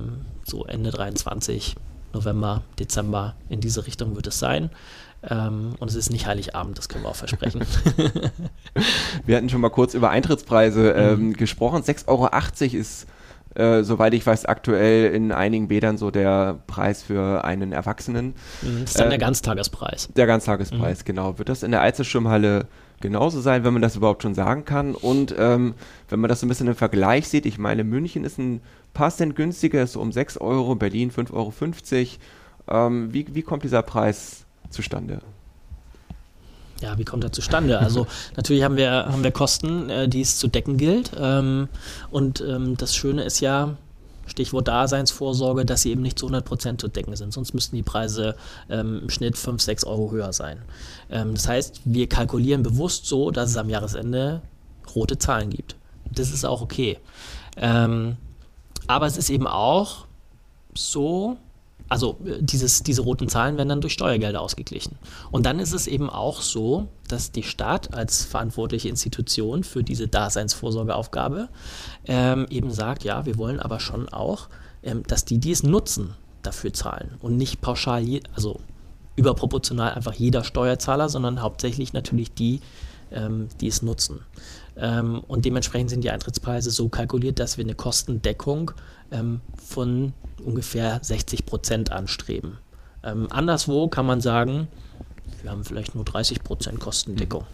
so 0.46 0.64
Ende 0.64 0.92
23 0.92 1.76
November, 2.14 2.64
Dezember, 2.80 3.36
in 3.50 3.62
diese 3.62 3.86
Richtung 3.86 4.16
wird 4.16 4.28
es 4.28 4.40
sein. 4.40 4.70
Ähm, 5.22 5.74
und 5.80 5.90
es 5.90 5.96
ist 5.96 6.12
nicht 6.12 6.28
Heiligabend, 6.28 6.78
das 6.78 6.88
können 6.88 7.04
wir 7.04 7.10
auch 7.10 7.16
versprechen. 7.16 7.62
wir 9.26 9.36
hatten 9.36 9.50
schon 9.50 9.62
mal 9.62 9.70
kurz 9.70 9.94
über 9.94 10.10
Eintrittspreise 10.10 10.92
ähm, 10.92 11.28
mhm. 11.28 11.34
gesprochen. 11.34 11.84
6,80 11.84 12.08
Euro 12.08 12.80
ist, 12.80 13.08
äh, 13.56 13.84
soweit 13.84 14.14
ich 14.14 14.26
weiß, 14.26 14.46
aktuell 14.46 15.14
in 15.14 15.34
einigen 15.34 15.68
Bädern 15.68 15.98
so 15.98 16.10
der 16.10 16.60
Preis 16.68 17.04
für 17.04 17.44
einen 17.44 17.74
Erwachsenen. 17.74 18.34
Mhm, 18.62 18.82
das 18.82 18.92
ist 18.92 19.00
dann 19.00 19.08
äh, 19.08 19.10
der 19.10 19.18
Ganztagespreis. 19.20 20.10
Der 20.16 20.26
Ganztagespreis, 20.26 21.00
mhm. 21.00 21.06
genau. 21.06 21.38
Wird 21.38 21.50
das 21.50 21.64
in 21.64 21.72
der 21.72 21.82
Einzelschwimmhalle 21.82 22.68
genauso 23.02 23.42
sein, 23.42 23.66
wenn 23.66 23.74
man 23.74 23.82
das 23.82 23.98
überhaupt 23.98 24.24
schon 24.24 24.36
sagen 24.36 24.64
kann? 24.64 24.96
Und 24.96 25.36
ähm, 25.38 25.74
wenn 26.08 26.22
man 26.22 26.30
das 26.30 26.40
so 26.40 26.46
ein 26.46 26.50
bisschen 26.50 26.68
im 26.68 26.76
Vergleich 26.76 27.28
sieht, 27.28 27.46
ich 27.46 27.58
meine, 27.58 27.84
München 27.84 28.24
ist 28.24 28.38
ein 28.38 28.62
paar 28.94 29.12
Cent 29.12 29.36
günstiger, 29.36 29.84
ist 29.84 29.94
so 29.94 30.02
um 30.02 30.14
6 30.14 30.38
Euro, 30.38 30.76
Berlin 30.76 31.12
5,50 31.12 31.34
Euro. 31.34 32.88
Ähm, 32.88 33.14
wie, 33.14 33.26
wie 33.34 33.42
kommt 33.42 33.64
dieser 33.64 33.82
Preis 33.82 34.46
zustande? 34.70 35.22
Ja, 36.82 36.98
wie 36.98 37.04
kommt 37.04 37.24
er 37.24 37.32
zustande? 37.32 37.80
Also 37.80 38.08
natürlich 38.36 38.64
haben 38.64 38.78
wir, 38.78 38.92
haben 38.92 39.24
wir 39.24 39.32
Kosten, 39.32 39.90
äh, 39.90 40.08
die 40.08 40.22
es 40.22 40.38
zu 40.38 40.48
decken 40.48 40.78
gilt. 40.78 41.12
Ähm, 41.20 41.68
und 42.12 42.42
ähm, 42.42 42.78
das 42.78 42.96
Schöne 42.96 43.24
ist 43.24 43.40
ja, 43.40 43.76
Stichwort 44.30 44.68
Daseinsvorsorge, 44.68 45.66
dass 45.66 45.82
sie 45.82 45.92
eben 45.92 46.02
nicht 46.02 46.20
zu 46.20 46.28
100% 46.28 46.78
zu 46.78 46.88
decken 46.88 47.16
sind. 47.16 47.34
Sonst 47.34 47.54
müssten 47.54 47.76
die 47.76 47.84
Preise 47.84 48.36
ähm, 48.70 49.00
im 49.04 49.10
Schnitt 49.10 49.38
5, 49.38 49.62
6 49.62 49.84
Euro 49.86 50.12
höher 50.12 50.32
sein. 50.34 50.60
Ähm, 51.10 51.34
das 51.34 51.48
heißt, 51.48 51.82
wir 51.86 52.08
kalkulieren 52.08 52.64
bewusst 52.64 53.08
so, 53.08 53.32
dass 53.32 53.50
es 53.50 53.58
am 53.58 53.70
Jahresende 53.70 54.42
rote 54.96 55.18
Zahlen 55.18 55.50
gibt. 55.50 55.76
Das 56.12 56.32
ist 56.32 56.46
auch 56.46 56.62
okay. 56.62 57.00
Ähm, 57.58 58.18
aber 58.88 59.06
es 59.06 59.18
ist 59.18 59.30
eben 59.30 59.48
auch 59.48 60.06
so, 60.74 61.38
also 61.90 62.18
äh, 62.26 62.38
dieses, 62.40 62.84
diese 62.84 63.02
roten 63.02 63.28
Zahlen 63.28 63.58
werden 63.58 63.70
dann 63.70 63.82
durch 63.82 63.94
Steuergelder 63.94 64.42
ausgeglichen. 64.42 64.98
Und 65.32 65.46
dann 65.46 65.60
ist 65.60 65.74
es 65.74 65.88
eben 65.88 66.10
auch 66.10 66.42
so, 66.42 66.88
dass 67.08 67.32
die 67.32 67.44
Stadt 67.44 67.94
als 67.94 68.24
verantwortliche 68.24 68.88
Institution 68.88 69.64
für 69.64 69.84
diese 69.84 70.08
Daseinsvorsorgeaufgabe 70.08 71.50
ähm, 72.06 72.46
eben 72.50 72.72
sagt, 72.72 73.04
ja, 73.04 73.26
wir 73.26 73.38
wollen 73.38 73.60
aber 73.60 73.80
schon 73.80 74.08
auch, 74.10 74.48
ähm, 74.84 75.04
dass 75.08 75.26
die, 75.26 75.40
die 75.40 75.52
es 75.52 75.64
nutzen, 75.64 76.14
dafür 76.44 76.72
zahlen 76.72 77.18
und 77.20 77.36
nicht 77.36 77.60
pauschal, 77.60 78.02
je, 78.02 78.22
also 78.34 78.62
überproportional 79.16 79.94
einfach 79.94 80.14
jeder 80.14 80.46
Steuerzahler, 80.46 81.10
sondern 81.10 81.42
hauptsächlich 81.42 81.92
natürlich 81.92 82.34
die, 82.34 82.62
ähm, 83.12 83.50
die 83.60 83.68
es 83.68 83.82
nutzen. 83.82 84.22
Ähm, 84.78 85.22
und 85.28 85.44
dementsprechend 85.44 85.90
sind 85.90 86.04
die 86.04 86.12
Eintrittspreise 86.12 86.72
so 86.72 86.88
kalkuliert, 86.88 87.40
dass 87.40 87.58
wir 87.58 87.66
eine 87.66 87.76
Kostendeckung 87.76 88.72
ähm, 89.12 89.42
von 89.58 90.14
ungefähr 90.42 91.00
60 91.02 91.46
Prozent 91.46 91.92
anstreben. 91.92 92.58
Ähm, 93.04 93.28
anderswo 93.32 93.88
kann 93.88 94.06
man 94.06 94.22
sagen, 94.22 94.68
wir 95.42 95.52
haben 95.52 95.64
vielleicht 95.64 95.96
nur 95.96 96.04
30 96.04 96.44
Prozent 96.44 96.80
Kostendeckung 96.80 97.46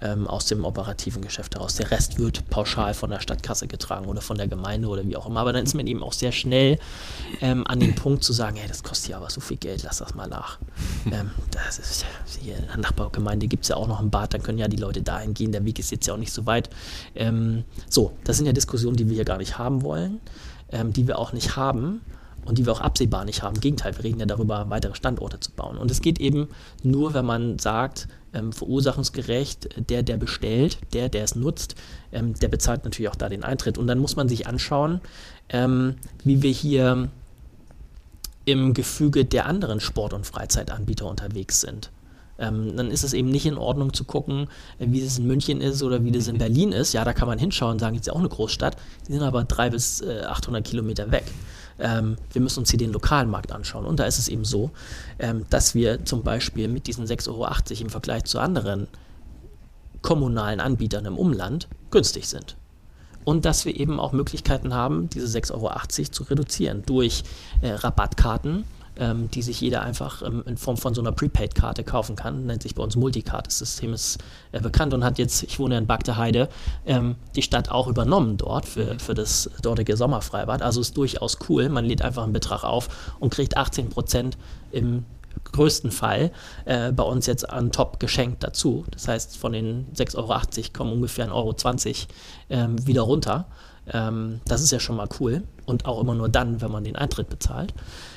ähm, 0.00 0.26
aus 0.26 0.46
dem 0.46 0.64
operativen 0.64 1.22
Geschäft 1.22 1.54
heraus. 1.54 1.76
Der 1.76 1.90
Rest 1.90 2.18
wird 2.18 2.48
pauschal 2.50 2.94
von 2.94 3.10
der 3.10 3.20
Stadtkasse 3.20 3.66
getragen 3.66 4.06
oder 4.06 4.20
von 4.20 4.36
der 4.36 4.48
Gemeinde 4.48 4.88
oder 4.88 5.06
wie 5.06 5.16
auch 5.16 5.26
immer. 5.26 5.40
Aber 5.40 5.52
dann 5.52 5.64
ist 5.64 5.74
man 5.74 5.86
eben 5.86 6.02
auch 6.02 6.12
sehr 6.12 6.32
schnell 6.32 6.78
ähm, 7.40 7.66
an 7.66 7.80
dem 7.80 7.94
Punkt 7.94 8.22
zu 8.22 8.32
sagen, 8.32 8.56
hey, 8.56 8.68
das 8.68 8.82
kostet 8.82 9.10
ja 9.10 9.16
aber 9.16 9.30
so 9.30 9.40
viel 9.40 9.56
Geld, 9.56 9.82
lass 9.82 9.98
das 9.98 10.14
mal 10.14 10.28
nach. 10.28 10.58
Ähm, 11.10 11.30
das 11.50 11.78
ist, 11.78 12.04
hier 12.40 12.56
in 12.56 12.66
der 12.66 12.78
Nachbargemeinde 12.78 13.46
gibt 13.46 13.64
es 13.64 13.68
ja 13.68 13.76
auch 13.76 13.88
noch 13.88 14.00
ein 14.00 14.10
Bad, 14.10 14.34
dann 14.34 14.42
können 14.42 14.58
ja 14.58 14.68
die 14.68 14.76
Leute 14.76 15.02
dahin 15.02 15.34
gehen. 15.34 15.52
Der 15.52 15.64
Weg 15.64 15.78
ist 15.78 15.90
jetzt 15.90 16.06
ja 16.06 16.14
auch 16.14 16.18
nicht 16.18 16.32
so 16.32 16.46
weit. 16.46 16.70
Ähm, 17.14 17.64
so, 17.88 18.12
das 18.24 18.36
sind 18.36 18.46
ja 18.46 18.52
Diskussionen, 18.52 18.96
die 18.96 19.08
wir 19.08 19.14
hier 19.14 19.24
gar 19.24 19.38
nicht 19.38 19.58
haben 19.58 19.82
wollen, 19.82 20.20
ähm, 20.70 20.92
die 20.92 21.06
wir 21.06 21.18
auch 21.18 21.32
nicht 21.32 21.56
haben. 21.56 22.00
Und 22.46 22.58
die 22.58 22.66
wir 22.66 22.72
auch 22.72 22.80
absehbar 22.80 23.24
nicht 23.24 23.42
haben. 23.42 23.56
Im 23.56 23.60
Gegenteil, 23.60 23.96
wir 23.96 24.04
reden 24.04 24.20
ja 24.20 24.26
darüber, 24.26 24.70
weitere 24.70 24.94
Standorte 24.94 25.40
zu 25.40 25.50
bauen. 25.52 25.78
Und 25.78 25.90
es 25.90 26.00
geht 26.00 26.20
eben 26.20 26.48
nur, 26.82 27.14
wenn 27.14 27.24
man 27.24 27.58
sagt, 27.58 28.08
ähm, 28.32 28.52
verursachungsgerecht, 28.52 29.90
der, 29.90 30.02
der 30.02 30.16
bestellt, 30.16 30.78
der, 30.92 31.08
der 31.08 31.24
es 31.24 31.34
nutzt, 31.34 31.76
ähm, 32.12 32.34
der 32.34 32.48
bezahlt 32.48 32.84
natürlich 32.84 33.08
auch 33.08 33.16
da 33.16 33.28
den 33.28 33.44
Eintritt. 33.44 33.78
Und 33.78 33.86
dann 33.86 33.98
muss 33.98 34.16
man 34.16 34.28
sich 34.28 34.46
anschauen, 34.46 35.00
ähm, 35.48 35.96
wie 36.24 36.42
wir 36.42 36.50
hier 36.50 37.08
im 38.44 38.74
Gefüge 38.74 39.24
der 39.24 39.46
anderen 39.46 39.80
Sport- 39.80 40.12
und 40.12 40.26
Freizeitanbieter 40.26 41.06
unterwegs 41.06 41.60
sind. 41.60 41.90
Ähm, 42.36 42.76
dann 42.76 42.90
ist 42.90 43.04
es 43.04 43.12
eben 43.12 43.30
nicht 43.30 43.46
in 43.46 43.56
Ordnung 43.56 43.92
zu 43.92 44.04
gucken, 44.04 44.48
äh, 44.78 44.86
wie 44.88 45.00
es 45.00 45.18
in 45.18 45.26
München 45.26 45.60
ist 45.60 45.82
oder 45.82 46.04
wie 46.04 46.10
das 46.10 46.26
in 46.26 46.38
Berlin 46.38 46.72
ist. 46.72 46.92
Ja, 46.92 47.04
da 47.04 47.12
kann 47.12 47.28
man 47.28 47.38
hinschauen 47.38 47.72
und 47.72 47.78
sagen, 47.78 47.94
es 47.94 48.00
ist 48.00 48.06
ja 48.08 48.12
auch 48.12 48.18
eine 48.18 48.28
Großstadt. 48.28 48.76
Die 49.06 49.12
sind 49.12 49.22
aber 49.22 49.44
300 49.44 49.72
bis 49.72 50.00
äh, 50.00 50.22
800 50.26 50.64
Kilometer 50.64 51.10
weg. 51.12 51.24
Ähm, 51.78 52.16
wir 52.32 52.40
müssen 52.42 52.60
uns 52.60 52.70
hier 52.70 52.78
den 52.78 52.92
lokalen 52.92 53.30
Markt 53.30 53.52
anschauen. 53.52 53.84
Und 53.84 54.00
da 54.00 54.04
ist 54.04 54.18
es 54.18 54.28
eben 54.28 54.44
so, 54.44 54.70
ähm, 55.18 55.46
dass 55.50 55.74
wir 55.74 56.04
zum 56.04 56.22
Beispiel 56.22 56.68
mit 56.68 56.86
diesen 56.86 57.06
6,80 57.06 57.28
Euro 57.30 57.82
im 57.82 57.90
Vergleich 57.90 58.24
zu 58.24 58.38
anderen 58.38 58.88
kommunalen 60.02 60.60
Anbietern 60.60 61.06
im 61.06 61.16
Umland 61.16 61.68
günstig 61.90 62.28
sind. 62.28 62.56
Und 63.24 63.46
dass 63.46 63.64
wir 63.64 63.74
eben 63.74 63.98
auch 63.98 64.12
Möglichkeiten 64.12 64.74
haben, 64.74 65.08
diese 65.08 65.26
6,80 65.26 65.52
Euro 65.54 66.10
zu 66.10 66.22
reduzieren 66.24 66.82
durch 66.84 67.24
äh, 67.62 67.70
Rabattkarten, 67.70 68.64
ähm, 68.98 69.30
die 69.30 69.42
sich 69.42 69.60
jeder 69.60 69.82
einfach 69.82 70.22
ähm, 70.22 70.42
in 70.46 70.56
Form 70.56 70.76
von 70.76 70.94
so 70.94 71.00
einer 71.00 71.12
Prepaid-Karte 71.12 71.84
kaufen 71.84 72.16
kann. 72.16 72.46
Nennt 72.46 72.62
sich 72.62 72.74
bei 72.74 72.82
uns 72.82 72.96
Multicard. 72.96 73.46
Das 73.46 73.58
System 73.58 73.92
ist 73.92 74.18
äh, 74.52 74.60
bekannt 74.60 74.94
und 74.94 75.04
hat 75.04 75.18
jetzt, 75.18 75.42
ich 75.42 75.58
wohne 75.58 75.78
in 75.78 75.86
Bagdeheide, 75.86 76.48
ähm, 76.86 77.16
die 77.34 77.42
Stadt 77.42 77.70
auch 77.70 77.88
übernommen 77.88 78.36
dort 78.36 78.66
für, 78.66 78.98
für 78.98 79.14
das 79.14 79.50
dortige 79.62 79.96
Sommerfreibad. 79.96 80.62
Also 80.62 80.80
ist 80.80 80.96
durchaus 80.96 81.38
cool. 81.48 81.68
Man 81.68 81.84
lädt 81.84 82.02
einfach 82.02 82.22
einen 82.22 82.32
Betrag 82.32 82.64
auf 82.64 83.14
und 83.20 83.32
kriegt 83.32 83.56
18 83.56 83.88
Prozent 83.90 84.36
im 84.70 85.04
größten 85.52 85.90
Fall 85.90 86.30
äh, 86.64 86.92
bei 86.92 87.02
uns 87.04 87.26
jetzt 87.26 87.48
an 87.48 87.72
Top 87.72 88.00
geschenkt 88.00 88.42
dazu. 88.42 88.84
Das 88.90 89.08
heißt, 89.08 89.36
von 89.36 89.52
den 89.52 89.86
6,80 89.94 90.16
Euro 90.16 90.72
kommen 90.72 90.92
ungefähr 90.92 91.28
1,20 91.28 91.32
Euro 91.32 91.54
ähm, 92.50 92.86
wieder 92.86 93.02
runter. 93.02 93.46
Ähm, 93.92 94.40
das 94.46 94.62
ist 94.62 94.70
ja 94.70 94.80
schon 94.80 94.96
mal 94.96 95.08
cool 95.20 95.42
und 95.66 95.86
auch 95.86 96.00
immer 96.00 96.14
nur 96.14 96.28
dann, 96.28 96.60
wenn 96.60 96.70
man 96.70 96.84
den 96.84 96.96
Eintritt 96.96 97.28
bezahlt. 97.28 97.74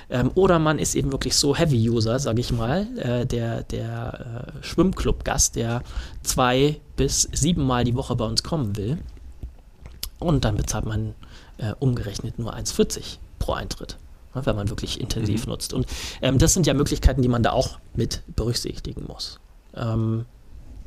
Ähm, 0.09 0.32
oder 0.36 0.59
man 0.59 0.80
ist 0.80 0.95
eben 0.95 1.11
wirklich 1.11 1.36
so 1.36 1.55
Heavy-User, 1.55 2.20
sage 2.20 2.39
ich 2.39 2.51
mal, 2.51 2.88
äh, 2.97 3.26
der, 3.26 3.63
der 3.63 4.53
äh, 4.59 4.63
Schwimmclub-Gast, 4.63 5.55
der 5.55 5.84
zwei 6.24 6.80
bis 6.95 7.28
sieben 7.34 7.65
Mal 7.65 7.84
die 7.84 7.95
Woche 7.95 8.15
bei 8.15 8.26
uns 8.26 8.43
kommen 8.43 8.78
will. 8.78 8.97
Und 10.20 10.45
dann 10.45 10.55
bezahlt 10.55 10.86
man 10.86 11.13
äh, 11.57 11.74
umgerechnet 11.80 12.39
nur 12.39 12.55
1,40 12.55 13.18
pro 13.39 13.53
Eintritt, 13.53 13.97
ne, 14.34 14.45
wenn 14.45 14.55
man 14.55 14.70
wirklich 14.70 15.01
intensiv 15.01 15.45
mhm. 15.45 15.51
nutzt. 15.51 15.74
Und 15.74 15.86
ähm, 16.22 16.38
das 16.38 16.53
sind 16.53 16.65
ja 16.65 16.74
Möglichkeiten, 16.74 17.22
die 17.22 17.28
man 17.28 17.43
da 17.43 17.51
auch 17.51 17.80
mit 17.93 18.24
berücksichtigen 18.36 19.05
muss. 19.07 19.39
Ähm, 19.76 20.26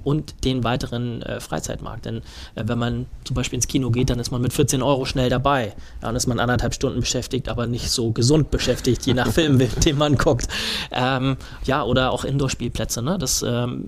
und 0.04 0.44
den 0.44 0.64
weiteren 0.64 1.22
äh, 1.22 1.40
Freizeitmarkt. 1.40 2.06
Denn 2.06 2.18
äh, 2.54 2.64
wenn 2.64 2.78
man 2.78 3.06
zum 3.24 3.34
Beispiel 3.34 3.56
ins 3.56 3.68
Kino 3.68 3.90
geht, 3.90 4.10
dann 4.10 4.18
ist 4.18 4.30
man 4.30 4.40
mit 4.40 4.52
14 4.52 4.82
Euro 4.82 5.04
schnell 5.04 5.30
dabei. 5.30 5.66
Ja, 5.68 6.08
dann 6.08 6.16
ist 6.16 6.26
man 6.26 6.40
anderthalb 6.40 6.74
Stunden 6.74 7.00
beschäftigt, 7.00 7.48
aber 7.48 7.66
nicht 7.66 7.90
so 7.90 8.12
gesund 8.12 8.50
beschäftigt, 8.50 9.06
je 9.06 9.14
nach 9.14 9.28
Film, 9.32 9.58
den 9.58 9.98
man 9.98 10.16
guckt. 10.16 10.48
Ähm, 10.90 11.36
ja, 11.64 11.82
oder 11.82 12.12
auch 12.12 12.24
Indoor-Spielplätze. 12.24 13.02
Ne? 13.02 13.18
Das 13.18 13.42
ähm, 13.46 13.84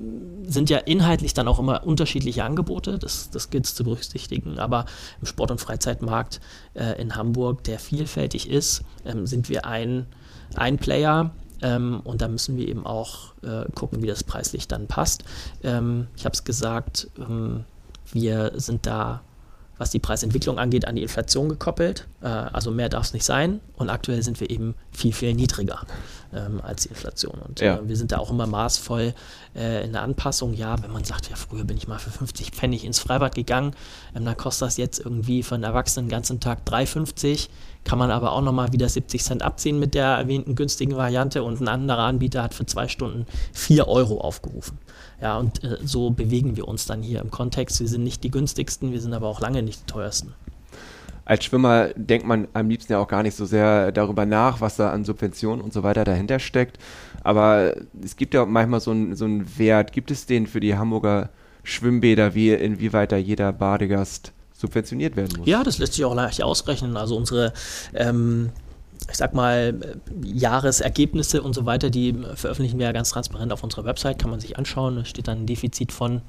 sind 0.47 0.71
ja 0.71 0.79
inhaltlich 0.79 1.35
dann 1.35 1.49
auch 1.49 1.59
immer 1.59 1.85
unterschiedliche 1.87 2.45
Angebote. 2.45 2.99
Das, 2.99 3.31
das 3.31 3.51
gilt 3.51 3.67
es 3.67 3.75
zu 3.75 3.85
berücksichtigen. 3.85 4.59
Aber 4.59 4.87
im 5.21 5.27
Sport- 5.27 5.51
und 5.51 5.61
Freizeitmarkt 5.61 6.41
äh, 6.75 7.01
in 7.01 7.17
Hamburg, 7.17 7.65
der 7.65 7.79
vielfältig 7.79 8.49
ist, 8.49 8.83
ähm, 9.05 9.27
sind 9.27 9.49
wir 9.49 9.67
ein, 9.67 10.07
ein 10.55 10.79
Player 10.79 11.33
ähm, 11.63 12.01
und 12.05 12.21
da 12.21 12.29
müssen 12.29 12.57
wir 12.57 12.69
eben 12.69 12.87
auch 12.87 13.35
äh, 13.43 13.65
gucken, 13.75 14.03
wie 14.03 14.07
das 14.07 14.25
preislich 14.25 14.69
dann 14.69 14.87
passt. 14.87 15.25
Ähm, 15.63 16.09
ich 16.17 16.25
habe 16.25 16.35
es 16.35 16.45
gesagt, 16.45 17.09
ähm, 17.19 17.65
wir 18.13 18.53
sind 18.57 18.87
da 18.87 19.23
was 19.83 19.91
die 19.91 19.99
Preisentwicklung 19.99 20.61
angeht, 20.61 20.87
an 20.87 20.95
die 20.95 21.03
Inflation 21.03 21.49
gekoppelt. 21.49 22.07
Äh, 22.23 22.29
also 22.29 22.71
mehr 22.71 22.89
darf 22.89 23.07
es 23.07 23.15
nicht 23.15 23.25
sein. 23.25 23.61
Und 23.77 23.91
aktuell 23.91 24.23
sind 24.23 24.39
wir 24.39 24.49
eben 24.49 24.77
viel, 24.93 25.13
viel 25.13 25.35
niedriger 25.35 25.81
ähm, 26.33 26.61
als 26.63 26.85
die 26.85 26.91
Inflation. 26.91 27.41
Und 27.41 27.61
ja. 27.61 27.79
äh, 27.79 27.89
wir 27.89 27.97
sind 27.97 28.13
da 28.13 28.19
auch 28.19 28.31
immer 28.31 28.47
maßvoll 28.47 29.13
äh, 29.57 29.85
in 29.85 29.93
der 29.93 30.03
Anpassung. 30.03 30.55
Ja, 30.55 30.81
wenn 30.81 30.93
man 30.93 31.03
sagt, 31.03 31.31
ja, 31.31 31.35
früher 31.37 31.65
bin 31.65 31.77
ich 31.77 31.89
mal 31.89 31.99
für 31.99 32.11
50 32.11 32.53
Pfennig 32.53 32.85
ins 32.85 33.01
Freibad 33.01 33.35
gegangen, 33.35 33.75
ähm, 34.15 34.25
dann 34.25 34.37
kostet 34.37 34.69
das 34.69 34.77
jetzt 34.77 35.01
irgendwie 35.01 35.43
für 35.43 35.57
einen 35.57 35.65
Erwachsenen 35.65 36.07
den 36.07 36.13
ganzen 36.13 36.39
Tag 36.39 36.61
3,50 36.65 37.49
kann 37.85 37.99
man 37.99 38.11
aber 38.11 38.33
auch 38.33 38.43
nochmal 38.43 38.73
wieder 38.73 38.89
70 38.89 39.23
Cent 39.23 39.43
abziehen 39.43 39.79
mit 39.79 39.95
der 39.95 40.07
erwähnten 40.07 40.55
günstigen 40.55 40.97
Variante 40.97 41.43
und 41.43 41.61
ein 41.61 41.69
anderer 41.69 42.05
Anbieter 42.05 42.43
hat 42.43 42.55
für 42.55 42.67
zwei 42.67 42.89
Stunden 42.89 43.27
4 43.53 43.89
Euro 43.89 44.21
aufgerufen. 44.21 44.79
Ja, 45.21 45.39
und 45.39 45.63
äh, 45.65 45.79
so 45.85 46.11
bewegen 46.11 46.57
wir 46.57 46.69
uns 46.69 46.87
dann 46.87 47.03
hier 47.03 47.21
im 47.21 47.31
Kontext. 47.31 47.81
Wir 47.81 47.89
sind 47.89 48.05
nicht 48.05 48.25
die 48.25 48.31
günstigsten, 48.31 48.93
wir 48.93 49.01
sind 49.01 49.15
aber 49.15 49.29
auch 49.29 49.41
lange 49.41 49.63
nicht 49.63 49.83
die 49.83 49.93
teuersten. 49.93 50.35
Als 51.25 51.45
Schwimmer 51.45 51.91
denkt 51.95 52.27
man 52.27 52.49
am 52.53 52.69
liebsten 52.69 52.93
ja 52.93 52.99
auch 52.99 53.07
gar 53.07 53.23
nicht 53.23 53.37
so 53.37 53.47
sehr 53.47 53.93
darüber 53.93 54.27
nach, 54.27 54.61
was 54.61 54.77
da 54.77 54.91
an 54.91 55.05
Subventionen 55.05 55.61
und 55.61 55.73
so 55.73 55.85
weiter 55.85 56.05
dahinter 56.05 56.41
steckt. 56.41 56.79
Aber 57.23 57.75
es 58.03 58.17
gibt 58.17 58.35
ja 58.35 58.45
manchmal 58.45 58.81
so 58.81 58.91
einen 58.91 59.15
so 59.15 59.27
Wert. 59.57 59.93
Gibt 59.93 60.11
es 60.11 60.27
den 60.27 60.49
für 60.49 60.59
die 60.59 60.77
Hamburger 60.77 61.31
Schwimmbäder, 61.63 62.35
wie 62.35 62.51
inwieweit 62.51 63.13
da 63.13 63.17
jeder 63.17 63.53
Badegast 63.53 64.33
subventioniert 64.63 65.17
werden 65.17 65.39
muss? 65.39 65.47
Ja, 65.47 65.63
das 65.63 65.79
lässt 65.79 65.93
sich 65.93 66.05
auch 66.05 66.15
leicht 66.15 66.43
ausrechnen. 66.43 66.97
Also 66.97 67.17
unsere 67.17 67.53
ähm, 67.93 68.51
ich 69.11 69.17
sag 69.17 69.35
mal, 69.35 69.97
Jahresergebnisse 70.23 71.43
und 71.43 71.55
so 71.55 71.67
weiter, 71.67 71.91
die 71.91 72.15
veröffentlichen 72.35 72.79
wir 72.79 72.87
ja 72.87 72.93
ganz 72.93 73.11
transparent 73.11 73.53
auf 73.53 73.63
unserer 73.63 73.85
Website, 73.85 74.19
kann 74.19 74.31
man 74.31 74.41
sich 74.41 74.59
anschauen. 74.59 74.97
Da 74.97 75.05
steht 75.05 75.29
dann 75.29 75.43
ein 75.43 75.47
Defizit 75.47 75.93
von, 75.93 76.23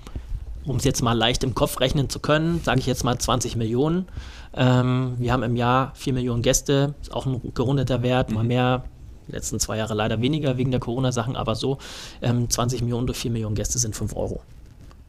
um 0.66 0.78
es 0.78 0.84
jetzt 0.84 1.02
mal 1.02 1.14
leicht 1.14 1.44
im 1.44 1.56
Kopf 1.56 1.80
rechnen 1.80 2.10
zu 2.10 2.20
können, 2.20 2.62
sage 2.64 2.80
ich 2.80 2.86
jetzt 2.86 3.04
mal 3.04 3.18
20 3.18 3.56
Millionen. 3.56 4.08
Ähm, 4.56 5.16
wir 5.18 5.34
haben 5.34 5.44
im 5.44 5.56
Jahr 5.56 5.92
4 5.96 6.14
Millionen 6.14 6.42
Gäste, 6.42 6.96
ist 7.02 7.14
auch 7.14 7.26
ein 7.26 7.54
gerundeter 7.54 8.02
Wert, 8.02 8.30
mhm. 8.30 8.36
mal 8.36 8.44
mehr, 8.44 8.84
die 9.28 9.34
letzten 9.34 9.60
zwei 9.60 9.78
Jahre 9.78 9.94
leider 9.94 10.22
weniger 10.22 10.58
wegen 10.58 10.72
der 10.72 10.80
Corona-Sachen, 10.80 11.36
aber 11.36 11.56
so, 11.56 11.78
ähm, 12.22 12.50
20 12.50 12.82
Millionen 12.82 13.08
durch 13.08 13.20
4 13.20 13.32
Millionen 13.32 13.56
Gäste 13.56 13.80
sind 13.80 13.96
5 13.96 14.16
Euro, 14.16 14.42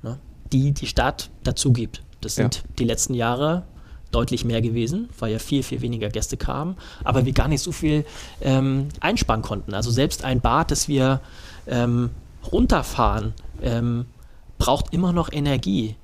ne? 0.03 0.19
die 0.53 0.73
die 0.73 0.87
Stadt 0.87 1.31
dazu 1.43 1.73
gibt. 1.73 2.03
Das 2.25 2.35
sind 2.35 2.57
ja. 2.57 2.63
die 2.79 2.85
letzten 2.85 3.15
Jahre 3.15 3.65
deutlich 4.11 4.45
mehr 4.45 4.63
gewesen, 4.63 5.09
weil 5.19 5.33
ja 5.33 5.39
viel, 5.39 5.63
viel 5.63 5.81
weniger 5.81 6.09
Gäste 6.09 6.37
kamen, 6.37 6.77
aber 7.03 7.25
wir 7.27 7.33
gar 7.33 7.49
nicht 7.49 7.63
so 7.63 7.73
viel 7.73 8.05
ähm, 8.41 8.89
einsparen 9.01 9.43
konnten. 9.43 9.75
Also 9.75 9.91
selbst 9.91 10.25
ein 10.25 10.41
Bad, 10.41 10.71
das 10.71 10.89
wir 10.89 11.21
ähm, 11.67 12.11
runterfahren, 12.53 13.35
ähm, 13.63 14.07
braucht 14.59 14.93
immer 14.93 15.13
noch 15.13 15.33
Energie. 15.33 15.97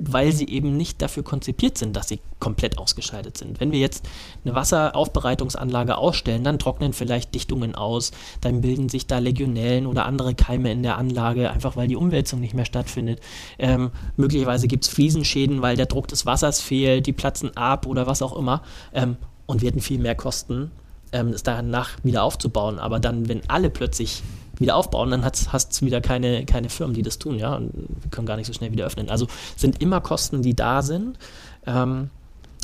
Weil 0.00 0.32
sie 0.32 0.48
eben 0.48 0.76
nicht 0.76 1.02
dafür 1.02 1.22
konzipiert 1.22 1.76
sind, 1.76 1.96
dass 1.96 2.08
sie 2.08 2.20
komplett 2.38 2.78
ausgeschaltet 2.78 3.36
sind. 3.36 3.58
Wenn 3.60 3.72
wir 3.72 3.80
jetzt 3.80 4.08
eine 4.44 4.54
Wasseraufbereitungsanlage 4.54 5.98
ausstellen, 5.98 6.44
dann 6.44 6.58
trocknen 6.58 6.92
vielleicht 6.92 7.34
Dichtungen 7.34 7.74
aus, 7.74 8.12
dann 8.40 8.60
bilden 8.60 8.88
sich 8.88 9.06
da 9.06 9.18
Legionellen 9.18 9.86
oder 9.86 10.06
andere 10.06 10.34
Keime 10.34 10.70
in 10.70 10.82
der 10.82 10.98
Anlage, 10.98 11.50
einfach 11.50 11.76
weil 11.76 11.88
die 11.88 11.96
Umwälzung 11.96 12.40
nicht 12.40 12.54
mehr 12.54 12.64
stattfindet. 12.64 13.20
Ähm, 13.58 13.90
möglicherweise 14.16 14.68
gibt 14.68 14.84
es 14.84 14.90
Fliesenschäden, 14.90 15.62
weil 15.62 15.76
der 15.76 15.86
Druck 15.86 16.06
des 16.08 16.26
Wassers 16.26 16.60
fehlt, 16.60 17.06
die 17.06 17.12
platzen 17.12 17.56
ab 17.56 17.86
oder 17.86 18.06
was 18.06 18.22
auch 18.22 18.36
immer. 18.36 18.62
Ähm, 18.92 19.16
und 19.46 19.62
hätten 19.62 19.80
viel 19.80 19.98
mehr 19.98 20.14
Kosten, 20.14 20.70
ähm, 21.10 21.28
es 21.28 21.42
danach 21.42 21.90
wieder 22.04 22.22
aufzubauen. 22.22 22.78
Aber 22.78 23.00
dann, 23.00 23.28
wenn 23.28 23.40
alle 23.48 23.70
plötzlich 23.70 24.22
wieder 24.60 24.76
aufbauen, 24.76 25.10
dann 25.10 25.24
hast 25.24 25.80
du 25.80 25.86
wieder 25.86 26.00
keine, 26.00 26.44
keine 26.44 26.68
Firmen, 26.68 26.94
die 26.94 27.02
das 27.02 27.18
tun, 27.18 27.38
ja, 27.38 27.54
und 27.54 27.72
wir 27.74 28.10
können 28.10 28.26
gar 28.26 28.36
nicht 28.36 28.46
so 28.46 28.52
schnell 28.52 28.72
wieder 28.72 28.86
öffnen. 28.86 29.08
Also 29.08 29.26
sind 29.56 29.80
immer 29.80 30.00
Kosten, 30.00 30.42
die 30.42 30.54
da 30.54 30.82
sind 30.82 31.18
ähm, 31.66 32.10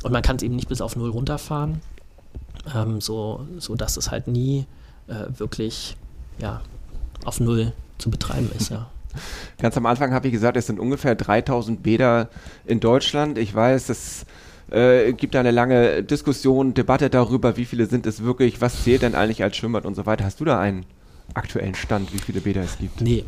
und 0.03 0.13
man 0.13 0.23
kann 0.23 0.37
es 0.37 0.43
eben 0.43 0.57
nicht 0.57 0.69
bis 0.69 0.81
auf 0.81 0.97
Null 0.97 1.11
runterfahren, 1.11 1.81
ähm, 2.75 3.01
so, 3.01 3.47
so 3.59 3.75
dass 3.75 3.97
es 3.97 4.11
halt 4.11 4.27
nie 4.29 4.67
äh, 5.09 5.39
wirklich, 5.39 5.97
ja, 6.39 6.61
auf 7.25 7.41
Null 7.41 7.73
zu 7.99 8.11
betreiben 8.11 8.51
ist, 8.59 8.71
ja. 8.71 8.87
Ganz 9.59 9.77
am 9.77 9.87
Anfang 9.87 10.13
habe 10.13 10.27
ich 10.27 10.33
gesagt, 10.33 10.57
es 10.57 10.67
sind 10.67 10.81
ungefähr 10.81 11.15
3000 11.15 11.83
Bäder 11.83 12.29
in 12.67 12.81
Deutschland. 12.81 13.39
Ich 13.39 13.55
weiß, 13.55 13.89
es 13.89 14.27
äh, 14.71 15.13
gibt 15.13 15.35
da 15.35 15.41
eine 15.41 15.53
lange 15.53 16.03
Diskussion, 16.03 16.75
Debatte 16.75 17.11
darüber, 17.11 17.57
wie 17.57 17.65
viele 17.65 17.87
sind 17.87 18.07
es 18.07 18.25
wirklich, 18.25 18.61
was 18.61 18.83
zählt 18.83 19.03
denn 19.03 19.15
eigentlich 19.15 19.43
als 19.43 19.57
Schwimmbad 19.57 19.87
und 19.87 19.95
so 19.95 20.05
weiter. 20.07 20.25
Hast 20.25 20.41
du 20.41 20.45
da 20.45 20.59
einen 20.59 20.85
aktuellen 21.33 21.75
Stand, 21.75 22.13
wie 22.13 22.19
viele 22.19 22.41
Bäder 22.41 22.63
es 22.63 22.79
gibt? 22.79 23.01
Nee. 23.01 23.25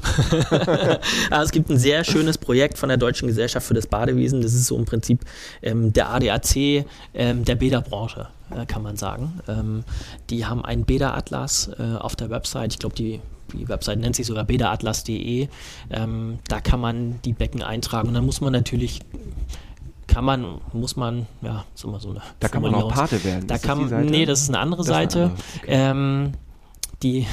also 1.30 1.42
es 1.44 1.50
gibt 1.50 1.70
ein 1.70 1.78
sehr 1.78 2.04
schönes 2.04 2.38
Projekt 2.38 2.78
von 2.78 2.88
der 2.88 2.98
Deutschen 2.98 3.26
Gesellschaft 3.26 3.66
für 3.66 3.74
das 3.74 3.86
Badewesen. 3.86 4.42
Das 4.42 4.52
ist 4.52 4.66
so 4.66 4.76
im 4.76 4.84
Prinzip 4.84 5.24
ähm, 5.62 5.92
der 5.92 6.10
ADAC 6.10 6.84
ähm, 7.14 7.44
der 7.44 7.54
Bäderbranche, 7.56 8.28
äh, 8.50 8.66
kann 8.66 8.82
man 8.82 8.96
sagen. 8.96 9.40
Ähm, 9.48 9.84
die 10.30 10.46
haben 10.46 10.64
einen 10.64 10.84
Bäderatlas 10.84 11.70
äh, 11.78 11.96
auf 11.96 12.16
der 12.16 12.30
Website. 12.30 12.72
Ich 12.72 12.78
glaube, 12.78 12.94
die 12.94 13.20
die 13.52 13.68
Website 13.68 14.00
nennt 14.00 14.16
sich 14.16 14.26
sogar 14.26 14.44
bäderatlas.de. 14.44 15.48
Ähm, 15.90 16.38
da 16.48 16.60
kann 16.60 16.80
man 16.80 17.20
die 17.24 17.32
Becken 17.32 17.62
eintragen. 17.62 18.08
Und 18.08 18.14
dann 18.14 18.26
muss 18.26 18.40
man 18.40 18.52
natürlich 18.52 19.00
kann 20.08 20.24
man, 20.24 20.60
muss 20.72 20.96
man, 20.96 21.26
ja, 21.42 21.64
so 21.74 21.88
mal 21.88 22.00
so 22.00 22.10
eine. 22.10 22.22
Da 22.40 22.48
kann 22.48 22.62
man 22.62 22.74
auch 22.74 22.92
Pate 22.92 23.22
werden. 23.24 23.46
Da 23.46 23.58
kann, 23.58 23.90
das 23.90 24.04
nee, 24.04 24.24
das 24.24 24.42
ist 24.42 24.48
eine 24.48 24.60
andere 24.60 24.80
das 24.80 24.86
Seite. 24.86 25.18
Eine 25.18 25.30
andere. 25.30 25.42
Okay. 25.56 25.66
Ähm, 25.68 26.32
die 27.02 27.26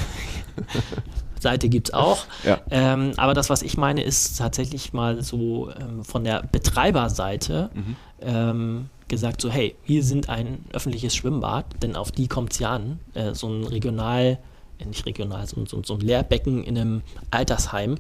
Seite 1.39 1.69
gibt 1.69 1.89
es 1.89 1.93
auch. 1.93 2.25
Ja. 2.43 2.61
Ähm, 2.71 3.13
aber 3.17 3.33
das, 3.33 3.49
was 3.49 3.61
ich 3.61 3.77
meine, 3.77 4.03
ist 4.03 4.37
tatsächlich 4.37 4.93
mal 4.93 5.21
so 5.21 5.71
ähm, 5.71 6.03
von 6.03 6.23
der 6.23 6.43
Betreiberseite 6.43 7.69
mhm. 7.73 7.95
ähm, 8.21 8.89
gesagt, 9.07 9.41
so 9.41 9.51
hey, 9.51 9.75
wir 9.85 10.03
sind 10.03 10.29
ein 10.29 10.65
öffentliches 10.73 11.15
Schwimmbad, 11.15 11.65
denn 11.81 11.95
auf 11.95 12.11
die 12.11 12.27
kommt 12.27 12.53
es 12.53 12.59
ja 12.59 12.71
an. 12.71 12.99
Äh, 13.13 13.35
so 13.35 13.47
ein 13.47 13.65
regional, 13.65 14.39
äh, 14.79 14.85
nicht 14.85 15.05
regional, 15.05 15.45
so, 15.45 15.63
so, 15.65 15.83
so 15.83 15.95
ein 15.95 15.99
Lehrbecken 15.99 16.63
in 16.63 16.77
einem 16.77 17.01
Altersheim, 17.29 17.97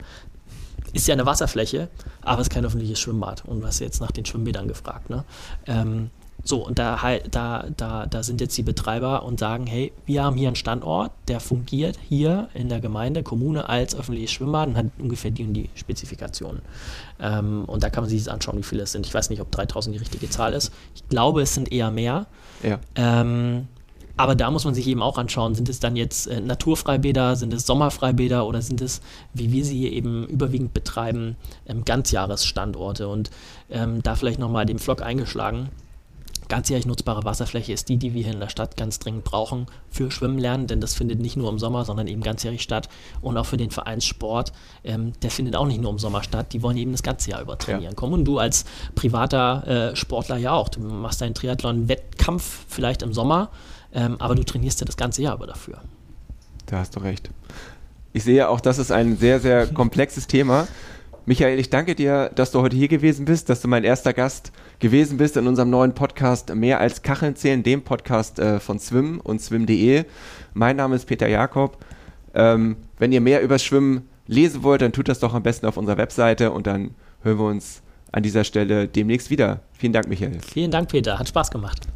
ist 0.93 1.07
ja 1.07 1.13
eine 1.13 1.25
Wasserfläche, 1.25 1.89
aber 2.21 2.41
es 2.41 2.47
ist 2.47 2.53
kein 2.53 2.65
öffentliches 2.65 2.99
Schwimmbad. 2.99 3.43
Und 3.45 3.65
hast 3.65 3.79
jetzt 3.79 3.99
nach 3.99 4.11
den 4.11 4.25
Schwimmbädern 4.25 4.67
gefragt. 4.67 5.09
Ne? 5.09 5.23
So, 6.45 6.65
und 6.65 6.77
da, 6.77 6.99
da, 7.31 7.65
da, 7.77 8.05
da 8.05 8.23
sind 8.23 8.41
jetzt 8.41 8.57
die 8.57 8.63
Betreiber 8.63 9.23
und 9.23 9.39
sagen, 9.39 9.65
hey, 9.65 9.93
wir 10.05 10.23
haben 10.23 10.35
hier 10.35 10.49
einen 10.49 10.57
Standort, 10.57 11.11
der 11.29 11.39
fungiert 11.39 11.97
hier 12.09 12.49
in 12.53 12.67
der 12.67 12.81
Gemeinde, 12.81 13.23
Kommune 13.23 13.69
als 13.69 13.95
öffentliches 13.95 14.31
Schwimmbad 14.31 14.67
und 14.67 14.77
hat 14.77 14.85
ungefähr 14.99 15.31
die 15.31 15.45
und 15.45 15.53
die 15.53 15.69
Spezifikationen. 15.75 16.61
Ähm, 17.19 17.63
und 17.65 17.81
da 17.81 17.89
kann 17.89 18.03
man 18.03 18.09
sich 18.09 18.23
das 18.23 18.33
anschauen, 18.33 18.57
wie 18.57 18.63
viele 18.63 18.83
es 18.83 18.91
sind. 18.91 19.05
Ich 19.05 19.13
weiß 19.13 19.29
nicht, 19.29 19.39
ob 19.39 19.51
3000 19.51 19.95
die 19.95 19.99
richtige 19.99 20.29
Zahl 20.29 20.51
ist. 20.51 20.73
Ich 20.95 21.07
glaube, 21.07 21.41
es 21.41 21.53
sind 21.53 21.71
eher 21.71 21.91
mehr. 21.91 22.27
Ja. 22.61 22.79
Ähm, 22.95 23.69
aber 24.17 24.35
da 24.35 24.51
muss 24.51 24.65
man 24.65 24.75
sich 24.75 24.87
eben 24.87 25.01
auch 25.01 25.17
anschauen, 25.17 25.55
sind 25.55 25.69
es 25.69 25.79
dann 25.79 25.95
jetzt 25.95 26.27
äh, 26.27 26.41
Naturfreibäder, 26.41 27.37
sind 27.37 27.53
es 27.53 27.65
Sommerfreibäder 27.65 28.45
oder 28.45 28.61
sind 28.61 28.81
es, 28.81 29.01
wie 29.33 29.51
wir 29.51 29.63
sie 29.63 29.87
eben 29.87 30.27
überwiegend 30.27 30.73
betreiben, 30.73 31.37
ähm, 31.67 31.85
Ganzjahresstandorte? 31.85 33.07
Und 33.07 33.31
ähm, 33.71 34.03
da 34.03 34.15
vielleicht 34.15 34.39
nochmal 34.39 34.65
den 34.65 34.77
Vlog 34.77 35.01
eingeschlagen 35.01 35.69
ganzjährig 36.53 36.85
nutzbare 36.85 37.23
Wasserfläche 37.23 37.73
ist 37.73 37.89
die, 37.89 37.97
die 37.97 38.13
wir 38.13 38.21
hier 38.21 38.33
in 38.33 38.39
der 38.39 38.47
Stadt 38.47 38.77
ganz 38.77 38.99
dringend 38.99 39.23
brauchen 39.23 39.65
für 39.89 40.11
Schwimmen 40.11 40.37
lernen, 40.37 40.67
denn 40.67 40.81
das 40.81 40.93
findet 40.93 41.19
nicht 41.19 41.35
nur 41.35 41.49
im 41.49 41.57
Sommer, 41.57 41.83
sondern 41.83 42.05
eben 42.05 42.21
ganzjährig 42.21 42.61
statt. 42.61 42.89
Und 43.21 43.37
auch 43.37 43.47
für 43.47 43.57
den 43.57 43.71
Vereinssport, 43.71 44.53
ähm, 44.83 45.13
der 45.23 45.31
findet 45.31 45.55
auch 45.55 45.65
nicht 45.65 45.81
nur 45.81 45.89
im 45.89 45.97
Sommer 45.97 46.21
statt, 46.21 46.53
die 46.53 46.61
wollen 46.61 46.77
eben 46.77 46.91
das 46.91 47.01
ganze 47.01 47.31
Jahr 47.31 47.41
über 47.41 47.57
trainieren 47.57 47.93
ja. 47.93 47.95
kommen. 47.95 48.13
Und 48.13 48.25
du 48.25 48.37
als 48.37 48.65
privater 48.93 49.93
äh, 49.93 49.95
Sportler 49.95 50.37
ja 50.37 50.51
auch. 50.51 50.69
Du 50.69 50.79
machst 50.79 51.21
deinen 51.21 51.33
Triathlon-Wettkampf 51.33 52.65
vielleicht 52.67 53.01
im 53.01 53.13
Sommer, 53.13 53.49
ähm, 53.91 54.17
aber 54.19 54.35
du 54.35 54.43
trainierst 54.43 54.79
ja 54.79 54.85
das 54.85 54.95
ganze 54.95 55.23
Jahr 55.23 55.33
über 55.33 55.47
dafür. 55.47 55.81
Da 56.67 56.77
hast 56.77 56.95
du 56.95 56.99
recht. 56.99 57.31
Ich 58.13 58.25
sehe 58.25 58.47
auch, 58.47 58.61
das 58.61 58.77
ist 58.77 58.91
ein 58.91 59.17
sehr, 59.17 59.39
sehr 59.39 59.65
komplexes 59.73 60.27
Thema. 60.27 60.67
Michael, 61.25 61.57
ich 61.57 61.71
danke 61.71 61.95
dir, 61.95 62.29
dass 62.35 62.51
du 62.51 62.61
heute 62.61 62.75
hier 62.75 62.89
gewesen 62.89 63.25
bist, 63.25 63.49
dass 63.49 63.61
du 63.61 63.67
mein 63.67 63.83
erster 63.83 64.13
Gast 64.13 64.51
gewesen 64.79 65.17
bist 65.17 65.37
in 65.37 65.47
unserem 65.47 65.69
neuen 65.69 65.93
Podcast 65.93 66.53
Mehr 66.53 66.79
als 66.79 67.01
Kacheln 67.01 67.35
zählen, 67.35 67.63
dem 67.63 67.83
Podcast 67.83 68.39
äh, 68.39 68.59
von 68.59 68.79
Swim 68.79 69.19
und 69.21 69.41
swim.de. 69.41 70.05
Mein 70.53 70.75
Name 70.75 70.95
ist 70.95 71.05
Peter 71.05 71.27
Jakob. 71.27 71.77
Ähm, 72.33 72.77
wenn 72.97 73.11
ihr 73.11 73.21
mehr 73.21 73.41
über 73.41 73.59
Schwimmen 73.59 74.09
lesen 74.27 74.63
wollt, 74.63 74.81
dann 74.81 74.91
tut 74.91 75.07
das 75.07 75.19
doch 75.19 75.33
am 75.33 75.43
besten 75.43 75.65
auf 75.65 75.77
unserer 75.77 75.97
Webseite 75.97 76.51
und 76.51 76.67
dann 76.67 76.95
hören 77.21 77.39
wir 77.39 77.45
uns 77.45 77.81
an 78.11 78.23
dieser 78.23 78.43
Stelle 78.43 78.87
demnächst 78.87 79.29
wieder. 79.29 79.61
Vielen 79.73 79.93
Dank, 79.93 80.07
Michael. 80.07 80.39
Vielen 80.41 80.71
Dank, 80.71 80.89
Peter. 80.89 81.19
Hat 81.19 81.27
Spaß 81.27 81.51
gemacht. 81.51 81.87